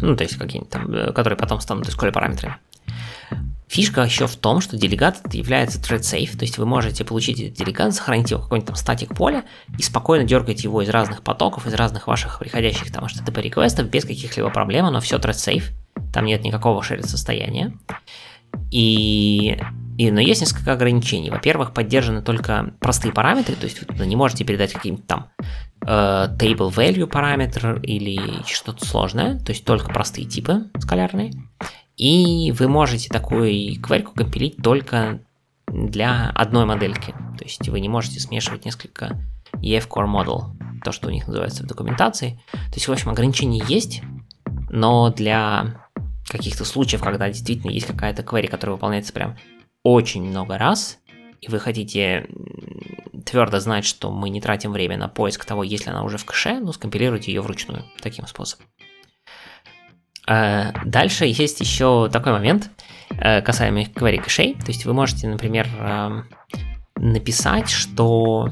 [0.00, 2.56] Ну, то есть какие-нибудь там, э, которые потом станут SQL параметрами.
[3.68, 7.54] Фишка еще в том, что делегат является thread safe, то есть вы можете получить этот
[7.56, 9.44] делегат, сохранить его в какой-нибудь там статик поле
[9.78, 14.04] и спокойно дергать его из разных потоков, из разных ваших приходящих там HTTP реквестов без
[14.04, 15.64] каких-либо проблем, но все thread safe,
[16.12, 17.72] там нет никакого шерит состояния.
[18.70, 19.58] И
[19.98, 21.30] и, но есть несколько ограничений.
[21.30, 25.30] Во-первых, поддержаны только простые параметры, то есть вы не можете передать какие-нибудь там
[25.84, 31.32] table value параметр или что-то сложное, то есть только простые типы скалярные.
[31.96, 35.20] И вы можете такую квельку компилить только
[35.66, 37.12] для одной модельки.
[37.38, 39.20] То есть вы не можете смешивать несколько
[39.56, 42.40] EF Core Model, то, что у них называется в документации.
[42.52, 44.02] То есть, в общем, ограничения есть,
[44.70, 45.82] но для
[46.28, 49.36] каких-то случаев, когда действительно есть какая-то query, которая выполняется прям
[49.82, 50.98] очень много раз,
[51.40, 52.26] и вы хотите
[53.24, 56.60] твердо знать, что мы не тратим время на поиск того, если она уже в кэше,
[56.60, 58.66] ну, скомпилируйте ее вручную таким способом.
[60.28, 62.70] Э, дальше есть еще такой момент,
[63.10, 64.54] э, касаемо query кэшей.
[64.54, 66.28] То есть вы можете, например, эм,
[66.96, 68.48] написать, что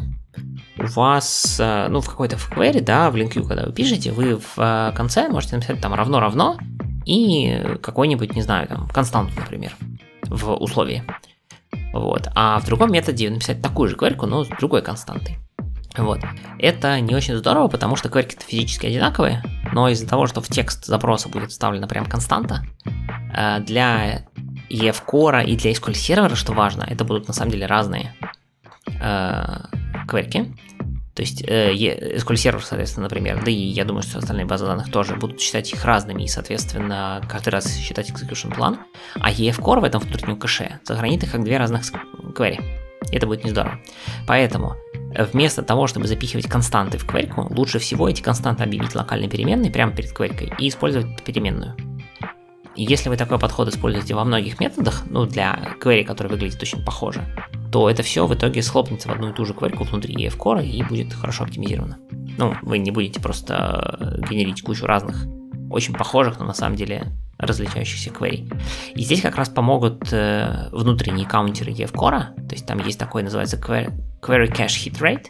[0.78, 4.36] у вас, э, ну, в какой-то в query, да, в LinkU, когда вы пишете, вы
[4.36, 6.58] в конце можете написать там равно-равно
[7.04, 9.72] и какой-нибудь, не знаю, там, константу, например
[10.30, 11.02] в условии.
[11.92, 12.28] Вот.
[12.34, 15.38] А в другом методе написать такую же query, но с другой константой.
[15.96, 16.20] Вот.
[16.58, 19.42] Это не очень здорово, потому что query физически одинаковые,
[19.72, 22.64] но из-за того, что в текст запроса будет вставлена прям константа,
[23.34, 24.24] э, для
[24.70, 28.14] EF Core и для SQL сервера, что важно, это будут на самом деле разные
[30.08, 30.54] кверки.
[31.14, 34.90] То есть э, SQL сервер, соответственно, например, да и я думаю, что остальные базы данных
[34.90, 38.78] тоже будут считать их разными и, соответственно, каждый раз считать execution план.
[39.14, 41.82] А EF Core в этом внутреннем кэше сохранит их как две разных
[42.36, 42.60] query.
[43.12, 43.80] Это будет не здорово.
[44.26, 44.76] Поэтому
[45.32, 49.92] вместо того, чтобы запихивать константы в квельку, лучше всего эти константы объявить локальной переменной прямо
[49.92, 51.76] перед квелькой и использовать переменную.
[52.76, 57.24] Если вы такой подход используете во многих методах, ну, для query, который выглядит очень похоже,
[57.70, 60.64] то это все в итоге схлопнется в одну и ту же query внутри EF Core
[60.64, 61.98] и будет хорошо оптимизировано.
[62.36, 65.26] Ну, вы не будете просто генерить кучу разных,
[65.70, 68.52] очень похожих, но на самом деле различающихся query.
[68.94, 73.22] И здесь как раз помогут э, внутренние каунтеры EF Core, то есть там есть такой,
[73.22, 75.26] называется query, query cache hit rate.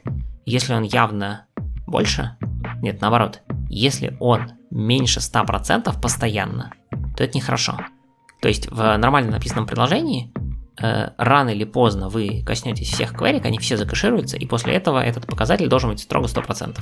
[0.47, 1.47] Если он явно
[1.87, 2.37] больше,
[2.83, 6.73] нет, наоборот, если он меньше 100% постоянно,
[7.17, 7.79] то это нехорошо.
[8.41, 10.50] То есть в нормально написанном предложении э,
[10.81, 15.69] рано или поздно вы коснетесь всех query, они все закэшируются, и после этого этот показатель
[15.69, 16.79] должен быть строго 100%.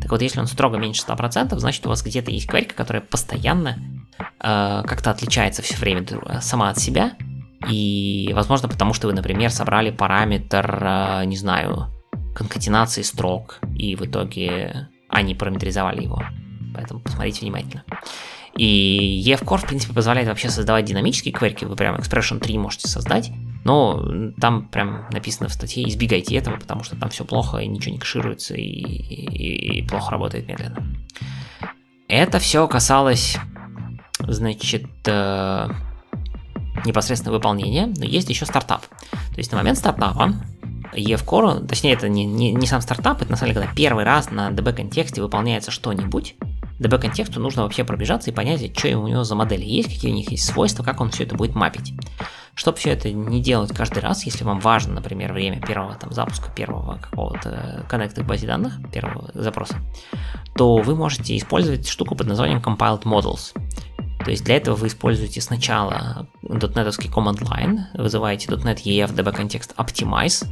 [0.00, 3.76] Так вот, если он строго меньше 100%, значит у вас где-то есть query, которая постоянно
[4.18, 6.06] э, как-то отличается все время
[6.40, 7.12] сама от себя,
[7.68, 11.88] и, возможно, потому что вы, например, собрали параметр, э, не знаю,
[12.34, 16.22] конкатенации строк, и в итоге они параметризовали его.
[16.74, 17.84] Поэтому посмотрите внимательно.
[18.56, 21.64] И EFCore, в принципе, позволяет вообще создавать динамические кверки.
[21.64, 23.30] Вы прям Expression 3 можете создать.
[23.64, 24.02] Но
[24.40, 27.98] там прям написано в статье, избегайте этого, потому что там все плохо, и ничего не
[27.98, 30.82] кэшируется, и, и, и плохо работает медленно.
[32.08, 33.36] Это все касалось,
[34.18, 35.68] значит, э,
[36.84, 38.86] непосредственно выполнения, но есть еще стартап.
[38.86, 40.34] То есть на момент стартапа
[40.94, 44.30] EF точнее это не, не, не сам стартап, это на самом деле когда первый раз
[44.30, 46.34] на DB контексте выполняется что-нибудь,
[46.80, 50.14] DB контексту нужно вообще пробежаться и понять, что у него за модели есть, какие у
[50.14, 51.92] них есть свойства, как он все это будет мапить.
[52.54, 56.50] Чтобы все это не делать каждый раз, если вам важно, например, время первого там, запуска
[56.50, 59.76] первого какого-то коннекта к базе данных, первого запроса,
[60.56, 63.52] то вы можете использовать штуку под названием Compiled Models.
[64.24, 69.74] То есть для этого вы используете сначала .NET command line, вызываете .NET EF DB контекст
[69.76, 70.46] optimize,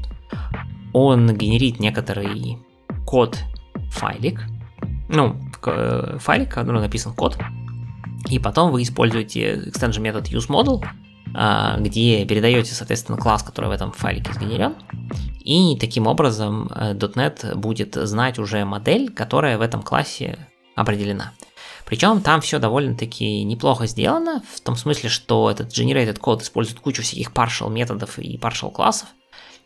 [0.92, 2.58] он генерит некоторый
[3.04, 3.38] код
[3.90, 4.44] файлик,
[5.08, 7.38] ну, э, файлик, в котором написан код,
[8.28, 10.84] и потом вы используете extension метод useModel,
[11.34, 14.74] а, где передаете, соответственно, класс, который в этом файлике сгенерен,
[15.40, 20.38] и таким образом э, .NET будет знать уже модель, которая в этом классе
[20.74, 21.32] определена.
[21.86, 27.02] Причем там все довольно-таки неплохо сделано, в том смысле, что этот generated код использует кучу
[27.02, 29.08] всяких partial методов и partial классов,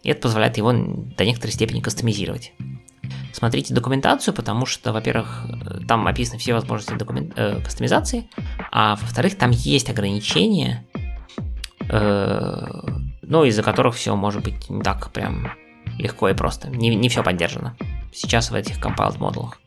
[0.04, 2.52] и это позволяет его до некоторой степени кастомизировать.
[3.32, 5.46] Смотрите документацию, потому что, во-первых,
[5.88, 7.32] там описаны все возможности документ...
[7.36, 8.28] э, кастомизации,
[8.70, 10.86] а во-вторых, там есть ограничения,
[11.88, 12.66] э,
[13.22, 15.52] ну, из-за которых все может быть не так прям
[15.98, 16.68] легко и просто.
[16.68, 17.76] Не, не все поддержано
[18.12, 19.58] сейчас в этих compiled модулах.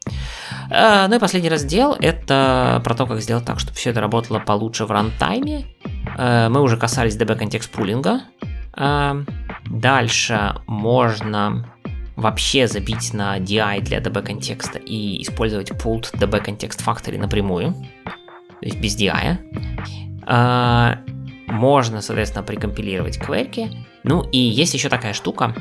[0.70, 4.40] Э, ну и последний раздел это про то, как сделать так, чтобы все это работало
[4.40, 5.66] получше в рантайме.
[6.18, 8.22] Э, мы уже касались DB контекст пулинга.
[8.78, 9.24] Э,
[9.66, 11.75] дальше можно
[12.16, 18.66] вообще забить на DI для DB контекста и использовать pulled DB контекст factory напрямую, то
[18.66, 19.38] есть без DI.
[21.48, 23.70] Можно, соответственно, прикомпилировать кверки.
[24.04, 25.54] Ну и есть еще такая штука,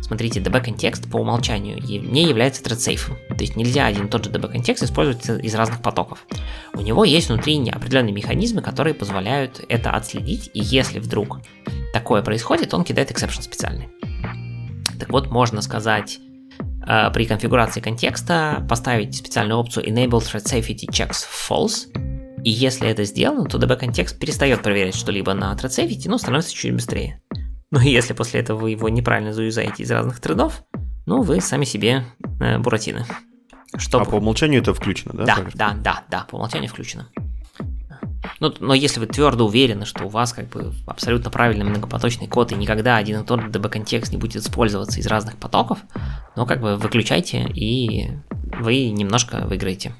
[0.00, 3.08] Смотрите, db-контекст по умолчанию не является thread-safe.
[3.28, 6.26] То есть нельзя один и тот же db-контекст использовать из разных потоков.
[6.74, 11.38] У него есть внутри определенные механизмы, которые позволяют это отследить, и если вдруг
[11.92, 13.88] такое происходит, он кидает exception специальный.
[14.98, 16.18] Так вот, можно сказать,
[16.86, 21.88] э, при конфигурации контекста поставить специальную опцию Enable Thread Safety Checks False,
[22.44, 26.74] и если это сделано, то db-контекст перестает проверять что-либо на thread safety, но становится чуть
[26.74, 27.22] быстрее.
[27.70, 30.62] Но если после этого вы его неправильно заюзаете из разных трендов,
[31.06, 32.04] ну, вы сами себе
[32.40, 33.06] э, буратины.
[33.78, 34.04] Чтобы...
[34.04, 35.24] А по умолчанию это включено, да?
[35.24, 37.08] Да, да, да, да, по умолчанию включено.
[38.40, 42.52] Ну, но если вы твердо уверены, что у вас как бы абсолютно правильный многопоточный код,
[42.52, 45.78] и никогда один и тот же DB-контекст не будет использоваться из разных потоков,
[46.36, 48.10] ну, как бы выключайте, и
[48.60, 49.94] вы немножко выиграете.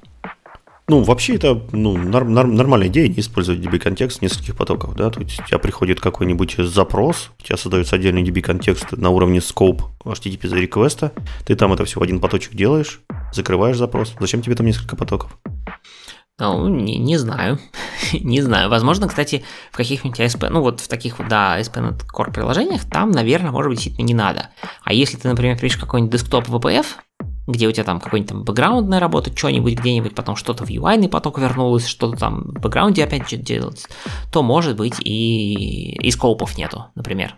[0.87, 4.95] Ну, вообще это ну, норм, норм, нормальная идея не использовать DB-контекст нескольких потоках.
[4.95, 5.09] Да?
[5.09, 9.81] То есть у тебя приходит какой-нибудь запрос, у тебя создается отдельный DB-контекст на уровне scope
[10.05, 11.13] HTTP за реквеста,
[11.47, 13.01] ты там это все в один поточек делаешь,
[13.33, 14.15] закрываешь запрос.
[14.21, 15.39] Зачем тебе там несколько потоков?
[16.39, 17.59] Ну, не, не знаю.
[18.13, 18.69] Не знаю.
[18.69, 23.11] Возможно, кстати, в каких-нибудь ASP, ну вот в таких вот, да, ASP.NET Core приложениях, там,
[23.13, 24.51] наверное, может быть, действительно не надо.
[24.83, 26.87] А если ты, например, пишешь какой-нибудь десктоп VPF,
[27.47, 31.39] где у тебя там какой-нибудь там бэкграундная работа, что-нибудь где-нибудь, потом что-то в UI поток
[31.39, 33.87] вернулось, что-то там в бэкграунде опять что-то делать,
[34.33, 37.37] то может быть и, и скопов нету, например.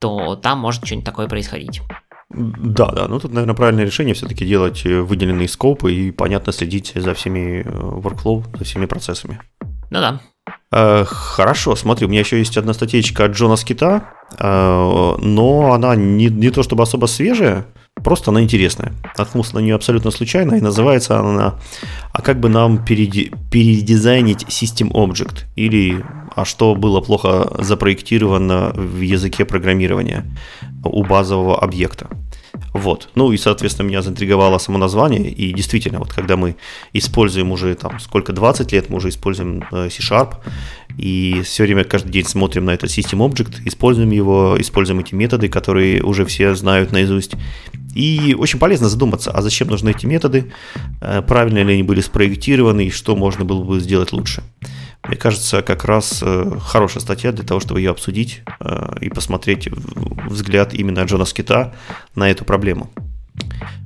[0.00, 1.82] То там может что-нибудь такое происходить.
[2.30, 6.92] Да, да, ну тут, наверное, правильное решение все-таки делать э, выделенные скопы и понятно следить
[6.94, 9.40] за всеми э, workflow, за всеми процессами.
[9.90, 10.20] Ну да.
[10.70, 16.26] Э, хорошо, смотри, у меня еще есть одна статейка от Джона Скита, но она не,
[16.26, 17.64] не то чтобы особо свежая,
[18.04, 18.92] Просто она интересная.
[19.18, 21.54] Наткнулся на нее абсолютно случайно, и называется она
[22.12, 26.04] «А как бы нам переди- передизайнить System Object?» или
[26.36, 30.24] «А что было плохо запроектировано в языке программирования
[30.84, 32.06] у базового объекта?»
[32.72, 33.08] Вот.
[33.14, 35.30] Ну и, соответственно, меня заинтриговало само название.
[35.30, 36.56] И действительно, вот когда мы
[36.92, 40.36] используем уже там сколько, 20 лет, мы уже используем э, C-Sharp,
[40.96, 45.48] и все время, каждый день смотрим на этот System Object, используем его, используем эти методы,
[45.48, 47.34] которые уже все знают наизусть.
[47.94, 50.52] И очень полезно задуматься, а зачем нужны эти методы,
[51.00, 54.42] э, правильно ли они были спроектированы и что можно было бы сделать лучше.
[55.08, 59.68] Мне кажется, как раз э, хорошая статья для того, чтобы ее обсудить э, и посмотреть
[60.28, 61.74] взгляд именно Джона Скита
[62.14, 62.90] на эту проблему.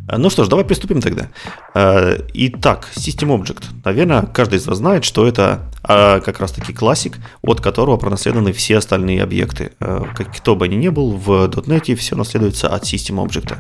[0.09, 1.28] Ну что ж, давай приступим тогда.
[1.74, 3.65] Итак, System Object.
[3.85, 9.23] Наверное, каждый из вас знает, что это как раз-таки классик, от которого пронаследованы все остальные
[9.23, 9.73] объекты.
[9.78, 13.57] Как кто бы ни ни был, в .NET все наследуется от System Object.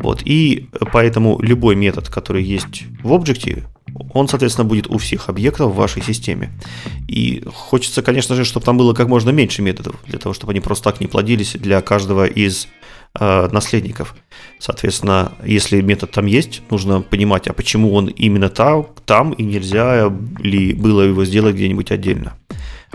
[0.00, 3.64] Вот, и поэтому любой метод, который есть в объекте,
[4.14, 6.50] он, соответственно, будет у всех объектов в вашей системе.
[7.06, 10.60] И хочется, конечно же, чтобы там было как можно меньше методов, для того, чтобы они
[10.60, 12.68] просто так не плодились для каждого из
[13.18, 14.14] э, наследников.
[14.58, 20.10] Соответственно, если метод там есть, нужно понимать, а почему он именно там, там и нельзя
[20.38, 22.36] ли было его сделать где-нибудь отдельно.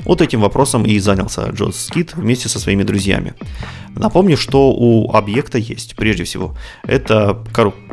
[0.04, 3.34] Вот этим вопросом и занялся Джон Скит вместе со своими друзьями.
[3.96, 7.44] Напомню, что у объекта есть, прежде всего, это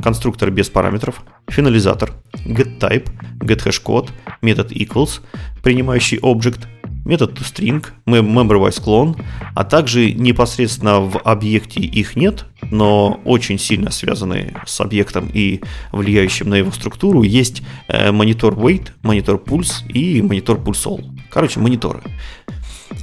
[0.03, 2.13] конструктор без параметров, финализатор,
[2.45, 3.09] getType,
[3.41, 4.11] getHashCode,
[4.43, 5.21] метод equals,
[5.63, 6.67] принимающий объект,
[7.05, 9.23] метод toString, memberwise clone,
[9.55, 15.61] а также непосредственно в объекте их нет, но очень сильно связанные с объектом и
[15.93, 21.05] влияющим на его структуру, есть монитор weight, монитор pulse и монитор pulse all.
[21.31, 22.03] Короче, мониторы.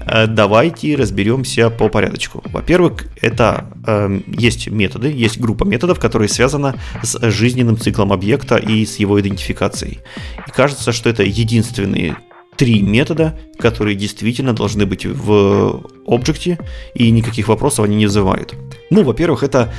[0.06, 2.44] Э, давайте разберемся по порядочку.
[2.46, 8.86] Во-первых, это э, есть методы, есть группа методов, которые связаны с жизненным циклом объекта и
[8.86, 10.00] с его идентификацией.
[10.48, 12.18] И кажется, что это единственные
[12.60, 16.60] три метода, которые действительно должны быть в объекте,
[16.94, 18.54] и никаких вопросов они не вызывают.
[18.90, 19.74] Ну, во-первых, это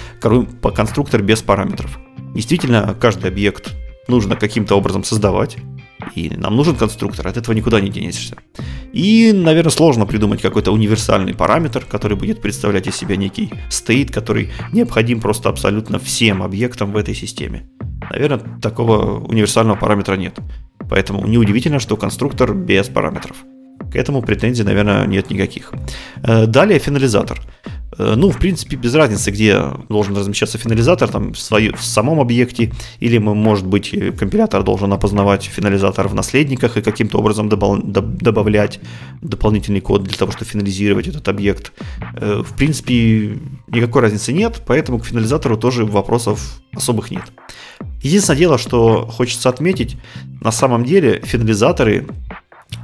[0.75, 1.99] конструктор без параметров.
[2.35, 3.75] Действительно, каждый объект
[4.09, 5.59] нужно каким-то образом создавать,
[6.15, 8.37] и нам нужен конструктор, от этого никуда не денешься.
[8.95, 14.49] И, наверное, сложно придумать какой-то универсальный параметр, который будет представлять из себя некий стейт, который
[14.73, 17.69] необходим просто абсолютно всем объектам в этой системе.
[18.11, 20.39] Наверное, такого универсального параметра нет.
[20.91, 23.37] Поэтому неудивительно, что конструктор без параметров.
[23.93, 25.73] К этому претензий, наверное, нет никаких.
[26.23, 27.41] Э, далее финализатор.
[27.99, 32.21] Э, ну, в принципе, без разницы, где должен размещаться финализатор, там в, свою, в самом
[32.21, 38.81] объекте, или, может быть, компилятор должен опознавать финализатор в наследниках и каким-то образом добав, добавлять
[39.23, 41.73] дополнительный код для того, чтобы финализировать этот объект.
[42.15, 43.39] Э, в принципе,
[43.69, 47.25] никакой разницы нет, поэтому к финализатору тоже вопросов особых нет.
[48.03, 49.97] Единственное дело, что хочется отметить,
[50.41, 52.07] на самом деле финализаторы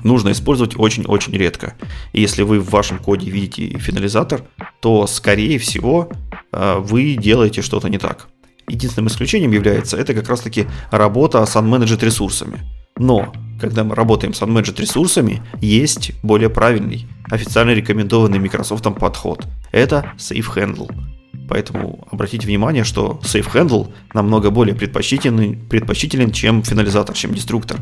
[0.02, 1.74] нужно использовать очень-очень редко.
[2.12, 4.42] И если вы в вашем коде видите финализатор,
[4.80, 6.10] то, скорее всего,
[6.52, 8.28] э, вы делаете что-то не так.
[8.68, 12.60] Единственным исключением является это как раз-таки работа с unmanaged ресурсами.
[12.98, 19.46] Но, когда мы работаем с unmanaged ресурсами, есть более правильный, официально рекомендованный Microsoft подход.
[19.70, 21.15] Это Safe Handle.
[21.48, 27.78] Поэтому обратите внимание, что Safe Handle намного более предпочтителен, предпочтителен, чем финализатор, чем деструктор.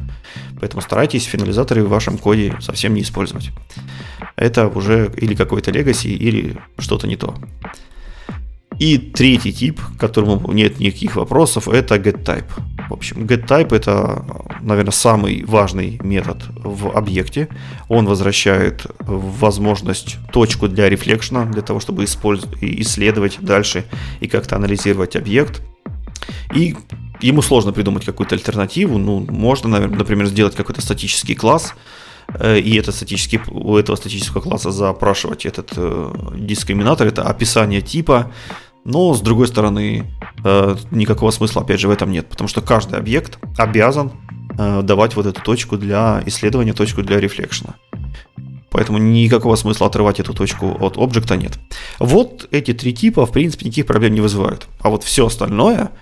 [0.60, 3.50] Поэтому старайтесь финализаторы в вашем коде совсем не использовать.
[4.36, 7.34] Это уже или какой-то legacy, или что-то не то.
[8.78, 12.50] И третий тип, к которому нет никаких вопросов, это getType.
[12.88, 14.24] В общем, getType это,
[14.60, 17.48] наверное, самый важный метод в объекте.
[17.88, 23.84] Он возвращает возможность точку для рефлекшена, для того, чтобы исследовать дальше
[24.20, 25.62] и как-то анализировать объект.
[26.54, 26.76] И
[27.20, 28.98] ему сложно придумать какую-то альтернативу.
[28.98, 31.74] Ну, можно, например, сделать какой-то статический класс,
[32.58, 38.32] и это статический, у этого статического класса запрашивать этот э, дискриминатор, это описание типа,
[38.84, 40.12] но, с другой стороны,
[40.44, 44.12] э, никакого смысла, опять же, в этом нет, потому что каждый объект обязан
[44.58, 47.74] э, давать вот эту точку для исследования, точку для рефлекшена.
[48.70, 51.52] Поэтому никакого смысла отрывать эту точку от объекта нет.
[52.00, 54.66] Вот эти три типа, в принципе, никаких проблем не вызывают.
[54.80, 55.92] А вот все остальное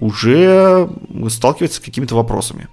[0.00, 0.88] уже
[1.28, 2.68] сталкивается с какими-то вопросами.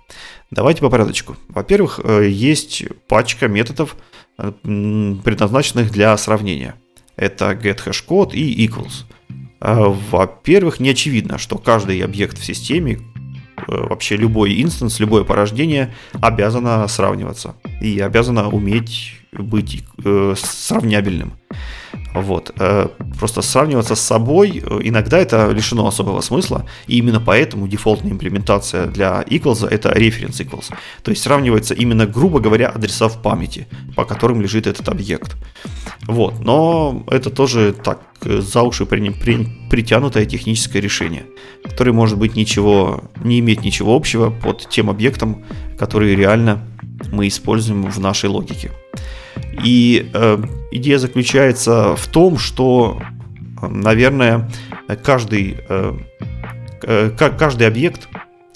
[0.52, 1.36] Давайте по порядочку.
[1.48, 3.96] Во-первых, э, есть пачка методов,
[4.38, 6.76] э, предназначенных для сравнения.
[7.16, 9.06] Это getHashCode и equals.
[9.60, 13.00] Э, во-первых, не очевидно, что каждый объект в системе,
[13.68, 19.84] вообще любой инстанс, любое порождение обязано сравниваться и обязано уметь быть
[20.36, 21.34] сравнябельным.
[22.14, 22.52] Вот.
[22.60, 22.90] Э,
[23.20, 28.86] просто сравниваться с собой э, иногда это лишено особого смысла, и именно поэтому дефолтная имплементация
[28.86, 30.72] для equals это reference equals.
[31.04, 35.36] То есть сравнивается именно, грубо говоря, адреса в памяти, по которым лежит этот объект.
[36.08, 36.40] Вот.
[36.40, 41.26] Но это тоже так э, за уши при, при, притянутое техническое решение,
[41.64, 45.44] которое может быть ничего, не иметь ничего общего под тем объектом,
[45.80, 46.62] который реально
[47.12, 48.72] мы используем в нашей логике.
[49.64, 50.38] И э,
[50.72, 53.02] идея заключается в том, что,
[53.62, 54.50] наверное,
[55.04, 55.98] каждый, э,
[56.84, 58.10] э, каждый объект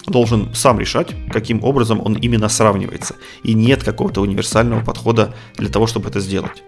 [0.07, 3.15] должен сам решать, каким образом он именно сравнивается.
[3.43, 6.63] И нет какого-то универсального подхода для того, чтобы это сделать.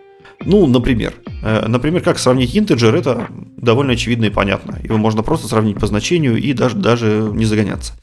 [0.45, 4.79] Ну, например, э, например, как сравнить интеджер, это довольно очевидно и понятно.
[4.83, 7.93] Его можно просто сравнить по значению и даже, даже не загоняться.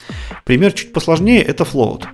[0.45, 2.05] Пример чуть посложнее– это float.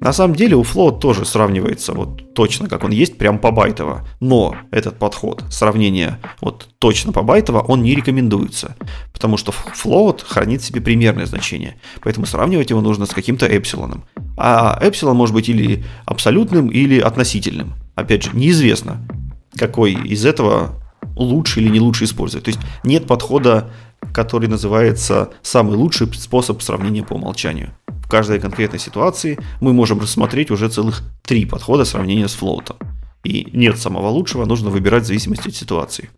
[0.00, 4.06] На самом деле у float тоже сравнивается вот точно, как он есть, прям по байтово.
[4.20, 8.76] Но этот подход сравнения вот точно по байтово, он не рекомендуется.
[9.12, 11.76] Потому что float хранит в себе примерное значение.
[12.02, 14.04] Поэтому сравнивать его нужно с каким-то эпсилоном.
[14.36, 17.74] А эпсилон может быть или абсолютным, или относительным.
[17.94, 19.06] Опять же, неизвестно,
[19.56, 20.80] какой из этого
[21.16, 22.44] лучше или не лучше использовать.
[22.44, 23.70] То есть нет подхода,
[24.12, 27.70] который называется самый лучший способ сравнения по умолчанию.
[27.86, 32.76] В каждой конкретной ситуации мы можем рассмотреть уже целых три подхода сравнения с флоутом.
[33.24, 36.10] И нет самого лучшего, нужно выбирать в зависимости от ситуации.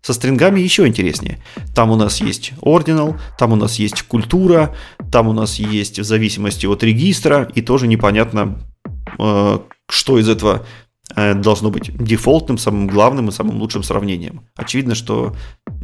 [0.00, 1.38] Со стрингами еще интереснее.
[1.74, 4.74] Там у нас есть ordinal, там у нас есть культура,
[5.12, 8.58] там у нас есть в зависимости от регистра, и тоже непонятно,
[9.18, 9.58] э,
[9.88, 10.66] что из этого
[11.16, 14.46] должно быть дефолтным, самым главным и самым лучшим сравнением.
[14.56, 15.34] Очевидно, что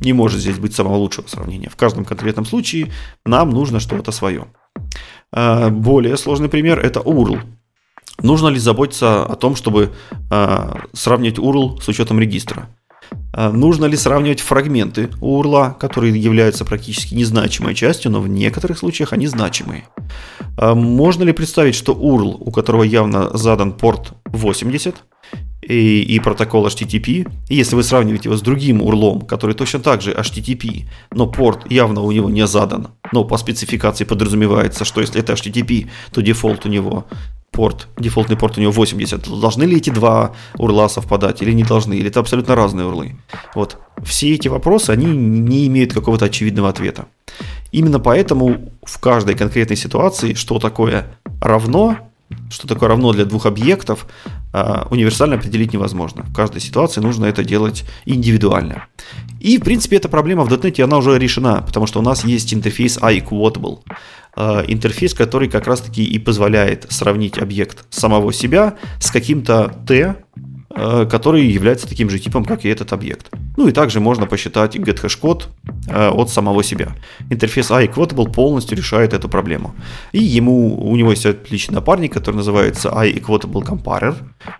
[0.01, 1.69] не может здесь быть самого лучшего сравнения.
[1.69, 2.93] В каждом конкретном случае
[3.25, 4.47] нам нужно что-то свое.
[5.33, 7.41] Э, более сложный пример– это URL.
[8.23, 9.93] Нужно ли заботиться о том, чтобы
[10.31, 12.69] э, сравнить URL с учетом регистра?
[13.35, 19.27] Нужно ли сравнивать фрагменты URL, которые являются практически незначимой частью, но в некоторых случаях они
[19.27, 19.85] значимые?
[20.61, 24.97] Можно ли представить, что URL, у которого явно задан порт 80,
[25.69, 27.31] и, и протокол HTTP.
[27.49, 31.71] И если вы сравниваете его с другим урлом, который точно так же HTTP, но порт
[31.71, 36.67] явно у него не задан, но по спецификации подразумевается, что если это HTTP, то дефолт
[36.67, 37.07] у него
[37.51, 39.41] порт, дефолтный порт у него 80.
[39.41, 41.95] Должны ли эти два урла совпадать или не должны?
[41.95, 43.17] Или это абсолютно разные урлы?
[43.55, 43.77] Вот.
[44.05, 47.07] Все эти вопросы, они не имеют какого-то очевидного ответа.
[47.73, 52.08] Именно поэтому в каждой конкретной ситуации, что такое равно,
[52.51, 54.07] что такое равно для двух объектов,
[54.53, 56.25] а, универсально определить невозможно.
[56.25, 58.87] В каждой ситуации нужно это делать индивидуально.
[59.41, 62.53] И, в принципе, эта проблема в .NET, она уже решена, потому что у нас есть
[62.53, 63.81] интерфейс iQuotable.
[64.37, 70.17] А, интерфейс, который как раз-таки и позволяет сравнить объект самого себя с каким-то T,
[70.71, 73.31] который является таким же типом, как и этот объект.
[73.57, 75.49] Ну и также можно посчитать get-hash-код
[75.89, 76.95] э, от самого себя.
[77.31, 79.75] Интерфейс iEquatable полностью решает эту проблему.
[80.13, 84.15] И ему, у него есть отличный напарник, который называется iEquatable Comparer.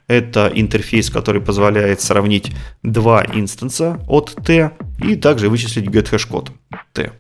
[0.07, 2.53] Это интерфейс, который позволяет сравнить
[2.83, 4.73] два инстанса от t
[5.05, 6.51] и также вычислить get-hash-код
[6.93, 7.13] t.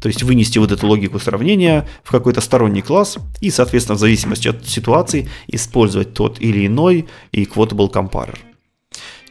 [0.00, 4.48] То есть вынести вот эту логику сравнения в какой-то сторонний класс и, соответственно, в зависимости
[4.48, 8.38] от ситуации использовать тот или иной equatable comparer.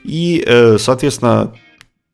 [0.03, 1.53] И, э, соответственно,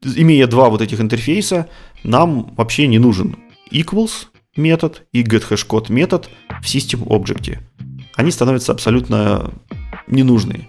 [0.03, 1.67] имея два вот этих интерфейса,
[2.03, 3.35] нам вообще не нужен
[3.71, 6.29] equals метод и getHashCode метод
[6.61, 7.59] в System Object.
[8.15, 9.51] Они становятся абсолютно
[10.07, 10.67] ненужные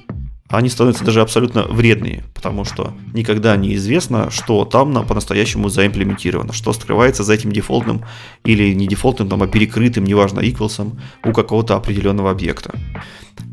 [0.51, 6.52] они становятся даже абсолютно вредные, потому что никогда не известно, что там на, по-настоящему заимплементировано,
[6.52, 8.05] что скрывается за этим дефолтным
[8.44, 10.93] или не дефолтным, там, а перекрытым, неважно, equals
[11.24, 12.74] у какого-то определенного объекта.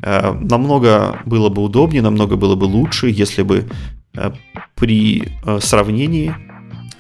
[0.01, 3.69] Э, намного было бы удобнее, намного было бы лучше, если бы
[4.15, 4.31] э,
[4.75, 6.33] при э, сравнении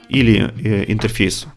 [0.09, 0.39] или
[0.87, 1.47] интерфейс,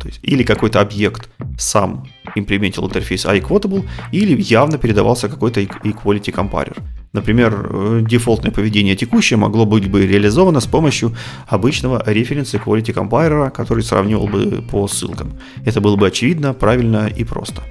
[0.00, 1.28] то есть, или какой-то объект
[1.58, 2.06] сам
[2.36, 6.80] имплементил интерфейс iQuotable, или явно передавался какой-то equality comparer.
[7.12, 11.14] Например, э, дефолтное поведение текущее могло быть бы реализовано с помощью
[11.46, 15.38] обычного reference equality compiler, который сравнивал бы по ссылкам.
[15.66, 17.62] Это было бы очевидно, правильно и просто.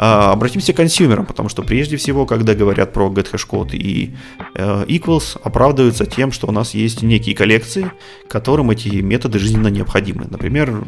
[0.00, 4.14] А, обратимся к консюмерам, потому что прежде всего, когда говорят про getHashCode и
[4.54, 7.90] э, equals, оправдываются тем, что у нас есть некие коллекции,
[8.28, 10.26] которым эти методы жизненно необходимы.
[10.30, 10.84] Например,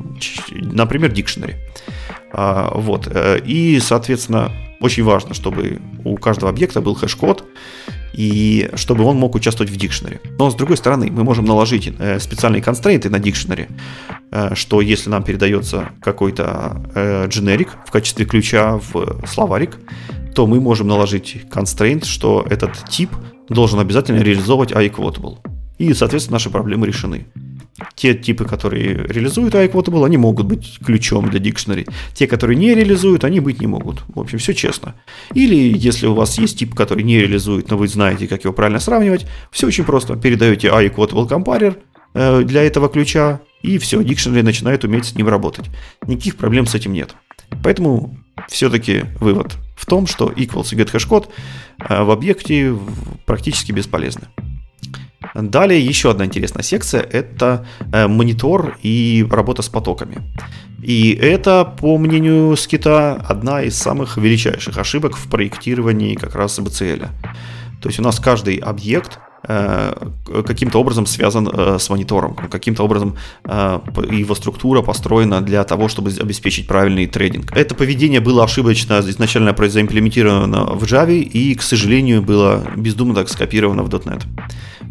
[0.53, 1.57] например dictionary.
[2.33, 3.09] А, вот.
[3.11, 7.45] Э, и, соответственно, очень важно, чтобы у каждого объекта был хэш-код,
[8.13, 10.21] и чтобы он мог участвовать в dictionary.
[10.39, 13.69] Но с другой стороны, мы можем наложить э, специальные констрейнты на dictionary,
[14.31, 19.79] э, что если нам передается какой-то дженерик в качестве ключа в словарик,
[20.35, 23.11] то мы можем наложить констрейнт, что этот тип
[23.49, 25.39] должен обязательно реализовывать iQuotable.
[25.79, 27.27] И, соответственно, наши проблемы решены.
[27.95, 31.87] Те типы, которые реализуют iQuotable, они могут быть ключом для дикшнери.
[32.15, 34.03] Те, которые не реализуют, они быть не могут.
[34.09, 34.95] В общем, все честно.
[35.35, 38.81] Или если у вас есть тип, который не реализует, но вы знаете, как его правильно
[38.81, 40.17] сравнивать, все очень просто.
[40.17, 41.79] Передаете iQuotable comparer
[42.15, 45.67] э, для этого ключа, и все, дикшнери начинает уметь с ним работать.
[46.07, 47.15] Никаких проблем с этим нет.
[47.63, 48.17] Поэтому
[48.49, 51.29] все-таки вывод в том, что equals и getHashCode
[51.89, 52.77] э, в объекте
[53.27, 54.29] практически бесполезны.
[55.35, 60.23] Далее еще одна интересная секция– это э, монитор и работа с потоками.
[60.83, 67.09] И это, по мнению Скита, одна из самых величайших ошибок в проектировании как раз BCL.
[67.83, 69.95] То есть у нас каждый объект Э,
[70.47, 76.67] каким-то образом связан э, с монитором, каким-то образом его структура построена для того, чтобы обеспечить
[76.67, 77.57] правильный трейдинг.
[77.57, 83.83] Это поведение было ошибочно изначально заимплементировано в Java и, к сожалению, было бездумно так скопировано
[83.83, 84.25] в .NET.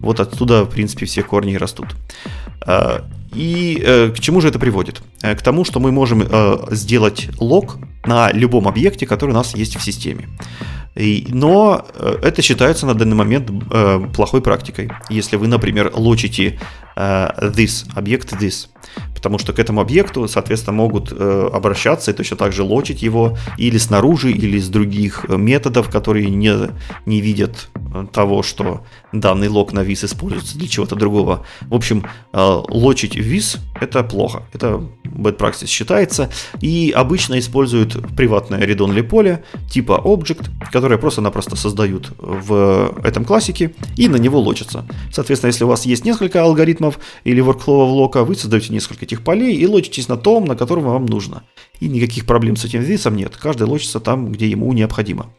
[0.01, 1.95] Вот оттуда, в принципе, все корни растут.
[3.35, 5.01] И э, к чему же это приводит?
[5.21, 9.75] К тому, что мы можем э, сделать лог на любом объекте, который у нас есть
[9.75, 10.27] в системе.
[10.95, 14.91] Но э, это считается на данный момент э, плохой практикой.
[15.09, 16.59] Если вы, например, лочите
[16.95, 18.67] э, this, объект this,
[19.13, 23.77] потому что к этому объекту, соответственно, могут обращаться и точно так же лочить его или
[23.77, 26.53] снаружи, или из других методов, которые не,
[27.05, 27.69] не видят
[28.11, 31.45] того, что данный лог на виз используется для чего-то другого.
[31.61, 34.43] В общем, лочить виз– это плохо.
[34.53, 36.29] Это bad practice считается.
[36.61, 40.49] И обычно используют приватное read-only поле типа object,
[40.79, 44.85] которое просто-напросто создают в этом классике и на него лочатся.
[45.11, 49.57] Соответственно, если у вас есть несколько алгоритмов или workflow лока, вы создаете несколько этих полей
[49.57, 51.43] и лочитесь на том, на котором вам нужно.
[51.81, 53.35] И никаких проблем с этим висом нет.
[53.35, 55.33] Каждый лочится там, где ему необходимо.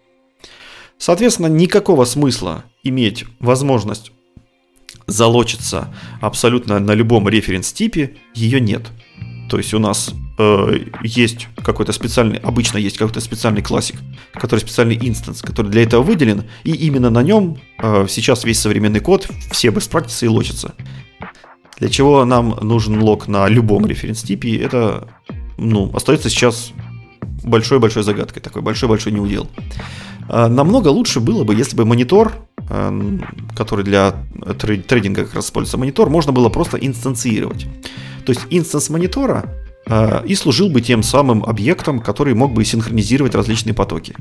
[0.98, 4.12] Соответственно, никакого смысла иметь возможность
[5.06, 8.90] залочиться абсолютно на любом референс-типе, ее нет.
[9.50, 13.96] То есть у нас э, есть какой-то специальный, обычно есть какой-то специальный классик,
[14.32, 19.00] который специальный инстанс, который для этого выделен, и именно на нем э, сейчас весь современный
[19.00, 20.74] код, все best practices и лочатся.
[21.78, 25.08] Для чего нам нужен лог на любом референс-типе, это
[25.58, 26.72] ну, остается сейчас
[27.42, 29.48] большой-большой загадкой, такой большой-большой неудел.
[30.32, 32.32] А, намного лучше было бы, если бы монитор,
[32.68, 32.94] а,
[33.56, 34.14] который для
[34.58, 37.66] трейдинга как раз используется монитор, можно было просто инстанцировать.
[38.24, 39.52] То есть инстанс монитора
[39.88, 44.14] а, и служил бы тем самым объектом, который мог бы синхронизировать различные потоки.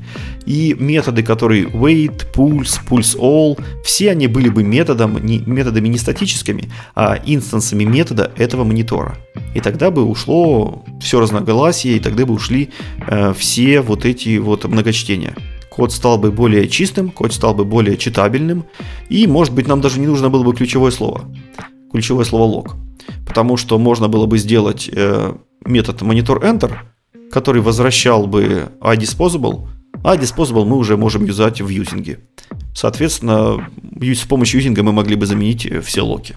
[0.47, 5.99] И методы, которые wait, pulse, pulse all, все они были бы методом, не, методами не
[5.99, 9.15] статическими, а инстансами метода этого монитора.
[9.53, 12.69] И тогда бы ушло все разноголосие, и тогда бы ушли
[13.05, 15.35] э, все вот эти вот многочтения
[15.69, 18.65] код стал бы более чистым, код стал бы более читабельным,
[19.09, 21.25] и, может быть, нам даже не нужно было бы ключевое слово.
[21.91, 22.71] Ключевое слово log.
[23.25, 25.33] Потому что можно было бы сделать э,
[25.65, 26.73] метод monitor enter,
[27.31, 29.67] который возвращал бы iDisposable,
[30.03, 32.19] а disposable мы уже можем юзать в юзинге.
[32.75, 33.67] Соответственно,
[34.01, 36.35] с помощью юзинга мы могли бы заменить э, все локи.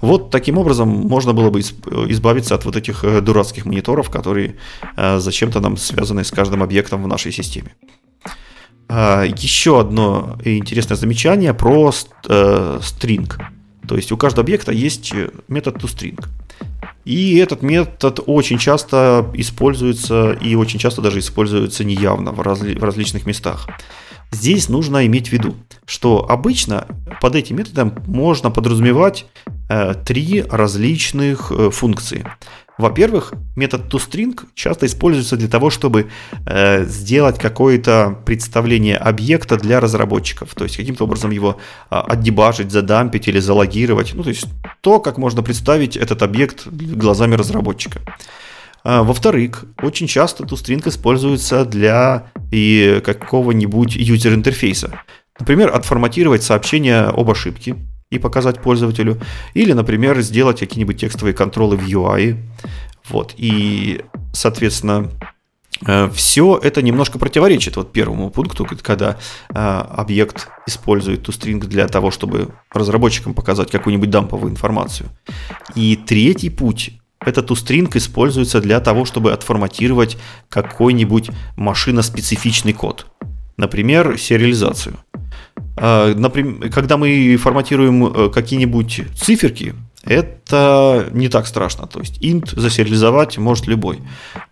[0.00, 4.56] Вот таким образом можно было бы избавиться от вот этих э, дурацких мониторов, которые
[4.96, 7.74] э, зачем-то нам связаны с каждым объектом в нашей системе.
[8.88, 11.90] А, еще одно интересное замечание про
[12.28, 13.32] э, string.
[13.86, 15.12] То есть у каждого объекта есть
[15.48, 16.24] метод toString.
[17.04, 22.82] И этот метод очень часто используется и очень часто даже используется неявно в, разли- в
[22.82, 23.68] различных местах.
[24.30, 26.86] Здесь нужно иметь в виду, что обычно
[27.20, 29.26] под этим методом можно подразумевать
[29.68, 32.26] э, три различных э, функции.
[32.78, 36.10] Во-первых, метод toString часто используется для того, чтобы
[36.46, 40.54] э, сделать какое-то представление объекта для разработчиков.
[40.54, 41.58] То есть каким-то образом его
[41.90, 44.12] э, отдебажить, задампить или залогировать.
[44.14, 44.46] Ну, то есть
[44.82, 48.00] то, как можно представить этот объект глазами разработчика.
[48.88, 55.00] А, во-вторых, очень часто toString используется для и какого-нибудь юзер-интерфейса.
[55.40, 57.74] Например, отформатировать сообщение об ошибке
[58.10, 59.20] и показать пользователю.
[59.54, 62.36] Или, например, сделать какие-нибудь текстовые контролы в UI.
[63.08, 63.34] Вот.
[63.36, 64.02] И,
[64.32, 65.10] соответственно,
[65.84, 69.18] Э, Все это немножко противоречит вот первому пункту, когда
[69.50, 75.10] э, объект использует toString для того, чтобы разработчикам показать какую-нибудь дамповую информацию.
[75.74, 76.92] И третий путь
[77.26, 80.16] это toString используется для того, чтобы отформатировать
[80.48, 83.06] какой-нибудь машиноспецифичный код.
[83.56, 84.96] Например, сериализацию.
[85.76, 89.74] Э, например, когда мы форматируем какие-нибудь циферки,
[90.06, 91.86] это не так страшно.
[91.86, 94.00] То есть int засериализовать может любой.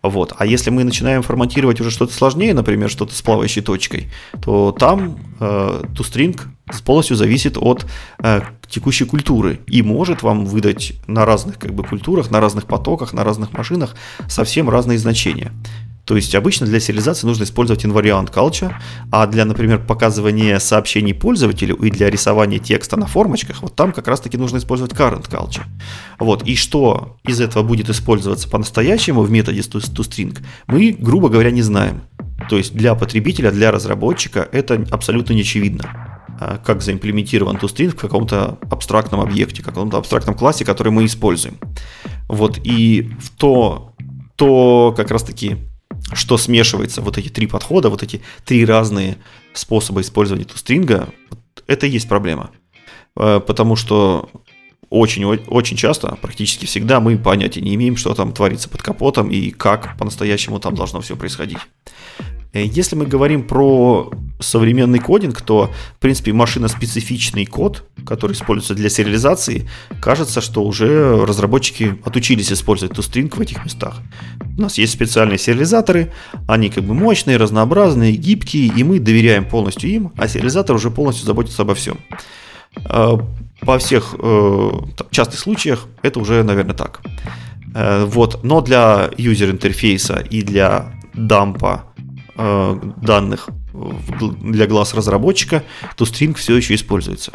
[0.03, 0.35] Вот.
[0.37, 4.11] А если мы начинаем форматировать уже что-то сложнее, например, что-то с плавающей точкой,
[4.43, 6.39] то там э, toString
[6.85, 7.87] полностью зависит от
[8.19, 13.13] э, текущей культуры и может вам выдать на разных как бы, культурах, на разных потоках,
[13.13, 13.95] на разных машинах
[14.29, 15.53] совсем разные значения.
[16.05, 18.73] То есть обычно для сериализации нужно использовать invariant culture,
[19.11, 24.07] а для, например, показывания сообщений пользователю и для рисования текста на формочках, вот там как
[24.07, 25.65] раз-таки нужно использовать current culture.
[26.19, 26.43] Вот.
[26.43, 32.03] И что из этого будет использоваться по-настоящему в методе toString, мы, грубо говоря, не знаем.
[32.51, 35.85] То есть для потребителя, для разработчика это абсолютно не очевидно
[36.39, 41.57] а, как заимплементирован toString в каком-то абстрактном объекте, каком-то абстрактном классе, который мы используем.
[42.29, 43.95] Вот, и в то,
[44.37, 45.57] то как раз-таки
[46.13, 49.17] что смешивается, вот эти три подхода, вот эти три разные
[49.53, 51.09] способа использования тустринга,
[51.67, 52.51] это и есть проблема.
[53.17, 54.29] Э, потому что
[54.91, 59.51] очень, очень часто, практически всегда мы понятия не имеем, что там творится под капотом и
[59.51, 61.59] как по-настоящему там должно все происходить.
[62.55, 64.11] Э, если мы говорим про
[64.41, 69.69] современный кодинг, то, в принципе, машиноспецифичный код, который используется для сериализации,
[70.01, 74.01] кажется, что уже разработчики отучились использовать toString в этих местах.
[74.57, 76.13] У нас есть специальные сериализаторы,
[76.49, 81.27] они как бы мощные, разнообразные, гибкие, и мы доверяем полностью им, а сериализатор уже полностью
[81.27, 81.99] заботится обо всем.
[83.61, 84.71] По всех э,
[85.11, 87.01] частых случаях это уже, наверное, так.
[87.75, 88.43] Э, вот.
[88.43, 92.04] Но для юзер-интерфейса и для дампа Э,
[92.37, 93.49] данных
[94.43, 95.63] для глаз разработчика,
[95.97, 97.33] то стринг все еще используется.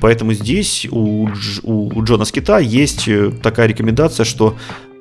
[0.00, 1.28] Поэтому здесь у,
[1.62, 4.56] у Джона Скита есть э, такая рекомендация, что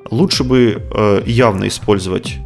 [0.09, 2.37] лучше бы э, явно использовать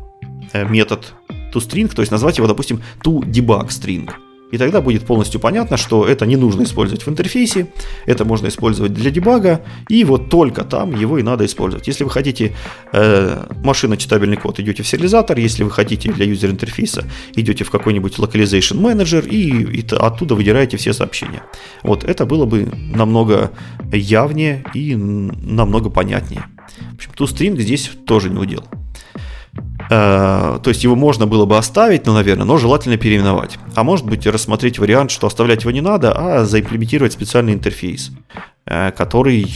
[0.54, 1.14] метод
[1.54, 4.10] toString, то есть назвать его, допустим, toDebugString.
[4.52, 7.68] И тогда будет полностью понятно, что это не нужно использовать в интерфейсе,
[8.06, 11.88] это можно использовать для дебага, и вот только там его и надо использовать.
[11.88, 12.56] Если вы хотите
[12.94, 17.04] э, машиночитабельный код, идете в сериализатор, если вы хотите для юзер интерфейса,
[17.36, 21.44] идете в какой-нибудь localization manager и, и оттуда выдираете все сообщения.
[21.84, 23.52] Вот это было бы намного
[23.92, 26.46] явнее и намного понятнее.
[26.92, 28.64] В общем, toString здесь тоже не удел.
[29.90, 33.58] Э, то есть его можно было бы оставить, ну, наверное, но желательно переименовать.
[33.76, 38.12] А может быть рассмотреть вариант, что оставлять его не надо, а заимплементировать специальный интерфейс,
[38.66, 39.48] э, который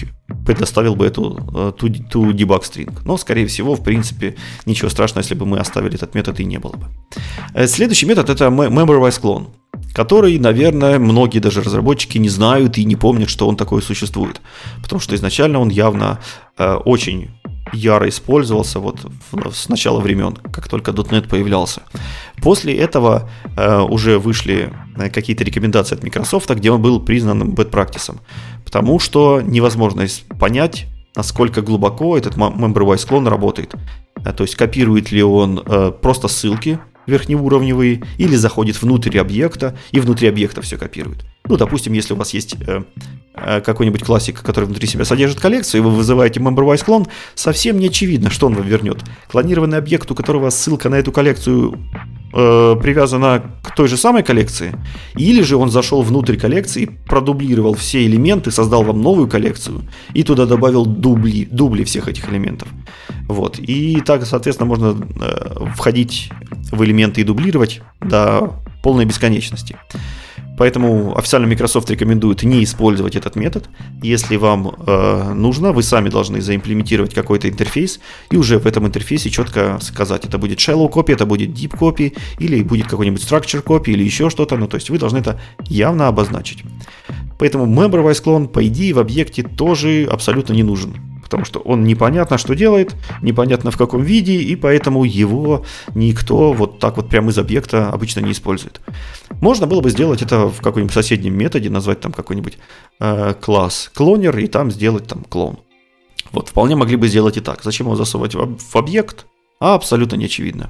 [0.46, 2.98] предоставил бы эту э, ту, ту debug string.
[3.06, 4.36] Но, скорее всего, в принципе,
[4.66, 7.68] ничего страшного, если бы мы оставили этот метод и не было бы.
[7.68, 9.48] Следующий метод это member-wise clone
[9.94, 14.40] который, наверное, многие даже разработчики не знают и не помнят, что он такой существует.
[14.82, 16.20] Потому что изначально он явно
[16.58, 17.32] очень
[17.74, 19.06] яро использовался вот
[19.54, 21.84] с начала времен, как только .NET появлялся.
[22.42, 27.70] После этого э, уже вышли э, какие-то рекомендации от Microsoft, где он был признан bad
[27.70, 28.18] practice,
[28.66, 30.06] потому что невозможно
[30.40, 33.76] понять, насколько глубоко этот member-wise clone работает.
[34.26, 40.00] Э, то есть копирует ли он э, просто ссылки верхнеуровневые или заходит внутрь объекта и
[40.00, 41.26] внутри объекта все копирует.
[41.48, 42.84] Ну, допустим, если у вас есть э,
[43.34, 47.88] э, какой-нибудь классик, который внутри себя содержит коллекцию, и вы вызываете member-wise клон, совсем не
[47.88, 49.00] очевидно, что он вам вернет.
[49.28, 51.80] Клонированный объект, у которого ссылка на эту коллекцию
[52.34, 54.76] э, привязана к той же самой коллекции,
[55.16, 59.82] или же он зашел внутрь коллекции, продублировал все элементы, создал вам новую коллекцию
[60.14, 62.68] и туда добавил дубли, дубли всех этих элементов.
[63.28, 63.58] Вот.
[63.60, 66.30] И так, соответственно, можно э, входить
[66.72, 68.54] в элементы и дублировать до
[68.84, 69.76] полной бесконечности.
[70.62, 73.68] Поэтому официально Microsoft рекомендует не использовать этот метод.
[74.04, 79.32] Если вам э, нужно, вы сами должны заимплементировать какой-то интерфейс и уже в этом интерфейсе
[79.32, 83.94] четко сказать, это будет shallow copy, это будет deep copy, или будет какой-нибудь structure copy,
[83.94, 84.56] или еще что-то.
[84.56, 86.60] Ну, то есть вы должны это явно обозначить.
[87.40, 92.38] Поэтому member-wise clone, по идее, в объекте тоже абсолютно не нужен потому что он непонятно
[92.38, 97.38] что делает, непонятно в каком виде, и поэтому его никто вот так вот прямо из
[97.38, 98.82] объекта обычно не использует.
[99.40, 102.58] Можно было бы сделать это в каком-нибудь соседнем методе, назвать там какой-нибудь
[103.00, 105.60] э, класс клонер и там сделать там клон.
[106.34, 107.64] Вот, вполне могли бы сделать и так.
[107.64, 109.26] Зачем его засовывать в, объект?
[109.62, 110.70] А, абсолютно не очевидно.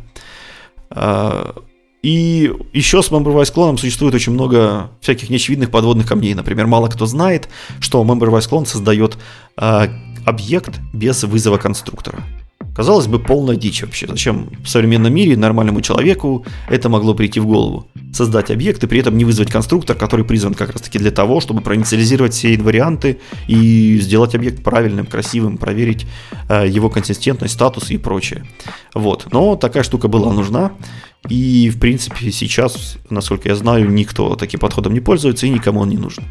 [0.92, 1.54] Э,
[2.04, 6.34] и еще с member-wise клоном существует очень много всяких неочевидных подводных камней.
[6.34, 7.48] Например, мало кто знает,
[7.80, 9.18] что member-wise клон создает
[9.58, 9.88] э,
[10.26, 12.24] объект без вызова конструктора.
[12.76, 14.08] Казалось бы, полная дичь вообще.
[14.08, 17.88] Зачем в современном мире нормальному человеку это могло прийти в голову?
[18.14, 21.42] Создать объект и при этом не вызвать конструктор, который призван как раз таки для того,
[21.42, 26.06] чтобы проинициализировать все инварианты и сделать объект правильным, красивым, проверить
[26.48, 28.46] э, его консистентность, статус и прочее.
[28.96, 29.28] Вот.
[29.32, 30.72] Но такая штука была нужна.
[31.30, 35.90] И, в принципе, сейчас, насколько я знаю, никто таким подходом не пользуется и никому он
[35.90, 36.24] не нужен.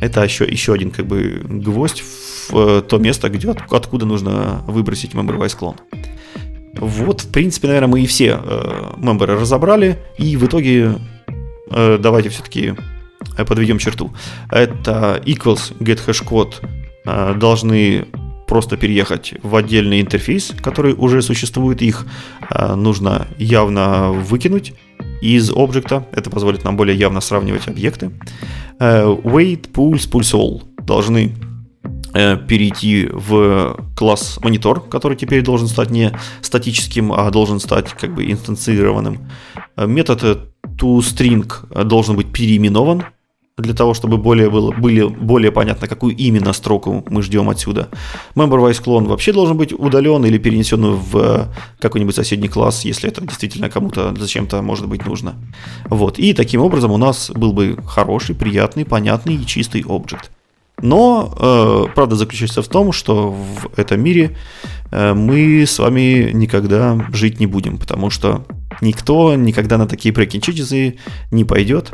[0.00, 2.02] Это еще, еще один как бы гвоздь
[2.48, 5.76] в э, то место, где, откуда нужно выбросить member клон.
[6.74, 10.98] Вот, в принципе, наверное, мы и все э, мемберы разобрали, и в итоге
[11.70, 12.74] э, давайте все-таки
[13.36, 14.12] э, подведем черту.
[14.50, 16.62] Это equals get hash код
[17.04, 18.06] э, должны
[18.50, 22.04] просто переехать в отдельный интерфейс, который уже существует, их
[22.50, 24.72] э, нужно явно выкинуть
[25.22, 26.04] из объекта.
[26.10, 28.10] Это позволит нам более явно сравнивать объекты.
[28.80, 31.32] Э, wait, pulse, pulse all должны
[32.12, 36.10] э, перейти в класс монитор, который теперь должен стать не
[36.40, 39.30] статическим, а должен стать как бы инстанцированным.
[39.76, 43.04] Метод toString должен быть переименован
[43.60, 47.88] для того, чтобы более было, были более понятно, какую именно строку мы ждем отсюда.
[48.34, 53.70] MemberWise клон вообще должен быть удален или перенесен в какой-нибудь соседний класс, если это действительно
[53.70, 55.34] кому-то зачем-то может быть нужно.
[55.86, 56.18] Вот.
[56.18, 60.30] И таким образом у нас был бы хороший, приятный, понятный и чистый объект.
[60.82, 64.36] Но э, правда заключается в том, что в этом мире
[64.90, 68.44] э, мы с вами никогда жить не будем, потому что
[68.80, 70.98] никто никогда на такие breaking
[71.30, 71.90] не пойдет.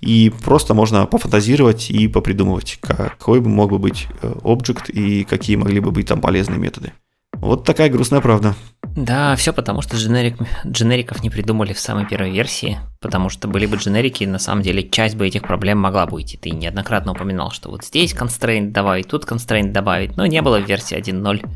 [0.00, 5.56] И просто можно пофантазировать и попридумывать, какой бы мог бы быть э, объект и какие
[5.56, 6.92] могли бы быть там полезные методы.
[7.34, 8.54] Вот такая грустная правда.
[8.96, 13.66] Да, все потому, что дженерик, дженериков не придумали в самой первой версии, потому что были
[13.66, 16.34] бы дженерики, на самом деле часть бы этих проблем могла быть.
[16.34, 20.58] И ты неоднократно упоминал, что вот здесь constraint добавить, тут constraint добавить, но не было
[20.58, 21.46] в версии 1.0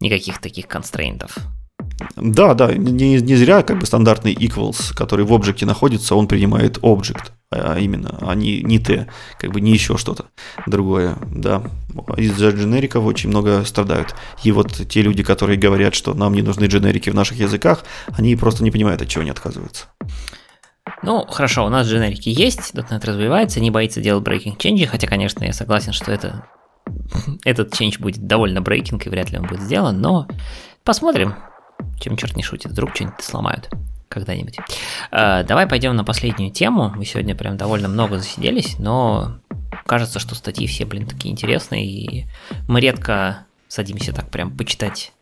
[0.00, 1.36] никаких таких констрейнтов.
[2.16, 6.78] Да, да, не, не зря как бы стандартный equals, который в объекте находится, он принимает
[6.82, 9.06] объект, а именно, а не, не t,
[9.38, 10.26] как бы не еще что-то
[10.66, 11.62] другое, да.
[12.16, 14.14] Из-за дженериков очень много страдают.
[14.42, 17.84] И вот те люди, которые говорят, что нам не нужны дженерики в наших языках,
[18.16, 19.86] они просто не понимают, от чего они отказываются.
[21.02, 25.44] Ну, хорошо, у нас дженерики есть, .NET развивается, не боится делать breaking change, хотя, конечно,
[25.44, 26.46] я согласен, что это
[27.44, 30.26] этот change будет довольно брейкинг и вряд ли он будет сделан, но
[30.84, 31.34] посмотрим,
[32.00, 33.70] чем черт не шутит, вдруг что-нибудь сломают
[34.08, 34.58] когда-нибудь.
[35.10, 36.92] Э, давай пойдем на последнюю тему.
[36.94, 39.38] Мы сегодня прям довольно много засиделись, но
[39.86, 42.26] кажется, что статьи все, блин, такие интересные, и
[42.66, 45.12] мы редко садимся так прям почитать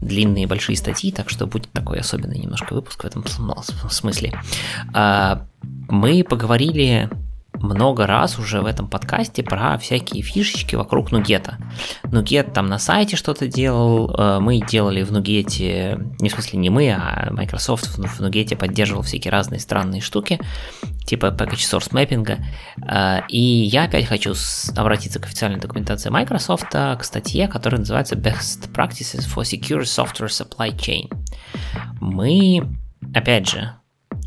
[0.00, 4.34] длинные большие статьи, так что будет такой особенный немножко выпуск в этом смысле.
[4.94, 5.38] Э,
[5.88, 7.10] мы поговорили
[7.62, 11.58] много раз уже в этом подкасте про всякие фишечки вокруг Нугета.
[12.04, 16.70] Нугет там на сайте что-то делал, э, мы делали в Нугете, не в смысле не
[16.70, 20.40] мы, а Microsoft в Нугете поддерживал всякие разные странные штуки,
[21.04, 22.40] типа package source mapping.
[22.88, 24.34] Э, и я опять хочу
[24.76, 30.74] обратиться к официальной документации Microsoft, к статье, которая называется Best Practices for Secure Software Supply
[30.76, 31.10] Chain.
[32.00, 32.66] Мы,
[33.14, 33.74] опять же,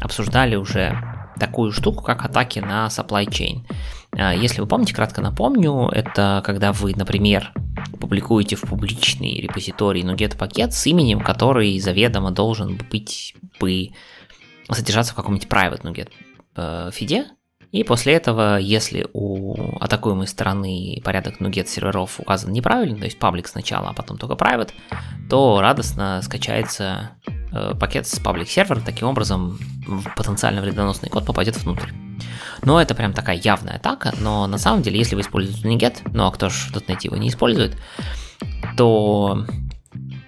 [0.01, 3.65] обсуждали уже такую штуку, как атаки на supply chain.
[4.11, 7.51] А, если вы помните, кратко напомню, это когда вы, например,
[7.99, 13.91] публикуете в публичный репозиторий NuGet пакет с именем, который заведомо должен быть бы
[14.69, 16.10] содержаться в каком-нибудь private NuGet
[16.55, 17.27] э, фиде,
[17.73, 23.47] и после этого, если у атакуемой стороны порядок NuGet серверов указан неправильно, то есть паблик
[23.47, 24.69] сначала, а потом только private,
[25.27, 27.18] то радостно скачается
[27.80, 29.59] пакет с паблик сервера, таким образом
[30.15, 31.89] потенциально вредоносный код попадет внутрь.
[32.63, 36.25] Но это прям такая явная атака, но на самом деле, если вы используете NiGet, ну
[36.25, 37.77] а кто же в .NET его не использует,
[38.77, 39.45] то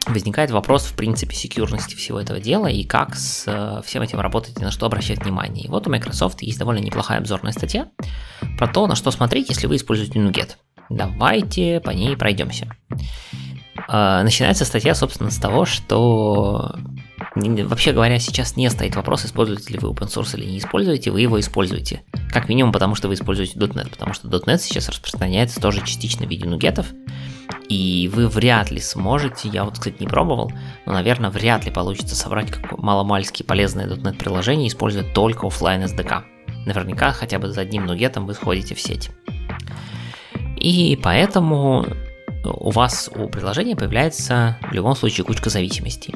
[0.08, 4.60] возникает вопрос, в принципе, секьюрности всего этого дела и как с э, всем этим работать
[4.60, 5.66] и на что обращать внимание.
[5.66, 7.90] И вот у Microsoft есть довольно неплохая обзорная статья
[8.58, 10.58] про то, на что смотреть, если вы используете NuGet.
[10.90, 12.70] Давайте по ней пройдемся.
[13.88, 16.76] Э, начинается статья, собственно, с того, что
[17.36, 21.20] Вообще говоря, сейчас не стоит вопрос, используете ли вы open source или не используете, вы
[21.20, 22.04] его используете.
[22.32, 26.30] Как минимум потому, что вы используете .NET, потому что .NET сейчас распространяется тоже частично в
[26.30, 26.88] виде нугетов,
[27.68, 30.54] и вы вряд ли сможете, я вот, кстати, не пробовал,
[30.86, 36.24] но, наверное, вряд ли получится собрать как маломальски полезное .NET приложение, используя только офлайн SDK.
[36.66, 39.12] Наверняка хотя бы за одним нугетом вы сходите в сеть.
[40.56, 41.86] И поэтому
[42.52, 46.14] у вас у приложения появляется в любом случае кучка зависимостей.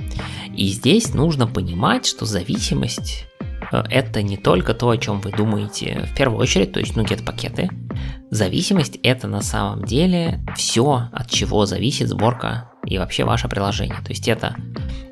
[0.56, 3.26] И здесь нужно понимать, что зависимость
[3.72, 7.04] э, это не только то, о чем вы думаете в первую очередь, то есть ну
[7.04, 7.70] get пакеты.
[8.32, 13.98] Зависимость это на самом деле все, от чего зависит сборка и вообще ваше приложение.
[14.04, 14.56] То есть это,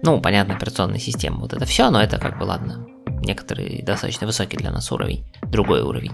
[0.04, 2.86] ну, понятно, операционная система, вот это все, но это как бы ладно,
[3.22, 6.14] некоторый достаточно высокий для нас уровень, другой уровень.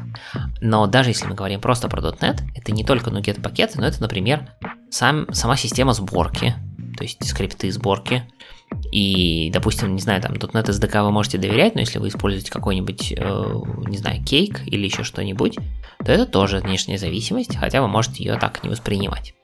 [0.61, 4.01] Но даже если мы говорим просто про .NET, это не только NuGet пакеты, но это,
[4.01, 4.49] например,
[4.93, 6.53] сам, сама система сборки,
[6.95, 8.23] то есть скрипты сборки.
[8.91, 13.13] И, допустим, не знаю, там .NET SDK вы можете доверять, но если вы используете какой-нибудь,
[13.15, 13.55] э,
[13.87, 15.57] не знаю, кейк или еще что-нибудь,
[16.03, 19.35] то это тоже внешняя зависимость, хотя вы можете ее так не воспринимать.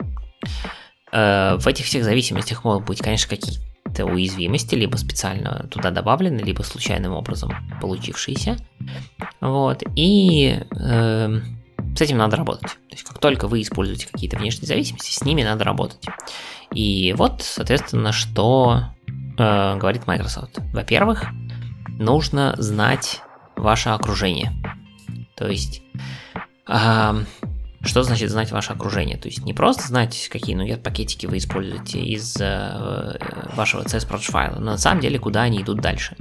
[1.12, 6.62] Э, в этих всех зависимостях могут быть, конечно, какие-то уязвимости, либо специально туда добавлены, либо
[6.62, 8.56] случайным образом получившиеся.
[9.40, 9.82] Вот.
[9.96, 11.40] И э,
[11.96, 12.70] с этим надо работать.
[12.70, 16.04] То есть, как только вы используете какие-то внешние зависимости, с ними надо работать.
[16.72, 18.84] И вот, соответственно, что
[19.38, 20.58] э, говорит Microsoft.
[20.72, 21.26] Во-первых,
[21.98, 23.22] нужно знать
[23.56, 24.52] ваше окружение.
[25.36, 25.82] То есть
[26.68, 27.24] э,
[27.82, 29.16] что значит знать ваше окружение?
[29.16, 33.18] То есть не просто знать, какие ну, пакетики вы используете из э,
[33.54, 36.16] вашего CS Project файла, но на самом деле, куда они идут дальше.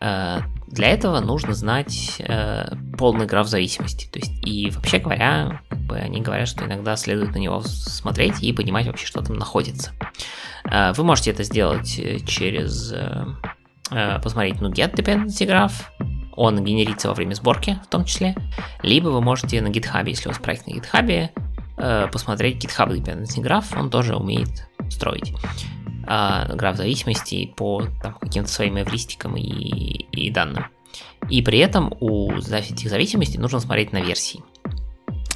[0.00, 4.08] Э, для этого нужно знать э, полный граф зависимости.
[4.10, 8.42] То есть, и вообще говоря, как бы они говорят, что иногда следует на него смотреть
[8.42, 9.92] и понимать вообще, что там находится.
[10.70, 13.24] Э, вы можете это сделать э, через э,
[13.90, 15.72] э, посмотреть ну, get dependency graph,
[16.38, 18.36] он генерится во время сборки в том числе,
[18.82, 21.30] либо вы можете на GitHub, если у вас проект на GitHub,
[21.78, 25.34] э, посмотреть GitHub Dependency Graph, он тоже умеет строить
[26.08, 30.66] э, граф зависимости по там, каким-то своим эвристикам и, и данным.
[31.28, 34.42] И при этом у этих зависимостей нужно смотреть на версии.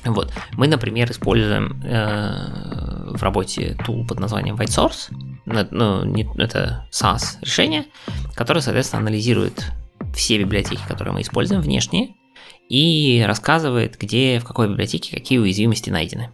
[0.04, 0.32] Вот.
[0.52, 5.14] Мы, например, используем э, в работе тул под названием White Source.
[5.44, 7.84] Ну, не, это SaaS решение,
[8.34, 9.70] которое, соответственно, анализирует
[10.14, 12.14] все библиотеки, которые мы используем внешние,
[12.68, 16.30] и рассказывает, где, в какой библиотеке какие уязвимости найдены.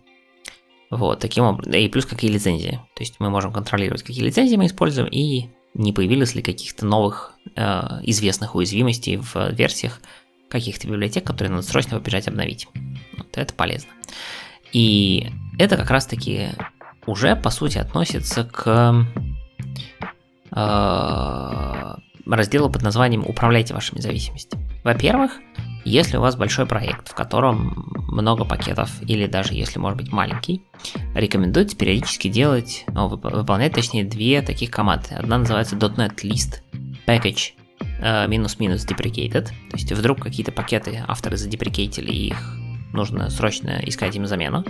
[0.90, 2.80] Вот, таким образом, и плюс какие лицензии.
[2.94, 7.34] То есть мы можем контролировать, какие лицензии мы используем, и не появилось ли каких-то новых
[7.54, 10.00] э, известных уязвимостей в версиях
[10.48, 12.68] каких-то библиотек, которые надо срочно побежать обновить.
[13.16, 13.90] Вот это полезно.
[14.72, 16.48] И это как раз-таки
[17.06, 19.06] уже, по сути, относится к
[20.52, 21.94] э,
[22.26, 24.68] разделу под названием «Управляйте вашими зависимостями».
[24.84, 25.32] Во-первых,
[25.88, 30.62] если у вас большой проект, в котором много пакетов, или даже если может быть маленький,
[31.14, 35.14] рекомендуется периодически делать, ну, выполнять точнее две таких команды.
[35.14, 36.62] Одна называется .NET List
[37.06, 37.52] Package
[38.00, 42.67] э, минус-минус deprecated, то есть вдруг какие-то пакеты авторы задеприкейтили их
[42.98, 44.64] нужно срочно искать им замену.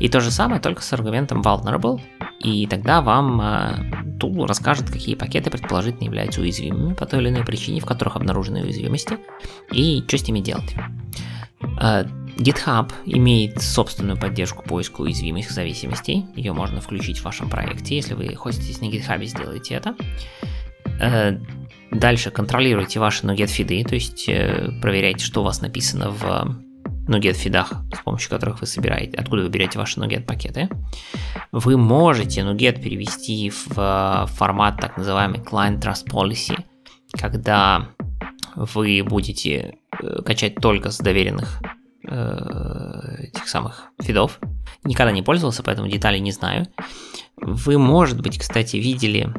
[0.00, 2.00] И то же самое, только с аргументом vulnerable,
[2.40, 7.44] и тогда вам э, тул расскажет, какие пакеты предположительно являются уязвимыми по той или иной
[7.44, 9.18] причине, в которых обнаружены уязвимости,
[9.72, 10.74] и что с ними делать.
[11.80, 12.04] Э,
[12.36, 16.26] GitHub имеет собственную поддержку поиска уязвимых зависимостей.
[16.34, 19.94] Ее можно включить в вашем проекте, если вы хотите на GitHub сделайте это.
[21.00, 21.38] Э,
[21.90, 26.56] дальше контролируйте ваши NuGet фиды, то есть э, проверяйте, что у вас написано в
[27.06, 30.68] NuGet фидах, с помощью которых вы собираете, откуда вы берете ваши NuGet пакеты.
[31.52, 36.58] Вы можете NuGet перевести в э, формат так называемый Client Trust Policy,
[37.12, 37.88] когда
[38.54, 41.60] вы будете э, качать только с доверенных
[42.08, 44.38] э, этих самых фидов.
[44.84, 46.66] Никогда не пользовался, поэтому деталей не знаю.
[47.36, 49.32] Вы, может быть, кстати, видели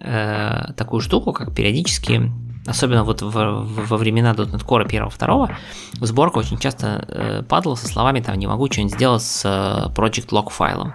[0.00, 2.30] э, такую штуку, как периодически
[2.68, 5.54] особенно вот в, в, во времена .NET Core 1-2,
[6.00, 9.92] в сборку очень часто э, падала со словами там «не могу что-нибудь сделать с э,
[9.94, 10.94] project log файлом».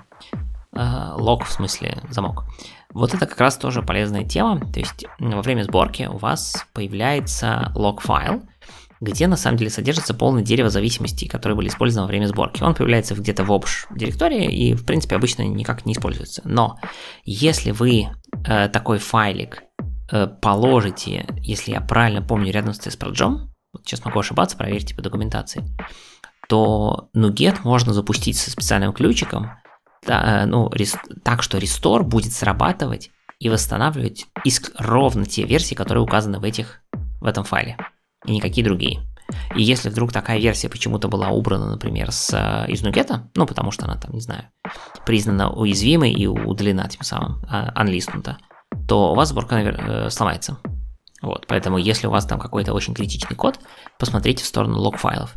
[0.73, 2.45] Э, в смысле замок.
[2.93, 7.71] Вот это как раз тоже полезная тема, то есть во время сборки у вас появляется
[7.75, 8.43] log файл,
[9.01, 12.63] где на самом деле содержится полное дерево зависимостей, которые были использованы во время сборки.
[12.63, 16.41] Он появляется где-то в общ директории и, в принципе, обычно никак не используется.
[16.45, 16.79] Но
[17.25, 18.07] если вы
[18.45, 19.63] э, такой файлик
[20.41, 25.63] положите, если я правильно помню, рядом с TestProject, вот сейчас могу ошибаться, проверьте по документации,
[26.47, 29.51] то NuGet можно запустить со специальным ключиком,
[30.05, 30.71] да, э, ну,
[31.23, 34.27] так что Restore будет срабатывать и восстанавливать
[34.77, 36.81] ровно те версии, которые указаны в, этих,
[37.21, 37.77] в этом файле,
[38.25, 39.01] и никакие другие.
[39.55, 43.71] И если вдруг такая версия почему-то была убрана, например, с, э, из нугета, ну, потому
[43.71, 44.43] что она там, не знаю,
[45.05, 48.37] признана уязвимой и удалена тем самым, анлистнута,
[48.87, 50.57] то у вас сборка э, сломается.
[51.21, 53.59] Вот, поэтому если у вас там какой-то очень критичный код,
[53.97, 55.33] посмотрите в сторону лог-файлов.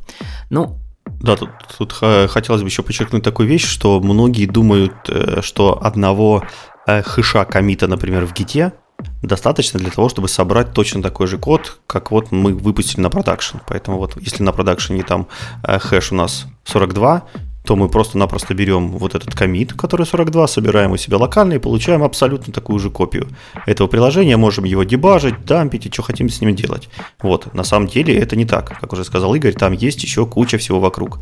[0.51, 0.81] Ну,
[1.21, 6.43] да, тут, тут хотелось бы еще подчеркнуть такую вещь, что многие думают, э, что одного
[6.87, 8.73] э, хэша комита, например, в гите
[9.23, 13.59] достаточно для того, чтобы собрать точно такой же код, как вот мы выпустили на продакшн.
[13.69, 15.29] Поэтому вот если на продакшене там
[15.63, 17.25] хэш у нас 42,
[17.67, 22.03] то мы просто-напросто берем вот этот комит, который 42, собираем у себя локально и получаем
[22.05, 23.29] абсолютно такую же копию
[23.67, 26.89] этого приложения, можем его дебажить, дампить и что хотим с ним делать.
[27.21, 28.79] Вот, на самом деле это не так.
[28.81, 31.19] Как уже сказал Игорь, там есть еще куча всего вокруг.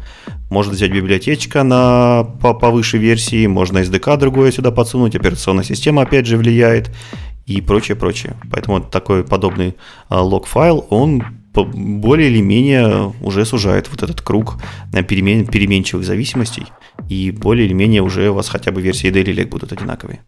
[0.50, 6.36] Можно взять библиотечка на повыше версии, можно SDK другое сюда подсунуть, операционная система опять же
[6.36, 6.90] влияет
[7.46, 8.36] и прочее, прочее.
[8.50, 9.76] Поэтому такой подобный
[10.08, 11.24] а, лог-файл, он
[11.62, 14.56] более или менее уже сужает вот этот круг
[15.09, 16.66] перемен, переменчивых зависимостей,
[17.09, 20.20] и более или менее уже у вас хотя бы версии Lake будут одинаковые.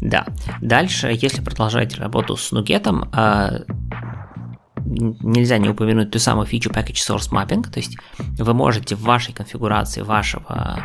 [0.00, 0.26] Да.
[0.60, 3.62] Дальше, если продолжать работу с нугетом, а,
[4.84, 9.32] нельзя не упомянуть ту самую фичу Package Source Mapping, то есть вы можете в вашей
[9.32, 10.82] конфигурации вашего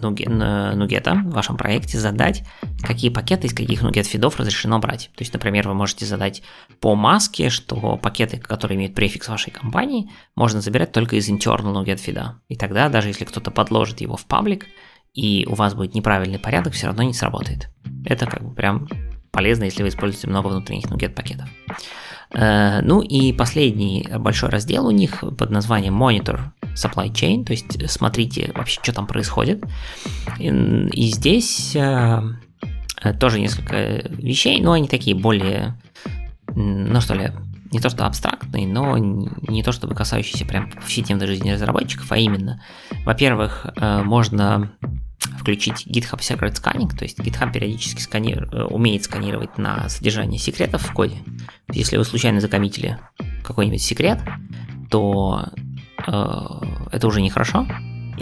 [0.00, 2.44] нугета в вашем проекте задать,
[2.82, 5.10] какие пакеты из каких нугет фидов разрешено брать.
[5.16, 6.42] То есть, например, вы можете задать
[6.80, 12.00] по маске, что пакеты, которые имеют префикс вашей компании, можно забирать только из internal нугет
[12.00, 12.40] фида.
[12.48, 14.66] И тогда, даже если кто-то подложит его в паблик,
[15.14, 17.70] и у вас будет неправильный порядок, все равно не сработает.
[18.04, 18.88] Это как бы прям
[19.30, 21.48] полезно, если вы используете много внутренних нугет пакетов.
[21.68, 21.74] Э,
[22.30, 26.40] ну и последний большой раздел у них под названием Monitor
[26.74, 29.64] Supply Chain, то есть смотрите вообще, что там происходит.
[30.38, 32.20] И здесь э,
[33.18, 35.80] тоже несколько вещей, но они такие более,
[36.54, 37.32] ну что ли,
[37.70, 42.62] не то что абстрактные, но не то чтобы касающиеся прям повседневной жизни разработчиков, а именно,
[43.04, 44.72] во-первых, э, можно
[45.38, 50.82] включить GitHub Secret Scanning, то есть GitHub периодически сканир, э, умеет сканировать на содержание секретов
[50.82, 51.16] в коде.
[51.72, 52.98] Если вы случайно закоммитили
[53.44, 54.20] какой-нибудь секрет,
[54.90, 55.48] то
[56.06, 56.12] э,
[56.92, 57.66] это уже нехорошо.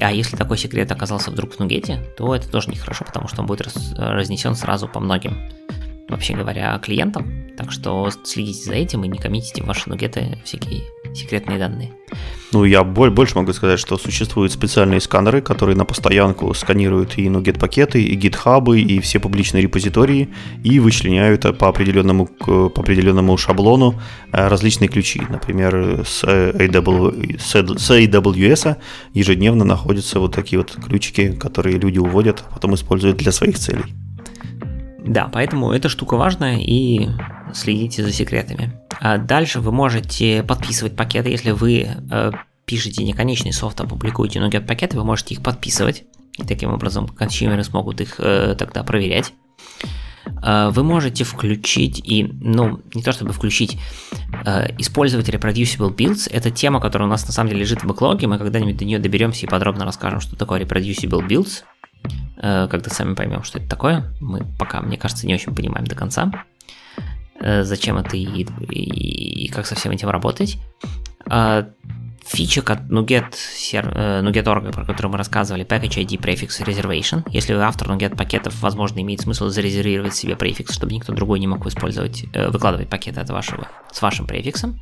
[0.00, 3.46] А если такой секрет оказался вдруг в нугете, то это тоже нехорошо, потому что он
[3.46, 5.50] будет раз, разнесен сразу по многим,
[6.08, 7.54] вообще говоря, клиентам.
[7.56, 10.82] Так что следите за этим и не коммитите ваши нугеты всякие
[11.16, 11.92] секретные данные.
[12.52, 17.58] Ну, я больше могу сказать, что существуют специальные сканеры, которые на постоянку сканируют и NuGet
[17.58, 20.28] пакеты, и гитхабы, и все публичные репозитории,
[20.62, 24.00] и вычленяют по определенному, по определенному шаблону
[24.32, 25.22] э, различные ключи.
[25.28, 28.76] Например, с, с AWS
[29.12, 33.84] ежедневно находятся вот такие вот ключики, которые люди уводят, а потом используют для своих целей.
[35.04, 37.08] Да, поэтому эта штука важная, и
[37.56, 38.72] следите за секретами.
[39.00, 42.30] А дальше вы можете подписывать пакеты, если вы э,
[42.66, 46.04] пишете не конечный софт, а публикуете NuGet пакеты, вы можете их подписывать,
[46.36, 49.32] и таким образом консюмеры смогут их э, тогда проверять.
[50.42, 53.78] Э, вы можете включить и, ну, не то чтобы включить,
[54.44, 56.28] э, использовать reproducible builds.
[56.30, 58.26] Это тема, которая у нас на самом деле лежит в бэклоге.
[58.26, 61.62] Мы когда-нибудь до нее доберемся и подробно расскажем, что такое reproducible builds.
[62.38, 64.14] Когда сами поймем, что это такое.
[64.20, 66.30] Мы пока, мне кажется, не очень понимаем до конца.
[67.40, 70.58] Э, зачем это и, и, и как со всем этим работать.
[71.28, 71.68] А,
[72.26, 73.34] фича NuGet,
[73.72, 77.22] э, NuGet.org, про которую мы рассказывали, Package ID Prefix Reservation.
[77.30, 81.46] Если вы автор NuGet пакетов, возможно, имеет смысл зарезервировать себе префикс, чтобы никто другой не
[81.46, 84.80] мог использовать, э, выкладывать пакеты от вашего, с вашим префиксом.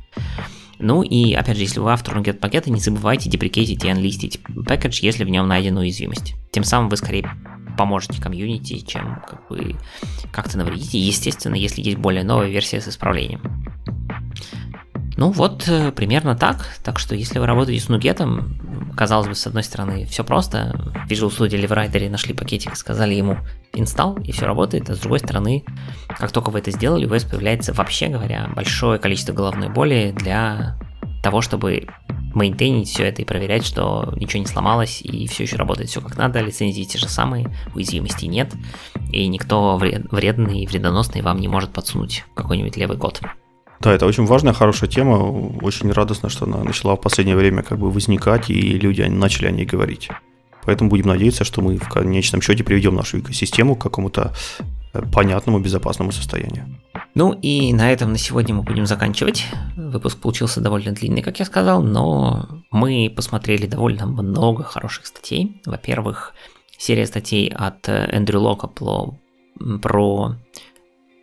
[0.77, 4.99] Ну и, опять же, если вы автор NuGet пакета, не забывайте деприкейтить и анлистить package,
[5.01, 6.35] если в нем найдена уязвимость.
[6.51, 7.29] Тем самым вы скорее
[7.77, 9.75] поможете комьюнити, чем как бы
[10.31, 10.99] как-то навредите.
[10.99, 13.41] Естественно, если есть более новая версия с исправлением.
[15.17, 16.67] Ну вот, э, примерно так.
[16.83, 20.75] Так что, если вы работаете с нугетом, казалось бы, с одной стороны, все просто.
[21.07, 23.37] В Visual Studio Writer нашли пакетик, сказали ему
[23.73, 24.89] install, и все работает.
[24.89, 25.63] А с другой стороны,
[26.07, 30.77] как только вы это сделали, у вас появляется, вообще говоря, большое количество головной боли для
[31.23, 31.87] того, чтобы
[32.35, 36.17] мейнтейнить все это и проверять, что ничего не сломалось и все еще работает все как
[36.17, 38.53] надо, лицензии те же самые, уязвимостей нет,
[39.11, 43.21] и никто вредный и вредоносный вам не может подсунуть какой-нибудь левый код.
[43.79, 45.17] Да, это очень важная, хорошая тема.
[45.61, 49.51] Очень радостно, что она начала в последнее время как бы возникать, и люди начали о
[49.51, 50.09] ней говорить.
[50.63, 54.33] Поэтому будем надеяться, что мы в конечном счете приведем нашу экосистему к какому-то
[55.01, 56.65] понятному, безопасному состоянию.
[57.13, 59.45] Ну и на этом на сегодня мы будем заканчивать.
[59.75, 65.61] Выпуск получился довольно длинный, как я сказал, но мы посмотрели довольно много хороших статей.
[65.65, 66.33] Во-первых,
[66.77, 69.15] серия статей от Эндрю Лока про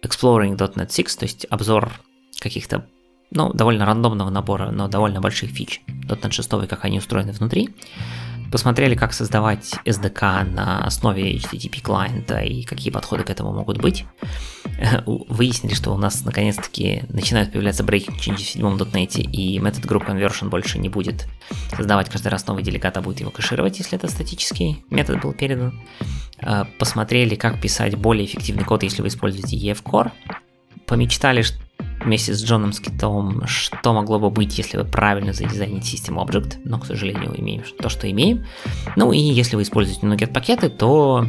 [0.03, 1.93] Exploring.NET 6, то есть обзор
[2.41, 2.87] каких-то
[3.31, 7.71] ну, довольно рандомного набора, но довольно больших фич .NET 6, как они устроены внутри.
[8.53, 14.05] Посмотрели, как создавать SDK на основе HTTP клиента и какие подходы к этому могут быть.
[15.07, 20.07] Выяснили, что у нас наконец-таки начинают появляться breaking changes в седьмом .NET, и метод group
[20.07, 21.29] conversion больше не будет
[21.75, 25.81] создавать каждый раз новый делегат, а будет его кэшировать, если это статический метод был передан.
[26.43, 30.11] Э, посмотрели, как писать более эффективный код, если вы используете EF Core.
[30.85, 31.41] Помечтали,
[32.05, 36.79] вместе с Джоном Скитовым, что могло бы быть, если вы правильно задизайните System Object, но,
[36.79, 38.47] к сожалению, имеем то, что имеем.
[38.97, 41.27] Ну и если вы используете NuGet пакеты, то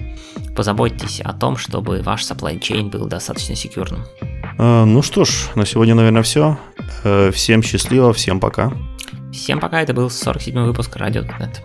[0.55, 4.05] позаботьтесь о том, чтобы ваш supply chain был достаточно секьюрным.
[4.57, 6.57] А, ну что ж, на сегодня, наверное, все.
[7.03, 8.71] Э, всем счастливо, всем пока.
[9.31, 11.63] Всем пока, это был 47 выпуск Радио.нет.